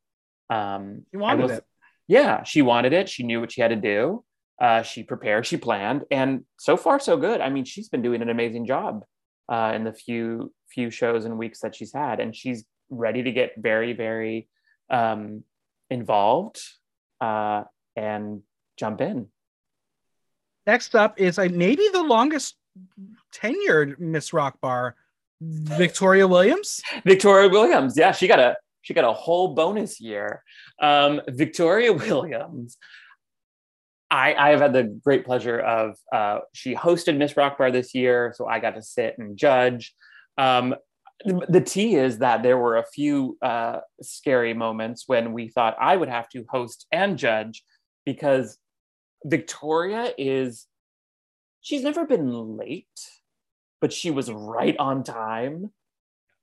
[0.52, 1.66] Um, She wanted will- it.
[2.08, 3.08] Yeah, she wanted it.
[3.08, 4.24] She knew what she had to do.
[4.60, 7.42] Uh, she prepared, she planned, and so far so good.
[7.42, 9.06] I mean, she's been doing an amazing job
[9.50, 13.32] uh, in the few few shows and weeks that she's had, and she's ready to
[13.32, 14.48] get very very
[14.90, 15.44] um,
[15.90, 16.62] involved
[17.22, 17.64] uh,
[17.96, 18.42] and
[18.78, 19.28] jump in.
[20.68, 22.56] Next up is uh, maybe the longest
[23.34, 24.96] tenured Miss Rock Bar,
[25.42, 26.82] Victoria Williams.
[27.04, 30.44] Victoria Williams, yeah, she got a she got a whole bonus year.
[30.82, 32.78] Um, Victoria Williams.
[34.10, 37.96] I, I have had the great pleasure of uh, she hosted Miss Rock Bar this
[37.96, 39.96] year, so I got to sit and judge.
[40.38, 40.76] Um,
[41.24, 45.96] the, tea is that there were a few uh, scary moments when we thought I
[45.96, 47.64] would have to host and judge
[48.06, 48.58] because
[49.24, 50.68] Victoria is
[51.62, 52.88] she's never been late,
[53.80, 55.72] but she was right on time.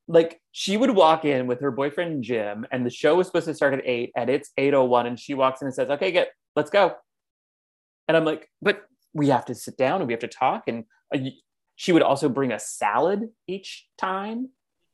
[0.06, 3.54] Like she would walk in with her boyfriend Jim, and the show was supposed to
[3.54, 6.10] start at eight, and it's eight oh one, and she walks in and says, "Okay,
[6.10, 6.96] get let's go."
[8.08, 8.82] And I'm like, "But
[9.14, 10.82] we have to sit down and we have to talk." And
[11.14, 11.18] uh,
[11.76, 14.48] she would also bring a salad each time,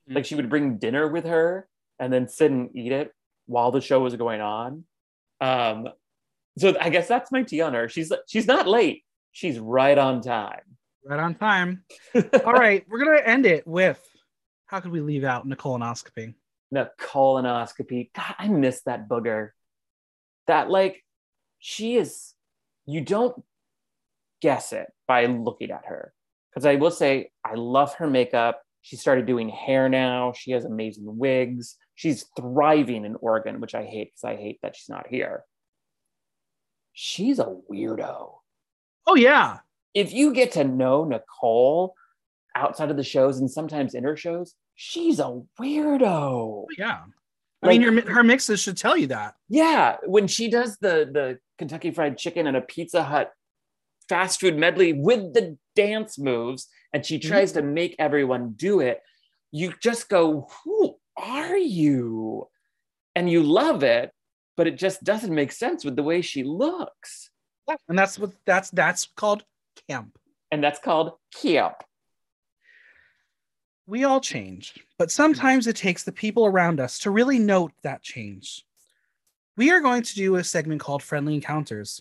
[0.07, 0.17] Mhm.
[0.17, 1.67] like she would bring dinner with her
[1.99, 3.11] and then sit and eat it
[3.47, 4.85] while the show was going on.
[5.41, 5.89] Um,
[6.59, 7.89] so I guess that's my tea on her.
[7.89, 9.03] She's she's not late.
[9.33, 10.61] She's right on time.
[11.07, 11.85] Right on time.
[12.45, 13.99] All right, we're gonna end it with
[14.67, 16.35] how could we leave out Nicolonoscopy?
[16.71, 18.11] The colonoscopy.
[18.15, 19.51] God, I miss that booger.
[20.47, 21.05] That like
[21.59, 22.35] she is
[22.87, 23.43] you don't
[24.41, 26.13] guess it by looking at her.
[26.51, 28.61] Because I will say I love her makeup.
[28.83, 30.33] She started doing hair now.
[30.33, 31.77] She has amazing wigs.
[31.95, 35.45] She's thriving in Oregon, which I hate because I hate that she's not here.
[36.93, 38.35] She's a weirdo.
[39.07, 39.59] Oh yeah.
[39.95, 41.95] If you get to know Nicole
[42.55, 46.67] outside of the shows and sometimes in her shows, she's a weirdo.
[46.79, 47.01] Yeah.
[47.63, 49.35] I mean, your, her mixes should tell you that.
[49.49, 53.33] Yeah, when she does the the Kentucky Fried Chicken and a Pizza Hut
[54.09, 57.67] fast food medley with the dance moves, and she tries mm-hmm.
[57.67, 59.01] to make everyone do it,
[59.51, 62.49] you just go, "Who are you?"
[63.17, 64.11] And you love it,
[64.57, 67.31] but it just doesn't make sense with the way she looks.
[67.89, 69.45] And that's what that's that's called
[69.89, 70.19] camp.
[70.51, 71.77] And that's called camp.
[73.87, 78.03] We all change, but sometimes it takes the people around us to really note that
[78.03, 78.65] change.
[79.59, 82.01] We are going to do a segment called Friendly Encounters.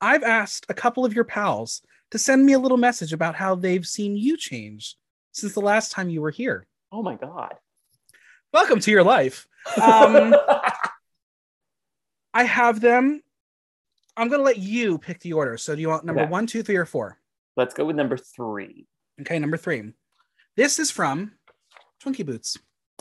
[0.00, 1.82] I've asked a couple of your pals
[2.12, 4.94] to send me a little message about how they've seen you change
[5.32, 6.68] since the last time you were here.
[6.92, 7.54] Oh my God.
[8.52, 9.48] Welcome to your life.
[9.82, 10.36] Um,
[12.32, 13.22] I have them.
[14.16, 15.56] I'm going to let you pick the order.
[15.56, 16.30] So do you want number okay.
[16.30, 17.18] one, two, three, or four?
[17.56, 18.86] Let's go with number three.
[19.20, 19.92] Okay, number three.
[20.58, 21.34] This is from
[22.02, 22.58] Twinkie Boots.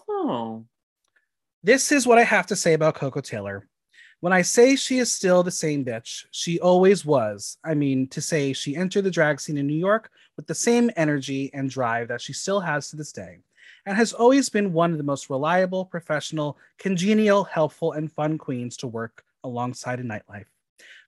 [0.07, 0.65] Oh.
[1.63, 3.67] This is what I have to say about Coco Taylor.
[4.19, 7.57] When I say she is still the same bitch, she always was.
[7.65, 10.91] I mean, to say she entered the drag scene in New York with the same
[10.95, 13.39] energy and drive that she still has to this day,
[13.87, 18.77] and has always been one of the most reliable, professional, congenial, helpful, and fun queens
[18.77, 20.45] to work alongside in nightlife.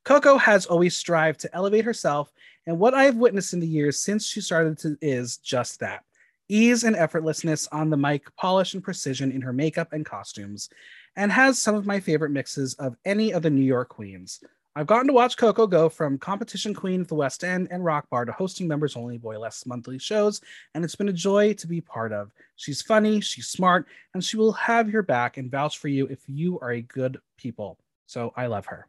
[0.04, 2.34] Coco has always strived to elevate herself,
[2.66, 6.04] and what I have witnessed in the years since she started to is just that
[6.50, 10.70] ease and effortlessness on the mic, polish and precision in her makeup and costumes,
[11.16, 14.44] and has some of my favorite mixes of any of the New York queens.
[14.76, 18.10] I've gotten to watch Coco go from competition queen at the West End and Rock
[18.10, 20.42] Bar to hosting members only Boylesque monthly shows,
[20.74, 22.32] and it's been a joy to be part of.
[22.56, 26.20] She's funny, she's smart, and she will have your back and vouch for you if
[26.28, 27.78] you are a good people.
[28.06, 28.88] So I love her.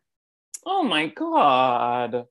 [0.64, 2.26] Oh my God.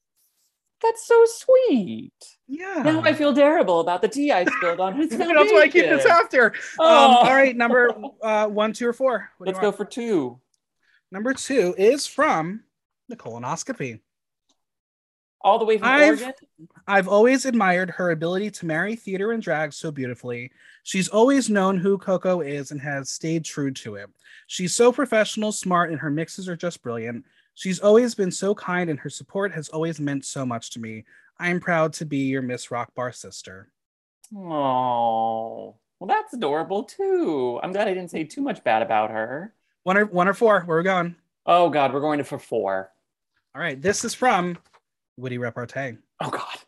[0.81, 2.13] That's so sweet.
[2.47, 2.81] Yeah.
[2.83, 5.35] Now I feel terrible about the tea I spilled on his foundation.
[5.37, 6.53] That's why I keep this after.
[6.79, 6.85] Oh.
[6.85, 9.29] Um, all right, number uh, one, two, or four.
[9.37, 10.39] What Let's go for two.
[11.11, 12.63] Number two is from
[13.09, 13.99] the colonoscopy.
[15.41, 16.33] All the way from I've, Oregon?
[16.87, 20.51] I've always admired her ability to marry theater and drag so beautifully.
[20.83, 24.09] She's always known who Coco is and has stayed true to it.
[24.47, 27.25] She's so professional, smart, and her mixes are just brilliant.
[27.59, 31.03] She's always been so kind, and her support has always meant so much to me.
[31.37, 33.69] I am proud to be your Miss Rock Bar sister.
[34.33, 37.59] Oh, well, that's adorable too.
[37.61, 39.53] I'm glad I didn't say too much bad about her.
[39.83, 40.61] One or one or four.
[40.61, 41.17] Where are we going?
[41.45, 42.91] Oh God, we're going to for four.
[43.53, 44.57] All right, this is from
[45.17, 45.97] Witty Repartee.
[46.21, 46.59] Oh God.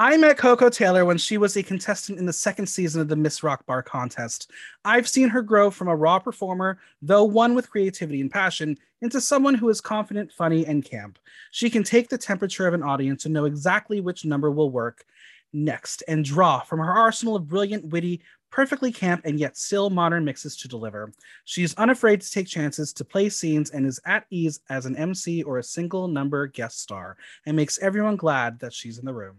[0.00, 3.16] I met Coco Taylor when she was a contestant in the second season of the
[3.16, 4.48] Miss Rock Bar contest.
[4.84, 9.20] I've seen her grow from a raw performer, though one with creativity and passion, into
[9.20, 11.18] someone who is confident, funny, and camp.
[11.50, 15.04] She can take the temperature of an audience and know exactly which number will work
[15.52, 20.24] next and draw from her arsenal of brilliant, witty, perfectly camp and yet still modern
[20.24, 21.12] mixes to deliver.
[21.44, 24.94] She is unafraid to take chances to play scenes and is at ease as an
[24.94, 27.16] MC or a single number guest star
[27.46, 29.38] and makes everyone glad that she's in the room.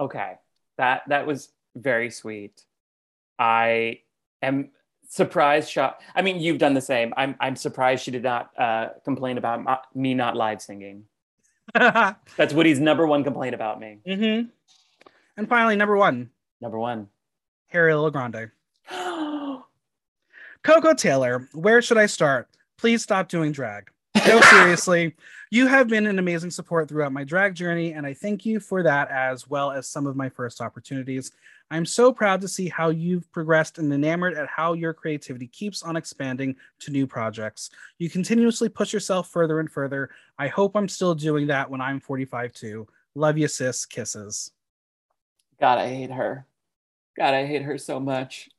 [0.00, 0.34] Okay.
[0.76, 2.62] That that was very sweet.
[3.38, 4.00] I
[4.42, 4.70] am
[5.08, 6.02] surprised shocked.
[6.14, 7.12] I mean, you've done the same.
[7.16, 11.04] I'm I'm surprised she did not uh, complain about me not live singing.
[11.74, 13.98] That's Woody's number one complaint about me.
[14.06, 14.48] Mm-hmm.
[15.36, 16.30] And finally, number one.
[16.60, 17.08] Number one.
[17.68, 18.50] Harry Grande.
[20.62, 22.48] coco Taylor, where should I start?
[22.78, 23.90] Please stop doing drag.
[24.26, 25.14] No, seriously.
[25.50, 28.82] You have been an amazing support throughout my drag journey, and I thank you for
[28.82, 31.32] that as well as some of my first opportunities.
[31.70, 35.82] I'm so proud to see how you've progressed and enamored at how your creativity keeps
[35.82, 37.70] on expanding to new projects.
[37.98, 40.10] You continuously push yourself further and further.
[40.38, 42.86] I hope I'm still doing that when I'm 45 too.
[43.14, 43.86] Love you, sis.
[43.86, 44.52] Kisses.
[45.58, 46.46] God, I hate her.
[47.16, 48.50] God, I hate her so much.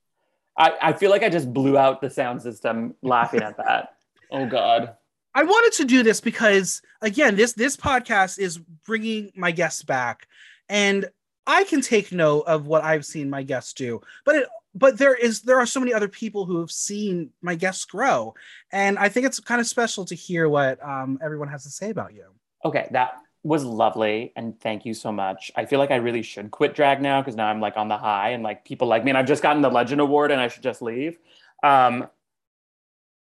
[0.57, 3.95] I, I feel like I just blew out the sound system laughing at that.
[4.31, 4.95] Oh, God.
[5.35, 10.27] I wanted to do this because again, this this podcast is bringing my guests back,
[10.67, 11.09] and
[11.45, 15.15] I can take note of what I've seen my guests do, but it but there
[15.15, 18.33] is there are so many other people who have seen my guests grow,
[18.71, 21.89] and I think it's kind of special to hear what um, everyone has to say
[21.89, 22.25] about you.
[22.65, 25.51] Okay, that was lovely, and thank you so much.
[25.55, 27.97] I feel like I really should quit drag now because now I'm like on the
[27.97, 30.47] high, and like people like me, and I've just gotten the Legend Award, and I
[30.47, 31.17] should just leave.
[31.63, 32.07] Um,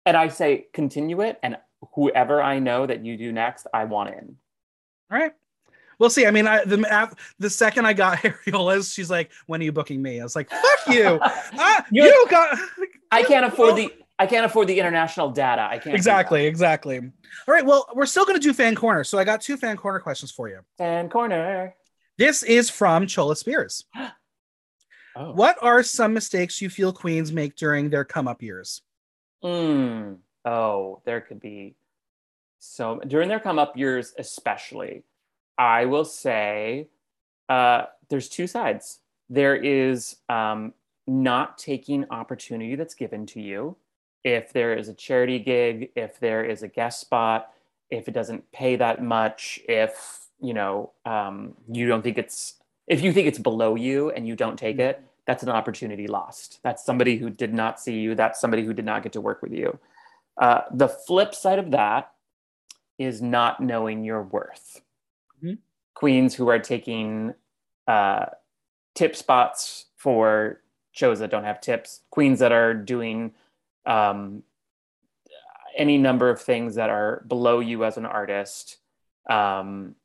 [0.06, 1.58] and I say continue it, and
[1.94, 4.36] whoever I know that you do next, I want in.
[5.12, 5.32] All right.
[6.00, 6.28] We'll see.
[6.28, 10.02] I mean, I, the the second I got Ariola's, she's like, "When are you booking
[10.02, 11.20] me?" I was like, "Fuck you!
[11.24, 12.58] ah, you got."
[13.12, 15.68] I can't afford the I can't afford the international data.
[15.70, 15.96] I can't.
[15.96, 16.98] Exactly, exactly.
[16.98, 17.66] All right.
[17.66, 19.04] Well, we're still going to do fan corner.
[19.04, 20.60] So I got two fan corner questions for you.
[20.78, 21.76] Fan corner.
[22.18, 23.86] This is from Chola Spears.
[25.16, 25.32] oh.
[25.34, 28.82] What are some mistakes you feel queens make during their come up years?
[29.44, 30.18] Mm.
[30.48, 31.76] Oh, there could be
[32.60, 35.04] so during their come up years, especially.
[35.58, 36.88] I will say
[37.50, 39.00] uh, there's two sides.
[39.30, 40.74] There is um,
[41.06, 43.76] not taking opportunity that's given to you
[44.24, 47.52] if there is a charity gig, if there is a guest spot,
[47.90, 52.56] if it doesn't pay that much, if you know um, you don't think it's
[52.88, 56.60] if you think it's below you and you don't take it, that's an opportunity lost.
[56.64, 58.16] That's somebody who did not see you.
[58.16, 59.78] That's somebody who did not get to work with you.
[60.40, 62.12] Uh, the flip side of that
[62.98, 64.82] is not knowing your worth.
[65.38, 65.56] Mm-hmm.
[65.94, 67.34] Queens who are taking
[67.88, 68.26] uh,
[68.96, 70.62] tip spots for
[70.92, 73.34] shows that don't have tips, queens that are doing
[73.86, 74.44] um,
[75.78, 78.78] any number of things that are below you as an artist
[79.30, 79.96] um,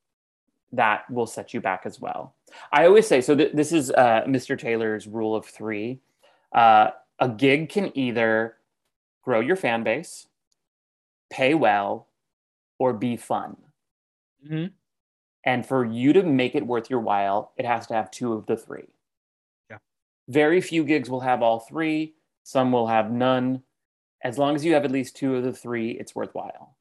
[0.72, 2.34] that will set you back as well
[2.70, 6.00] i always say so th- this is uh, mr taylor's rule of three
[6.52, 8.56] uh, a gig can either
[9.23, 10.27] grow your fan base
[11.31, 12.09] pay well
[12.78, 13.57] or be fun
[14.44, 14.66] mm-hmm.
[15.44, 18.47] and for you to make it worth your while it has to have two of
[18.47, 18.89] the three
[19.70, 19.78] yeah.
[20.28, 23.62] very few gigs will have all three some will have none
[24.23, 26.77] as long as you have at least two of the three, it's worthwhile.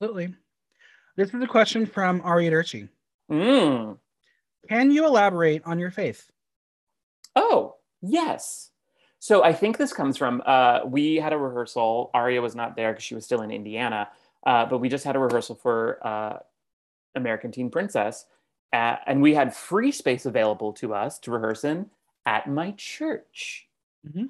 [0.00, 0.34] Absolutely.
[1.16, 2.88] This is a question from Ari Derci.
[3.30, 3.98] Mm.
[4.68, 6.30] Can you elaborate on your faith?
[7.36, 8.70] Oh, yes.
[9.22, 12.10] So I think this comes from uh, we had a rehearsal.
[12.12, 14.08] Aria was not there because she was still in Indiana,
[14.44, 16.38] uh, but we just had a rehearsal for uh,
[17.14, 18.24] American Teen Princess,
[18.72, 21.88] at, and we had free space available to us to rehearse in
[22.26, 23.68] at my church.
[24.04, 24.24] Mm-hmm.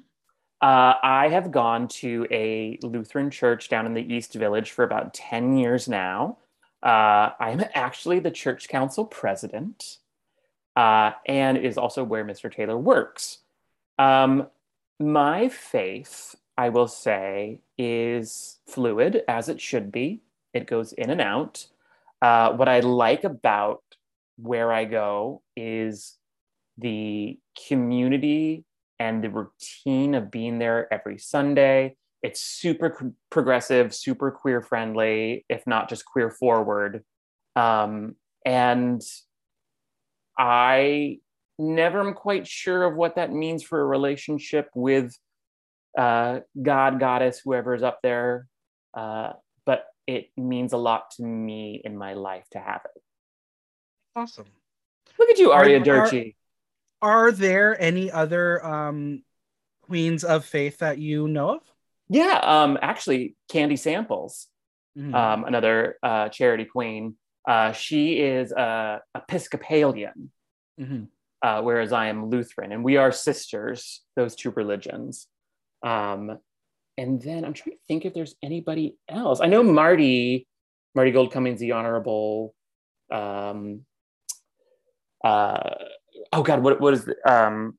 [0.61, 5.15] Uh, I have gone to a Lutheran church down in the East Village for about
[5.15, 6.37] 10 years now.
[6.83, 9.97] Uh, I am actually the church council president
[10.75, 12.53] uh, and is also where Mr.
[12.53, 13.39] Taylor works.
[13.97, 14.49] Um,
[14.99, 20.21] my faith, I will say, is fluid as it should be.
[20.53, 21.67] It goes in and out.
[22.21, 23.83] Uh, what I like about
[24.37, 26.17] where I go is
[26.77, 27.37] the
[27.67, 28.65] community
[28.99, 31.95] and the routine of being there every Sunday.
[32.21, 37.03] It's super progressive, super queer friendly, if not just queer forward.
[37.55, 38.15] Um,
[38.45, 39.01] and
[40.37, 41.19] I
[41.63, 45.17] never am quite sure of what that means for a relationship with
[45.97, 48.47] uh, God, goddess, whoever is up there.
[48.93, 49.33] Uh,
[49.65, 53.01] but it means a lot to me in my life to have it.
[54.15, 54.45] Awesome.
[55.17, 56.35] Look at you, Aria Derci
[57.03, 59.23] are there any other um,
[59.81, 61.61] queens of faith that you know of?
[62.07, 64.47] Yeah, um, actually, Candy Samples,
[64.97, 65.13] mm-hmm.
[65.13, 67.17] um, another uh, charity queen.
[67.45, 70.31] Uh, she is a Episcopalian,
[70.79, 71.03] mm-hmm.
[71.43, 74.01] Uh, whereas I am Lutheran, and we are sisters.
[74.15, 75.27] Those two religions.
[75.85, 76.39] Um,
[76.97, 79.41] and then I'm trying to think if there's anybody else.
[79.41, 80.47] I know Marti,
[80.95, 82.55] Marti Gould Cummings, the honorable.
[83.11, 83.81] Um,
[85.23, 85.75] uh,
[86.31, 87.77] oh god, what what is the, um,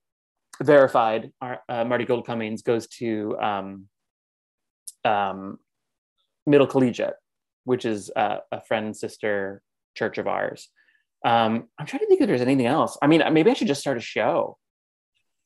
[0.63, 1.33] verified?
[1.41, 3.89] Uh, Marti Gould Cummings goes to um,
[5.07, 5.59] um,
[6.47, 7.15] Middle Collegiate,
[7.65, 9.63] which is uh, a friend sister
[9.97, 10.69] church of ours.
[11.25, 12.99] Um, I'm trying to think if there's anything else.
[13.01, 14.59] I mean, maybe I should just start a show.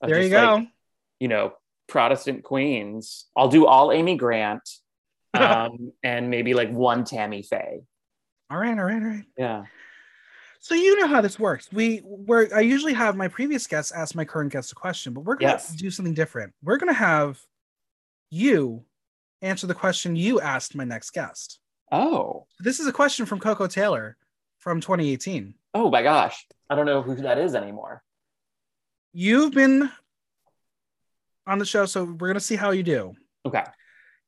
[0.00, 0.54] There you go.
[0.56, 0.68] Like,
[1.20, 1.52] you know,
[1.88, 3.26] Protestant queens.
[3.36, 4.68] I'll do all Amy Grant,
[5.34, 7.80] um, and maybe like one Tammy Faye.
[8.50, 9.24] All right, all right, all right.
[9.36, 9.64] Yeah.
[10.60, 11.68] So you know how this works.
[11.72, 15.20] We where I usually have my previous guests ask my current guest a question, but
[15.20, 15.74] we're gonna yes.
[15.74, 16.52] do something different.
[16.62, 17.40] We're gonna have
[18.30, 18.84] you
[19.40, 21.60] answer the question you asked my next guest.
[21.92, 22.46] Oh.
[22.58, 24.16] This is a question from Coco Taylor
[24.58, 25.54] from 2018.
[25.74, 26.46] Oh my gosh.
[26.70, 28.02] I don't know who that is anymore.
[29.12, 29.90] You've been
[31.46, 33.14] on the show, so we're gonna see how you do.
[33.46, 33.64] Okay.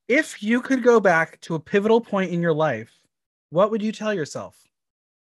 [0.08, 2.92] If you could go back to a pivotal point in your life,
[3.50, 4.56] what would you tell yourself?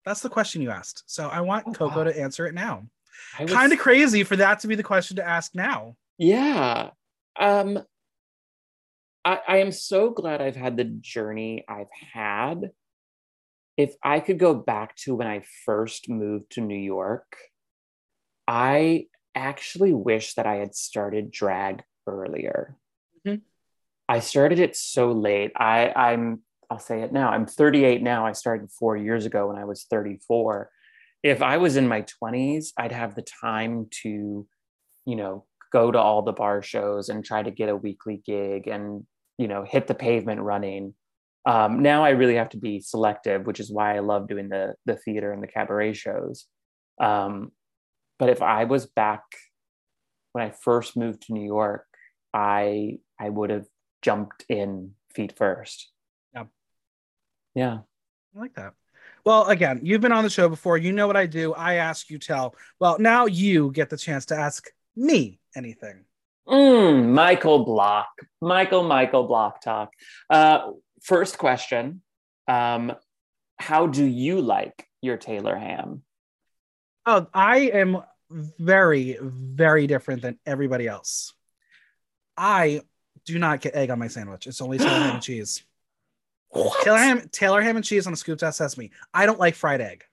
[0.06, 1.04] That's the question you asked.
[1.06, 2.04] So I want oh, Coco wow.
[2.06, 2.84] to answer it now.
[3.40, 3.52] Was...
[3.52, 5.96] Kind of crazy for that to be the question to ask now.
[6.18, 6.92] Yeah.
[7.40, 7.80] Um
[9.24, 12.72] I, I am so glad I've had the journey I've had
[13.82, 17.36] if I could go back to when I first moved to New York,
[18.48, 22.78] I actually wish that I had started drag earlier.
[23.26, 23.41] Mhm.
[24.08, 25.52] I started it so late.
[25.56, 27.30] I, I'm, I'll say it now.
[27.30, 28.26] I'm 38 now.
[28.26, 30.70] I started four years ago when I was 34.
[31.24, 34.48] If I was in my 20s, I'd have the time to,
[35.06, 38.68] you know, go to all the bar shows and try to get a weekly gig
[38.68, 39.06] and,
[39.38, 40.94] you know, hit the pavement running.
[41.45, 44.76] Um, now I really have to be selective, which is why I love doing the
[44.85, 46.45] the theater and the cabaret shows.
[46.99, 47.51] Um,
[48.19, 49.23] but if I was back
[50.34, 51.85] when I first moved to New York,
[52.34, 53.65] I I would have
[54.01, 55.89] jumped in feet first.
[56.34, 56.45] Yeah.
[57.55, 57.80] Yeah.
[58.35, 58.73] I like that.
[59.26, 60.77] Well, again, you've been on the show before.
[60.77, 61.53] You know what I do.
[61.53, 62.55] I ask, you tell.
[62.80, 66.05] Well, now you get the chance to ask me anything.
[66.47, 68.07] Mm, Michael Block.
[68.41, 69.91] Michael, Michael Block talk.
[70.30, 70.72] Uh,
[71.02, 72.02] first question.
[72.48, 72.94] Um,
[73.57, 76.03] how do you like your Taylor ham?
[77.06, 81.34] Oh, I am very, very different than everybody else.
[82.38, 82.82] I
[83.26, 84.48] do not get egg on my sandwich.
[84.48, 85.64] It's only Taylor ham and cheese.
[86.49, 86.84] What?
[86.84, 88.91] Taylor ham, Taylor ham and cheese on a scooped out sesame.
[89.14, 90.03] I don't like fried egg.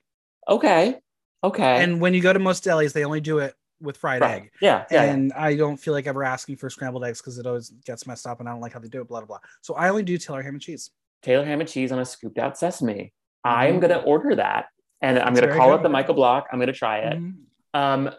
[0.47, 0.99] Okay.
[1.43, 1.83] Okay.
[1.83, 4.43] And when you go to most delis, they only do it with fried Right.
[4.43, 4.51] egg.
[4.61, 4.85] Yeah.
[4.91, 5.03] Yeah.
[5.05, 5.11] yeah.
[5.13, 8.27] and I don't feel like ever asking for scrambled eggs because it always gets messed
[8.27, 9.07] up, and I don't like how they do it.
[9.07, 9.39] Blah blah blah.
[9.61, 10.91] So I only do Taylor ham and cheese.
[11.21, 13.13] Taylor ham and cheese on a scooped out sesame.
[13.43, 13.81] I'm Mhm.
[13.81, 14.67] going to order that
[15.01, 15.79] and I'm going to call good.
[15.79, 16.47] it the Michael Block.
[16.51, 17.17] I'm going to try it.
[17.17, 17.35] Mhm.
[17.73, 18.09] Um,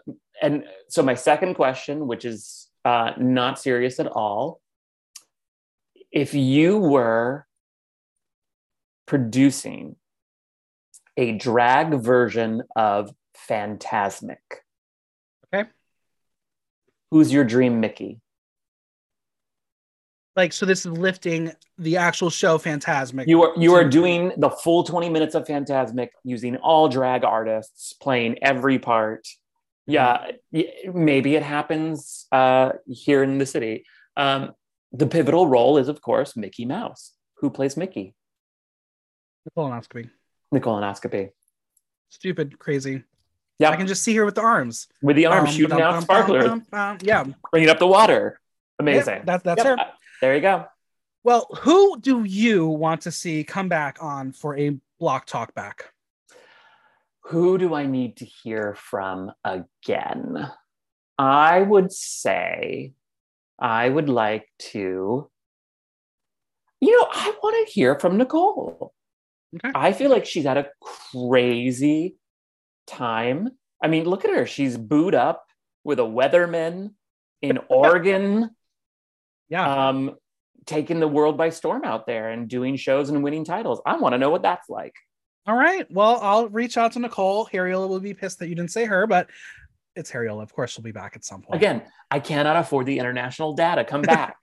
[0.41, 4.59] and so my second question, which is uh, not serious at all,
[6.11, 7.45] if you were
[9.05, 9.95] producing
[11.17, 13.13] a drag version of
[13.49, 14.60] Fantasmic, Okay.
[17.11, 18.21] Who's your dream Mickey?
[20.35, 23.27] Like so, this is lifting the actual show Fantasmic.
[23.27, 27.93] You are you are doing the full 20 minutes of Fantasmic using all drag artists
[27.93, 29.27] playing every part.
[29.87, 30.31] Yeah,
[30.93, 33.83] maybe it happens uh, here in the city.
[34.15, 34.53] Um,
[34.93, 37.11] the pivotal role is, of course, Mickey Mouse.
[37.39, 38.15] Who plays Mickey?
[39.45, 40.09] the colonoscopy.
[40.51, 41.31] The colonoscopy.
[42.09, 43.03] Stupid, crazy.
[43.61, 44.87] Yeah, I can just see her with the arms.
[45.01, 46.97] with the arms um, Bum, shooting out bum, sparklers, bum.
[47.01, 48.39] Yeah, bringing up the water.
[48.79, 49.15] Amazing.
[49.17, 49.85] Yep, that- that's Yep, her.
[50.21, 50.65] There you go.
[51.23, 55.91] Well, who do you want to see come back on for a block talk back?
[57.25, 60.49] Who do I need to hear from again?
[61.19, 62.93] I would say
[63.59, 65.29] I would like to,
[66.79, 68.91] you know, I want to hear from Nicole.
[69.55, 69.71] Okay.
[69.75, 72.15] I feel like she's had a crazy
[72.91, 73.49] time.
[73.83, 74.45] I mean, look at her.
[74.45, 75.45] She's booed up
[75.83, 76.91] with a weatherman
[77.41, 78.51] in Oregon,
[79.49, 79.87] Yeah.
[79.89, 80.15] um,
[80.65, 83.81] taking the world by storm out there and doing shows and winning titles.
[83.85, 84.93] I want to know what that's like.
[85.47, 85.87] All right.
[85.91, 87.47] Well, I'll reach out to Nicole.
[87.47, 89.27] Harriola will be pissed that you didn't say her, but
[89.95, 90.43] it's Harriola.
[90.43, 91.55] Of course, she'll be back at some point.
[91.59, 91.81] Again,
[92.11, 93.83] I cannot afford the international data.
[93.83, 94.35] Come back.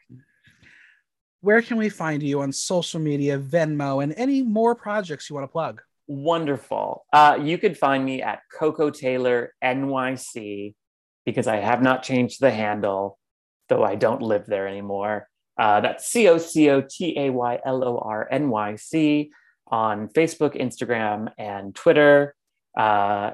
[1.40, 5.44] where can we find you on social media, Venmo, and any more projects you want
[5.44, 5.80] to plug?
[6.08, 7.04] Wonderful.
[7.12, 10.74] Uh, you could find me at Coco Taylor NYC
[11.26, 13.18] because I have not changed the handle,
[13.68, 15.28] though I don't live there anymore.
[15.58, 19.30] Uh, that's C O C O T A Y L O R N Y C
[19.66, 22.34] on Facebook, Instagram, and Twitter.
[22.74, 23.32] Uh,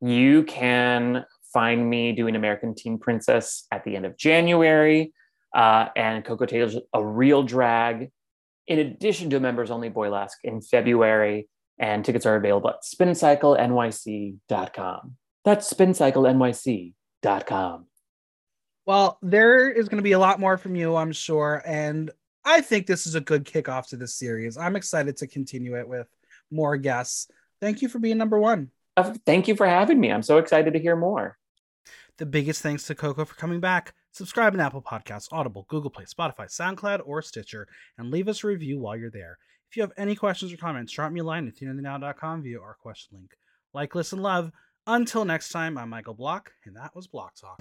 [0.00, 5.12] you can find me doing American Teen Princess at the end of January.
[5.54, 8.10] Uh, and Coco Taylor's a real drag,
[8.66, 11.48] in addition to members only Boylesque in February
[11.78, 15.16] and tickets are available at spincyclenyc.com.
[15.44, 17.86] That's spincyclenyc.com.
[18.86, 21.62] Well, there is going to be a lot more from you, I'm sure.
[21.66, 22.10] And
[22.44, 24.56] I think this is a good kickoff to this series.
[24.56, 26.08] I'm excited to continue it with
[26.50, 27.28] more guests.
[27.60, 28.70] Thank you for being number one.
[28.96, 30.10] Uh, Thank you for having me.
[30.10, 31.36] I'm so excited to hear more.
[32.16, 33.94] The biggest thanks to Coco for coming back.
[34.12, 38.48] Subscribe in Apple Podcasts, Audible, Google Play, Spotify, SoundCloud, or Stitcher, and leave us a
[38.48, 39.38] review while you're there.
[39.70, 42.74] If you have any questions or comments, drop me a line at tuneinthenow.com via our
[42.74, 43.32] question link.
[43.74, 44.50] Like, listen, love.
[44.86, 47.60] Until next time, I'm Michael Block, and that was Block Talk.